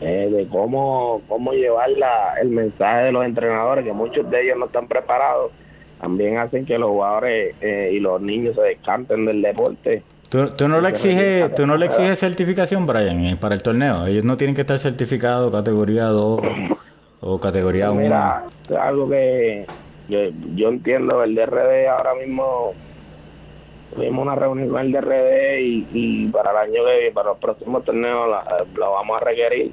eh, 0.00 0.28
de 0.30 0.46
cómo, 0.46 1.20
cómo 1.28 1.52
llevar 1.52 1.90
la, 1.90 2.34
el 2.40 2.50
mensaje 2.50 3.04
de 3.04 3.12
los 3.12 3.24
entrenadores, 3.24 3.84
que 3.84 3.92
muchos 3.92 4.30
de 4.30 4.44
ellos 4.44 4.58
no 4.58 4.66
están 4.66 4.86
preparados, 4.86 5.50
también 6.00 6.38
hacen 6.38 6.64
que 6.64 6.78
los 6.78 6.90
jugadores 6.90 7.56
eh, 7.60 7.90
y 7.92 8.00
los 8.00 8.20
niños 8.20 8.54
se 8.54 8.62
descanten 8.62 9.24
del 9.24 9.42
deporte. 9.42 10.02
¿Tú, 10.28 10.50
tú 10.50 10.68
no 10.68 10.80
le 10.80 10.90
exiges 10.90 11.54
tú 11.54 11.66
no 11.66 11.76
le 11.76 11.86
exiges 11.86 12.18
certificación, 12.18 12.86
Brian, 12.86 13.24
eh, 13.24 13.36
para 13.40 13.54
el 13.54 13.62
torneo? 13.62 14.06
Ellos 14.06 14.24
no 14.24 14.36
tienen 14.36 14.54
que 14.54 14.60
estar 14.60 14.78
certificados 14.78 15.50
categoría 15.50 16.04
2 16.04 16.40
o 17.20 17.40
categoría 17.40 17.90
1. 17.90 18.00
Mira, 18.00 18.44
es 18.68 18.76
algo 18.76 19.08
que, 19.08 19.66
que 20.06 20.32
yo 20.54 20.68
entiendo, 20.68 21.24
el 21.24 21.34
DRD 21.34 21.88
ahora 21.88 22.14
mismo 22.14 22.72
tuvimos 23.94 24.22
una 24.22 24.34
reunión 24.34 24.68
con 24.68 24.80
el 24.80 24.92
DRD 24.92 25.60
y, 25.60 25.88
y 25.92 26.28
para 26.28 26.50
el 26.50 26.56
año 26.58 26.84
que 26.84 26.94
viene, 26.98 27.12
para 27.12 27.30
los 27.30 27.38
próximos 27.38 27.84
torneos, 27.84 28.28
la, 28.28 28.44
la 28.78 28.86
vamos 28.86 29.20
a 29.20 29.24
requerir. 29.24 29.72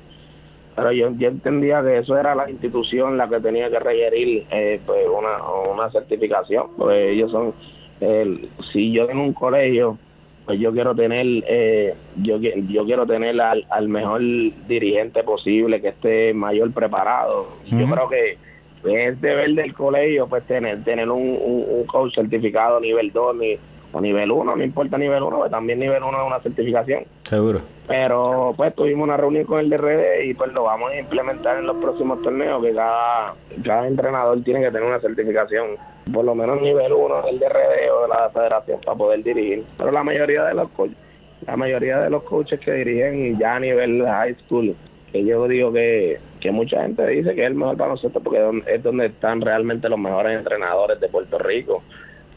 Pero 0.75 0.91
yo, 0.91 1.09
yo 1.11 1.29
entendía 1.29 1.81
que 1.81 1.99
eso 1.99 2.17
era 2.17 2.35
la 2.35 2.49
institución 2.49 3.17
la 3.17 3.29
que 3.29 3.39
tenía 3.39 3.69
que 3.69 3.79
requerir 3.79 4.43
eh, 4.51 4.79
pues 4.85 5.07
una, 5.07 5.41
una 5.73 5.89
certificación, 5.89 6.67
porque 6.77 7.11
ellos 7.11 7.31
son, 7.31 7.53
el, 8.01 8.49
si 8.71 8.91
yo 8.91 9.09
en 9.09 9.17
un 9.19 9.31
colegio, 9.33 9.97
pues 10.45 10.59
yo 10.59 10.73
quiero 10.73 10.93
tener, 10.93 11.25
eh, 11.47 11.95
yo, 12.21 12.37
yo 12.37 12.85
quiero 12.85 13.07
tener 13.07 13.39
al, 13.39 13.65
al 13.69 13.87
mejor 13.87 14.21
dirigente 14.67 15.23
posible, 15.23 15.81
que 15.81 15.87
esté 15.87 16.33
mayor 16.33 16.71
preparado. 16.71 17.47
Yo 17.65 17.89
creo 17.89 18.09
que 18.09 18.37
es 18.83 19.19
deber 19.19 19.51
del 19.55 19.73
colegio 19.73 20.27
pues 20.27 20.43
tener 20.43 20.83
tener 20.83 21.09
un, 21.09 21.21
un, 21.21 21.65
un 21.67 21.85
coach 21.87 22.13
certificado 22.13 22.79
nivel 22.79 23.11
2 23.11 23.35
ni, 23.37 23.55
o 23.91 24.01
nivel 24.01 24.31
1, 24.31 24.55
no 24.55 24.63
importa 24.63 24.97
nivel 24.97 25.23
1, 25.23 25.37
pues 25.37 25.51
también 25.51 25.79
nivel 25.79 26.03
1 26.03 26.21
es 26.21 26.27
una 26.27 26.39
certificación. 26.39 27.03
Seguro. 27.23 27.61
Pero 27.87 28.53
pues 28.57 28.73
tuvimos 28.73 29.03
una 29.03 29.17
reunión 29.17 29.45
con 29.45 29.59
el 29.59 29.69
DRD 29.69 30.25
y 30.25 30.33
pues 30.33 30.51
lo 30.53 30.63
vamos 30.63 30.91
a 30.91 30.99
implementar 30.99 31.59
en 31.59 31.67
los 31.67 31.77
próximos 31.77 32.21
torneos, 32.21 32.63
que 32.63 32.73
cada, 32.73 33.33
cada 33.63 33.87
entrenador 33.87 34.41
tiene 34.43 34.61
que 34.61 34.71
tener 34.71 34.83
una 34.83 34.99
certificación, 34.99 35.67
por 36.11 36.25
lo 36.25 36.33
menos 36.33 36.61
nivel 36.61 36.93
1 36.93 37.21
del 37.23 37.39
DRD 37.39 37.91
o 37.91 38.01
de 38.03 38.07
la 38.07 38.29
federación 38.31 38.79
para 38.83 38.97
poder 38.97 39.23
dirigir. 39.23 39.63
Pero 39.77 39.91
la 39.91 40.03
mayoría 40.03 40.45
de 40.45 40.55
los 40.55 40.69
coaches, 40.71 40.97
la 41.45 41.55
mayoría 41.55 41.99
de 41.99 42.09
los 42.09 42.23
coaches 42.23 42.59
que 42.59 42.73
dirigen 42.73 43.37
ya 43.37 43.55
a 43.55 43.59
nivel 43.59 44.03
high 44.03 44.33
school, 44.33 44.75
que 45.11 45.23
yo 45.23 45.47
digo 45.47 45.71
que, 45.71 46.17
que 46.39 46.51
mucha 46.51 46.81
gente 46.81 47.05
dice 47.05 47.35
que 47.35 47.41
es 47.41 47.47
el 47.47 47.55
mejor 47.55 47.77
baloncesto 47.77 48.19
porque 48.19 48.39
es 48.39 48.45
donde, 48.45 48.73
es 48.73 48.83
donde 48.83 49.05
están 49.05 49.41
realmente 49.41 49.89
los 49.89 49.99
mejores 49.99 50.37
entrenadores 50.39 50.99
de 50.99 51.07
Puerto 51.07 51.37
Rico. 51.37 51.83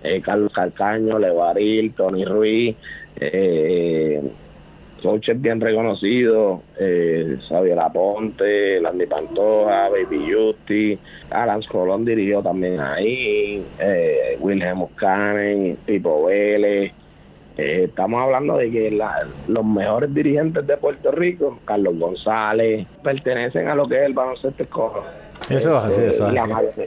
Eh, 0.02 0.20
Carlos 0.20 0.52
Calcaño, 0.52 1.18
Levaril, 1.18 1.92
Tony 1.92 2.24
Ruiz, 2.24 2.76
eh, 3.18 4.22
coaches 5.02 5.40
bien 5.40 5.60
reconocidos, 5.60 6.60
eh, 6.78 7.36
Xavier 7.48 7.78
Aponte, 7.78 8.80
Landy 8.80 9.06
Pantoja, 9.06 9.88
Baby 9.88 10.32
Justi, 10.32 10.98
Alan 11.30 11.62
Colón 11.62 12.04
dirigió 12.04 12.42
también 12.42 12.80
ahí, 12.80 13.62
eh, 13.78 14.36
Wilhelm 14.40 14.78
Muscanen, 14.78 15.76
Pipo 15.84 16.26
Vélez. 16.26 16.92
Eh, 17.56 17.84
estamos 17.88 18.22
hablando 18.22 18.56
de 18.56 18.70
que 18.70 18.90
la, 18.90 19.12
los 19.48 19.64
mejores 19.64 20.14
dirigentes 20.14 20.66
de 20.66 20.76
Puerto 20.76 21.10
Rico, 21.10 21.58
Carlos 21.64 21.98
González, 21.98 22.86
pertenecen 23.02 23.68
a 23.68 23.74
lo 23.74 23.88
que 23.88 23.96
es 23.96 24.02
el 24.02 24.12
baloncesto 24.12 24.62
escolar. 24.62 25.02
Eso 25.50 25.78
es 25.78 25.84
así, 25.84 26.00
eso 26.02 26.26
es 26.26 26.32
y 26.32 26.34
la 26.36 26.44
así. 26.44 26.82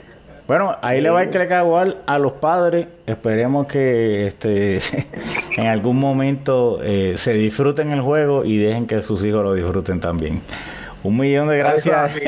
Bueno, 0.52 0.76
ahí 0.82 1.00
le 1.00 1.08
va 1.08 1.20
a 1.20 1.22
entregar 1.22 1.64
igual 1.64 1.96
a 2.04 2.18
los 2.18 2.32
padres. 2.32 2.86
Esperemos 3.06 3.66
que 3.66 4.26
este 4.26 4.80
en 5.56 5.66
algún 5.66 5.98
momento 5.98 6.78
eh, 6.84 7.14
se 7.16 7.32
disfruten 7.32 7.90
el 7.90 8.02
juego 8.02 8.44
y 8.44 8.58
dejen 8.58 8.86
que 8.86 9.00
sus 9.00 9.24
hijos 9.24 9.42
lo 9.42 9.54
disfruten 9.54 9.98
también. 9.98 10.42
Un 11.04 11.16
millón 11.16 11.48
de 11.48 11.56
gracias. 11.56 12.20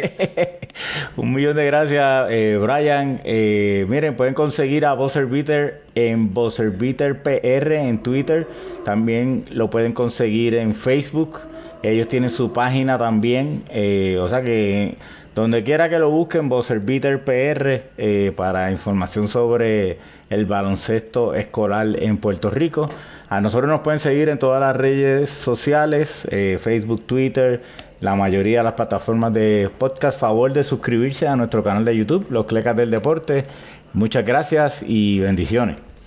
Un 1.19 1.35
millón 1.35 1.55
de 1.55 1.67
gracias, 1.67 2.29
eh, 2.31 2.59
Brian. 2.63 3.21
Eh, 3.25 3.85
miren, 3.91 4.17
pueden 4.17 4.33
conseguir 4.33 4.87
a 4.87 4.95
Buzzer 4.95 5.27
Beater 5.27 5.83
en 5.95 6.33
Buzzer 6.33 6.71
Beater 6.71 7.23
PR 7.23 7.75
en 7.75 7.99
Twitter. 8.03 8.47
También 8.87 9.45
lo 9.51 9.69
pueden 9.69 9.93
conseguir 9.93 10.55
en 10.55 10.75
Facebook. 10.75 11.41
Ellos 11.83 12.09
tienen 12.09 12.31
su 12.31 12.55
página 12.55 12.97
también. 12.97 13.63
eh, 13.69 14.17
o 14.19 14.31
sea 14.31 14.41
que 14.41 14.97
donde 15.35 15.65
quiera 15.65 15.89
que 15.89 15.99
lo 15.99 16.11
busquen, 16.11 16.49
Buzzer 16.49 16.81
Beater 16.81 17.25
PR 17.25 17.83
eh, 17.99 18.33
para 18.37 18.71
información 18.71 19.27
sobre 19.27 19.99
el 20.31 20.47
baloncesto 20.47 21.35
escolar 21.35 21.89
en 21.99 22.19
Puerto 22.19 22.51
Rico. 22.51 22.89
A 23.29 23.41
nosotros 23.41 23.69
nos 23.69 23.81
pueden 23.81 23.99
seguir 23.99 24.29
en 24.29 24.39
todas 24.39 24.61
las 24.61 24.77
redes 24.77 25.31
sociales, 25.31 26.29
eh, 26.31 26.59
Facebook, 26.61 27.05
Twitter, 27.07 27.61
la 28.01 28.15
mayoría 28.15 28.59
de 28.59 28.65
las 28.65 28.75
plataformas 28.75 29.35
de 29.35 29.71
podcast. 29.77 30.21
Favor 30.21 30.53
de 30.53 30.63
suscribirse 30.63 31.27
a 31.27 31.35
nuestro 31.35 31.65
canal 31.65 31.85
de 31.85 31.97
YouTube, 31.97 32.27
Los 32.31 32.47
Clecas 32.47 32.77
del 32.77 32.91
Deporte. 32.91 33.45
Muchas 33.93 34.25
gracias 34.25 34.85
y 34.87 35.21
bendiciones. 35.21 35.94